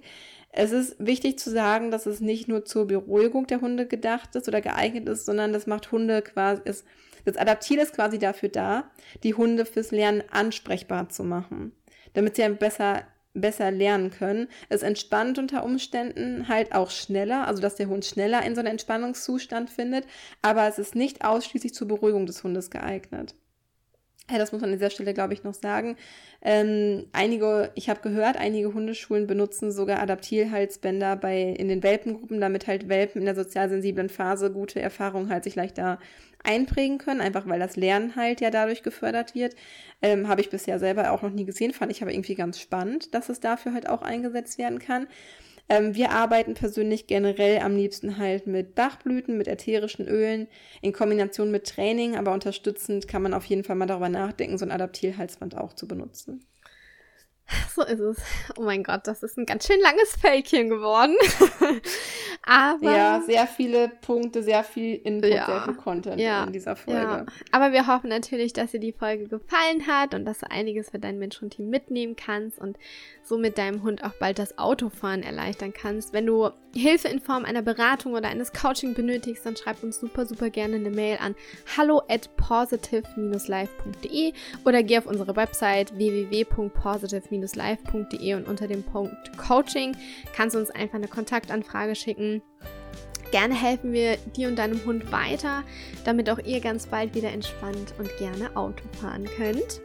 Es 0.51 0.71
ist 0.71 0.95
wichtig 0.99 1.39
zu 1.39 1.49
sagen, 1.51 1.91
dass 1.91 2.05
es 2.05 2.19
nicht 2.19 2.47
nur 2.47 2.65
zur 2.65 2.87
Beruhigung 2.87 3.47
der 3.47 3.61
Hunde 3.61 3.85
gedacht 3.87 4.35
ist 4.35 4.47
oder 4.47 4.61
geeignet 4.61 5.07
ist, 5.07 5.25
sondern 5.25 5.53
das 5.53 5.67
macht 5.67 5.91
Hunde 5.91 6.21
quasi, 6.21 6.61
ist, 6.65 6.85
das 7.23 7.37
Adaptil 7.37 7.79
ist 7.79 7.93
quasi 7.93 8.17
dafür 8.17 8.49
da, 8.49 8.89
die 9.23 9.35
Hunde 9.35 9.65
fürs 9.65 9.91
Lernen 9.91 10.23
ansprechbar 10.31 11.09
zu 11.09 11.23
machen, 11.23 11.71
damit 12.13 12.35
sie 12.35 12.49
besser 12.49 13.03
besser 13.34 13.71
lernen 13.71 14.11
können. 14.11 14.47
Es 14.69 14.82
entspannt 14.84 15.38
unter 15.38 15.63
Umständen 15.63 16.47
halt 16.47 16.73
auch 16.73 16.89
schneller, 16.91 17.47
also 17.47 17.61
dass 17.61 17.75
der 17.75 17.88
Hund 17.88 18.05
schneller 18.05 18.43
in 18.45 18.55
so 18.55 18.59
einen 18.59 18.69
Entspannungszustand 18.69 19.69
findet, 19.69 20.05
aber 20.41 20.67
es 20.67 20.80
ist 20.80 20.95
nicht 20.95 21.23
ausschließlich 21.23 21.73
zur 21.73 21.88
Beruhigung 21.88 22.25
des 22.25 22.43
Hundes 22.43 22.69
geeignet. 22.69 23.36
Das 24.38 24.51
muss 24.51 24.61
man 24.61 24.71
an 24.71 24.77
dieser 24.77 24.89
Stelle, 24.89 25.13
glaube 25.13 25.34
ich, 25.34 25.43
noch 25.43 25.53
sagen. 25.53 25.97
Ähm, 26.41 27.07
einige, 27.11 27.71
ich 27.75 27.89
habe 27.89 28.01
gehört, 28.01 28.38
einige 28.38 28.73
Hundeschulen 28.73 29.27
benutzen 29.27 29.71
sogar 29.71 29.99
Adaptilhalsbänder 29.99 31.15
bei 31.15 31.41
in 31.41 31.67
den 31.67 31.84
Welpengruppen, 31.84 32.39
damit 32.39 32.67
halt 32.67 32.88
Welpen 32.89 33.21
in 33.21 33.25
der 33.25 33.36
sozial 33.36 33.69
sensiblen 33.69 34.09
Phase 34.09 34.51
gute 34.51 34.82
Erfahrungen 34.82 35.30
halt 35.30 35.43
sich 35.43 35.55
leichter 35.55 35.99
einprägen 36.43 36.97
können, 36.97 37.21
einfach 37.21 37.47
weil 37.47 37.59
das 37.59 37.75
Lernen 37.75 38.15
halt 38.15 38.41
ja 38.41 38.49
dadurch 38.49 38.84
gefördert 38.84 39.36
wird. 39.36 39.55
Ähm, 40.01 40.27
Habe 40.27 40.41
ich 40.41 40.49
bisher 40.49 40.80
selber 40.80 41.11
auch 41.11 41.21
noch 41.21 41.32
nie 41.32 41.45
gesehen, 41.45 41.73
fand 41.73 41.91
ich 41.91 42.01
aber 42.01 42.13
irgendwie 42.13 42.36
ganz 42.36 42.59
spannend, 42.59 43.13
dass 43.13 43.30
es 43.30 43.39
dafür 43.39 43.73
halt 43.73 43.89
auch 43.89 44.01
eingesetzt 44.01 44.57
werden 44.57 44.80
kann. 44.80 45.07
Ähm, 45.70 45.95
wir 45.95 46.11
arbeiten 46.11 46.55
persönlich 46.55 47.07
generell 47.07 47.59
am 47.59 47.76
liebsten 47.76 48.17
halt 48.17 48.47
mit 48.47 48.76
Bachblüten, 48.76 49.38
mit 49.38 49.47
ätherischen 49.47 50.07
Ölen, 50.07 50.47
in 50.82 50.93
Kombination 50.93 51.51
mit 51.51 51.67
Training, 51.67 52.15
aber 52.15 52.34
unterstützend 52.34 53.07
kann 53.07 53.22
man 53.22 53.34
auf 53.36 53.45
jeden 53.45 53.63
Fall 53.63 53.76
mal 53.76 53.86
darüber 53.86 54.09
nachdenken, 54.09 54.57
so 54.57 54.65
ein 54.65 54.72
Adaptilhalsband 54.72 55.55
auch 55.55 55.74
zu 55.74 55.88
benutzen. 55.88 56.43
So 57.76 57.84
ist 57.84 58.00
es. 58.00 58.18
Oh 58.58 58.64
mein 58.64 58.84
Gott, 58.84 59.02
das 59.06 59.24
ist 59.24 59.38
ein 59.38 59.45
ganz 59.45 59.66
schön 59.66 59.80
langes 59.80 60.16
Fälkchen 60.16 60.70
geworden. 60.70 61.16
Aber. 62.43 62.91
Ja, 62.91 63.22
sehr 63.22 63.47
viele 63.47 63.89
Punkte, 64.02 64.43
sehr 64.43 64.64
viel 64.64 64.95
Input, 64.95 65.30
ja, 65.30 65.45
sehr 65.45 65.62
viel 65.62 65.76
Content 65.76 66.20
ja, 66.20 66.43
in 66.43 66.54
dieser 66.54 66.76
Folge. 66.76 67.00
Ja. 67.00 67.26
Aber 67.52 67.72
wir 67.72 67.88
hoffen 67.88 68.10
natürlich, 68.10 68.54
dass 68.54 68.72
dir 68.72 68.80
die 68.80 68.91
Folge 68.91 69.28
gefallen 69.28 69.88
hat 69.88 70.14
und 70.14 70.26
dass 70.26 70.39
du 70.39 70.52
einiges 70.52 70.89
für 70.89 71.00
dein 71.00 71.20
Mensch-Hund-Team 71.20 71.70
mitnehmen 71.70 72.16
kannst 72.16 72.60
und 72.60 72.78
so 73.24 73.38
mit 73.38 73.58
deinem 73.58 73.84
Hund 73.84 74.04
auch 74.04 74.14
bald 74.20 74.39
das 74.39 74.58
Autofahren 74.58 75.24
erleichtern 75.24 75.74
kannst. 75.74 76.14
Wenn 76.14 76.26
du 76.26 76.50
Hilfe 76.76 77.08
in 77.08 77.20
Form 77.20 77.45
einer 77.45 77.62
Beratung 77.62 78.14
oder 78.14 78.28
eines 78.30 78.52
Coaching 78.54 78.93
benötigst, 78.93 79.45
dann 79.45 79.56
schreib 79.56 79.84
uns 79.84 80.00
super, 80.00 80.26
super 80.26 80.50
gerne 80.50 80.76
eine 80.76 80.89
Mail 80.89 81.18
an 81.22 81.36
hallo 81.78 82.02
at 82.10 82.36
positive-life.de 82.38 84.34
oder 84.66 84.84
geh 84.84 84.97
auf 84.97 85.06
unsere 85.06 85.36
Website 85.36 85.95
www.positive-life.de 85.95 87.38
und 87.41 88.47
unter 88.47 88.67
dem 88.67 88.83
Punkt 88.83 89.37
Coaching 89.37 89.95
kannst 90.35 90.55
du 90.55 90.59
uns 90.59 90.69
einfach 90.71 90.95
eine 90.95 91.07
Kontaktanfrage 91.07 91.95
schicken. 91.95 92.41
Gerne 93.31 93.53
helfen 93.53 93.93
wir 93.93 94.17
dir 94.35 94.47
und 94.47 94.57
deinem 94.57 94.83
Hund 94.85 95.11
weiter, 95.11 95.63
damit 96.03 96.29
auch 96.29 96.39
ihr 96.39 96.61
ganz 96.61 96.87
bald 96.87 97.13
wieder 97.13 97.31
entspannt 97.31 97.93
und 97.99 98.09
gerne 98.17 98.55
Auto 98.55 98.83
fahren 98.99 99.25
könnt. 99.37 99.81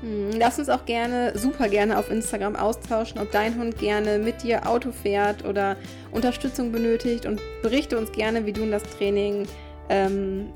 Hm, 0.00 0.30
lass 0.38 0.58
uns 0.58 0.70
auch 0.70 0.86
gerne, 0.86 1.36
super 1.36 1.68
gerne 1.68 1.98
auf 1.98 2.10
Instagram 2.10 2.56
austauschen, 2.56 3.20
ob 3.20 3.30
dein 3.30 3.58
Hund 3.58 3.78
gerne 3.78 4.18
mit 4.18 4.42
dir 4.42 4.66
Auto 4.66 4.92
fährt 4.92 5.44
oder 5.44 5.76
Unterstützung 6.12 6.72
benötigt 6.72 7.26
und 7.26 7.40
berichte 7.62 7.98
uns 7.98 8.10
gerne, 8.12 8.46
wie 8.46 8.52
du 8.52 8.62
in 8.62 8.70
das 8.70 8.82
Training, 8.84 9.46
ähm, 9.90 10.48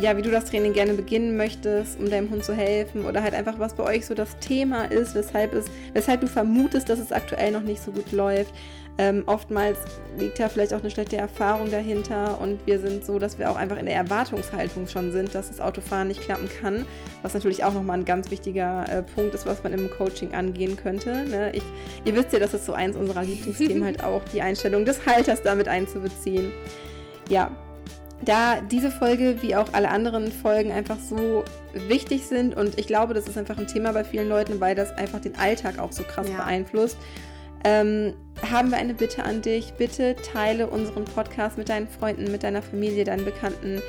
ja, 0.00 0.16
wie 0.16 0.22
du 0.22 0.30
das 0.30 0.46
Training 0.46 0.72
gerne 0.72 0.94
beginnen 0.94 1.36
möchtest, 1.36 1.98
um 1.98 2.08
deinem 2.08 2.30
Hund 2.30 2.44
zu 2.44 2.54
helfen 2.54 3.04
oder 3.04 3.22
halt 3.22 3.34
einfach, 3.34 3.58
was 3.58 3.74
bei 3.74 3.84
euch 3.84 4.06
so 4.06 4.14
das 4.14 4.38
Thema 4.38 4.84
ist, 4.84 5.14
weshalb 5.14 5.52
es, 5.52 5.66
weshalb 5.92 6.22
du 6.22 6.26
vermutest, 6.26 6.88
dass 6.88 6.98
es 6.98 7.12
aktuell 7.12 7.52
noch 7.52 7.62
nicht 7.62 7.82
so 7.82 7.92
gut 7.92 8.10
läuft. 8.12 8.54
Ähm, 8.98 9.22
oftmals 9.24 9.78
liegt 10.18 10.38
da 10.38 10.50
vielleicht 10.50 10.74
auch 10.74 10.80
eine 10.80 10.90
schlechte 10.90 11.16
Erfahrung 11.16 11.70
dahinter 11.70 12.38
und 12.40 12.66
wir 12.66 12.78
sind 12.78 13.06
so, 13.06 13.18
dass 13.18 13.38
wir 13.38 13.50
auch 13.50 13.56
einfach 13.56 13.78
in 13.78 13.86
der 13.86 13.94
Erwartungshaltung 13.94 14.86
schon 14.86 15.12
sind, 15.12 15.34
dass 15.34 15.48
das 15.48 15.60
Autofahren 15.60 16.08
nicht 16.08 16.20
klappen 16.20 16.48
kann, 16.60 16.84
was 17.22 17.32
natürlich 17.32 17.64
auch 17.64 17.72
nochmal 17.72 17.98
ein 17.98 18.04
ganz 18.04 18.30
wichtiger 18.30 18.84
äh, 18.90 19.02
Punkt 19.02 19.34
ist, 19.34 19.46
was 19.46 19.62
man 19.62 19.72
im 19.72 19.90
Coaching 19.90 20.34
angehen 20.34 20.76
könnte. 20.76 21.24
Ne? 21.24 21.52
Ich, 21.54 21.62
ihr 22.04 22.14
wisst 22.14 22.34
ja, 22.34 22.38
das 22.38 22.52
ist 22.52 22.66
so 22.66 22.74
eins 22.74 22.94
unserer 22.94 23.22
Lieblingsthemen 23.22 23.84
halt 23.84 24.04
auch, 24.04 24.22
die 24.30 24.42
Einstellung 24.42 24.84
des 24.84 25.06
Halters 25.06 25.42
damit 25.42 25.68
einzubeziehen. 25.68 26.52
Ja, 27.30 27.50
da 28.24 28.60
diese 28.60 28.90
Folge 28.90 29.42
wie 29.42 29.56
auch 29.56 29.72
alle 29.72 29.90
anderen 29.90 30.30
Folgen 30.30 30.72
einfach 30.72 30.98
so 30.98 31.44
wichtig 31.88 32.26
sind 32.26 32.56
und 32.56 32.78
ich 32.78 32.86
glaube, 32.86 33.14
das 33.14 33.26
ist 33.26 33.36
einfach 33.36 33.58
ein 33.58 33.66
Thema 33.66 33.92
bei 33.92 34.04
vielen 34.04 34.28
Leuten, 34.28 34.60
weil 34.60 34.74
das 34.74 34.90
einfach 34.96 35.20
den 35.20 35.36
Alltag 35.36 35.78
auch 35.78 35.92
so 35.92 36.02
krass 36.02 36.28
ja. 36.28 36.36
beeinflusst 36.36 36.96
ähm, 37.64 38.14
haben 38.50 38.70
wir 38.70 38.78
eine 38.78 38.94
Bitte 38.94 39.24
an 39.24 39.42
dich. 39.42 39.74
Bitte 39.74 40.16
teile 40.16 40.66
unseren 40.66 41.04
Podcast 41.04 41.58
mit 41.58 41.68
deinen 41.68 41.88
Freunden, 41.88 42.30
mit 42.32 42.42
deiner 42.42 42.62
Familie, 42.62 43.04
deinen 43.04 43.24
Bekannten, 43.24 43.80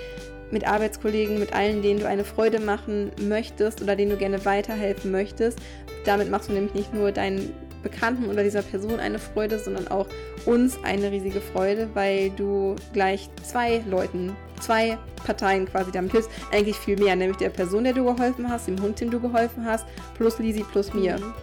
mit 0.52 0.68
Arbeitskollegen, 0.68 1.40
mit 1.40 1.54
allen, 1.54 1.82
denen 1.82 2.00
du 2.00 2.08
eine 2.08 2.24
Freude 2.24 2.60
machen 2.60 3.12
möchtest 3.20 3.82
oder 3.82 3.96
denen 3.96 4.12
du 4.12 4.18
gerne 4.18 4.46
weiterhelfen 4.46 5.12
möchtest. 5.12 5.60
Damit 6.06 6.30
machst 6.30 6.50
du 6.50 6.54
nämlich 6.54 6.74
nicht 6.74 6.94
nur 6.94 7.12
deinen 7.12 7.54
Bekannten 7.84 8.30
oder 8.30 8.44
dieser 8.44 8.62
Person 8.62 9.00
eine 9.00 9.20
Freude, 9.20 9.60
sondern 9.60 9.88
auch 9.90 10.08
uns 10.46 10.80
eine 10.84 11.12
riesige 11.12 11.42
Freude, 11.42 11.90
weil 11.94 12.32
du 12.32 12.76
gleich 12.94 13.30
zwei 13.44 13.84
Leuten, 13.88 14.36
zwei 14.60 14.98
Parteien 15.26 15.66
quasi 15.66 15.92
damit 15.92 16.12
hilfst. 16.12 16.32
Eigentlich 16.52 16.78
viel 16.78 16.98
mehr, 16.98 17.16
nämlich 17.16 17.38
der 17.38 17.50
Person, 17.50 17.84
der 17.84 17.94
du 17.94 18.04
geholfen 18.04 18.50
hast, 18.50 18.68
dem 18.68 18.82
Hund, 18.82 19.00
dem 19.00 19.12
du 19.12 19.20
geholfen 19.20 19.66
hast, 19.66 19.86
plus 20.18 20.40
Lisi, 20.40 20.64
plus 20.64 20.94
mir. 20.94 21.18
Mhm 21.18 21.34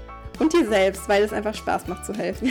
und 0.40 0.54
dir 0.54 0.66
selbst, 0.66 1.08
weil 1.08 1.22
es 1.22 1.32
einfach 1.32 1.54
Spaß 1.54 1.86
macht 1.86 2.06
zu 2.06 2.14
helfen. 2.14 2.50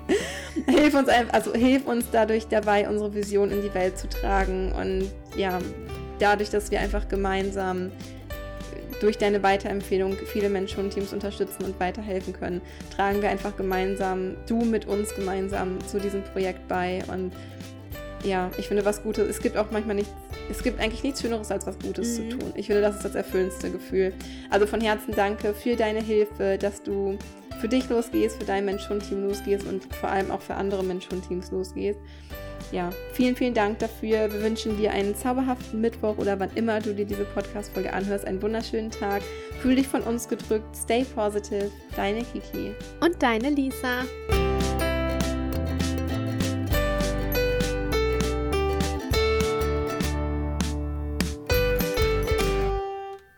hilf 0.68 0.94
uns 0.94 1.08
einfach, 1.08 1.34
also 1.34 1.52
hilf 1.52 1.86
uns 1.86 2.06
dadurch 2.10 2.46
dabei, 2.46 2.88
unsere 2.88 3.12
Vision 3.14 3.50
in 3.50 3.62
die 3.62 3.74
Welt 3.74 3.98
zu 3.98 4.08
tragen 4.08 4.72
und 4.72 5.10
ja, 5.36 5.58
dadurch, 6.18 6.50
dass 6.50 6.70
wir 6.70 6.80
einfach 6.80 7.08
gemeinsam 7.08 7.90
durch 9.00 9.18
deine 9.18 9.42
Weiterempfehlung 9.42 10.16
viele 10.26 10.48
Mensch-Hund-Teams 10.48 11.12
unterstützen 11.12 11.64
und 11.64 11.78
weiterhelfen 11.80 12.32
können, 12.32 12.60
tragen 12.94 13.22
wir 13.22 13.28
einfach 13.28 13.56
gemeinsam, 13.56 14.36
du 14.46 14.64
mit 14.64 14.86
uns 14.86 15.14
gemeinsam 15.14 15.78
zu 15.86 15.98
diesem 15.98 16.22
Projekt 16.24 16.66
bei. 16.68 17.02
Und 17.08 17.32
ja, 18.24 18.50
ich 18.58 18.68
finde 18.68 18.84
was 18.84 19.02
Gutes. 19.02 19.28
Es 19.28 19.40
gibt 19.40 19.56
auch 19.56 19.70
manchmal 19.70 19.96
nichts, 19.96 20.12
es 20.50 20.62
gibt 20.62 20.80
eigentlich 20.80 21.02
nichts 21.02 21.20
Schöneres, 21.20 21.50
als 21.50 21.66
was 21.66 21.78
Gutes 21.78 22.18
mhm. 22.18 22.30
zu 22.30 22.38
tun. 22.38 22.52
Ich 22.54 22.66
finde, 22.66 22.82
das 22.82 22.96
ist 22.96 23.04
das 23.04 23.14
erfüllendste 23.14 23.70
Gefühl. 23.70 24.12
Also 24.50 24.66
von 24.66 24.80
Herzen 24.80 25.14
danke 25.14 25.54
für 25.54 25.76
deine 25.76 26.02
Hilfe, 26.02 26.58
dass 26.58 26.82
du 26.82 27.18
für 27.60 27.68
dich 27.68 27.88
losgehst, 27.88 28.38
für 28.38 28.44
dein 28.44 28.64
Mensch-Hund-Team 28.64 29.28
losgehst 29.28 29.66
und 29.66 29.94
vor 29.94 30.10
allem 30.10 30.30
auch 30.30 30.40
für 30.40 30.54
andere 30.54 30.84
Mensch-Hund-Teams 30.84 31.50
losgehst 31.50 31.98
ja, 32.72 32.90
vielen, 33.12 33.36
vielen 33.36 33.54
Dank 33.54 33.78
dafür. 33.78 34.32
Wir 34.32 34.42
wünschen 34.42 34.76
dir 34.76 34.92
einen 34.92 35.14
zauberhaften 35.14 35.80
Mittwoch 35.80 36.18
oder 36.18 36.38
wann 36.38 36.50
immer 36.54 36.80
du 36.80 36.94
dir 36.94 37.04
diese 37.04 37.24
Podcast-Folge 37.24 37.92
anhörst, 37.92 38.24
einen 38.24 38.42
wunderschönen 38.42 38.90
Tag. 38.90 39.22
Fühl 39.60 39.76
dich 39.76 39.88
von 39.88 40.02
uns 40.02 40.28
gedrückt. 40.28 40.76
Stay 40.76 41.04
positive. 41.14 41.70
Deine 41.94 42.22
Kiki. 42.22 42.72
Und 43.00 43.22
deine 43.22 43.50
Lisa. 43.50 44.04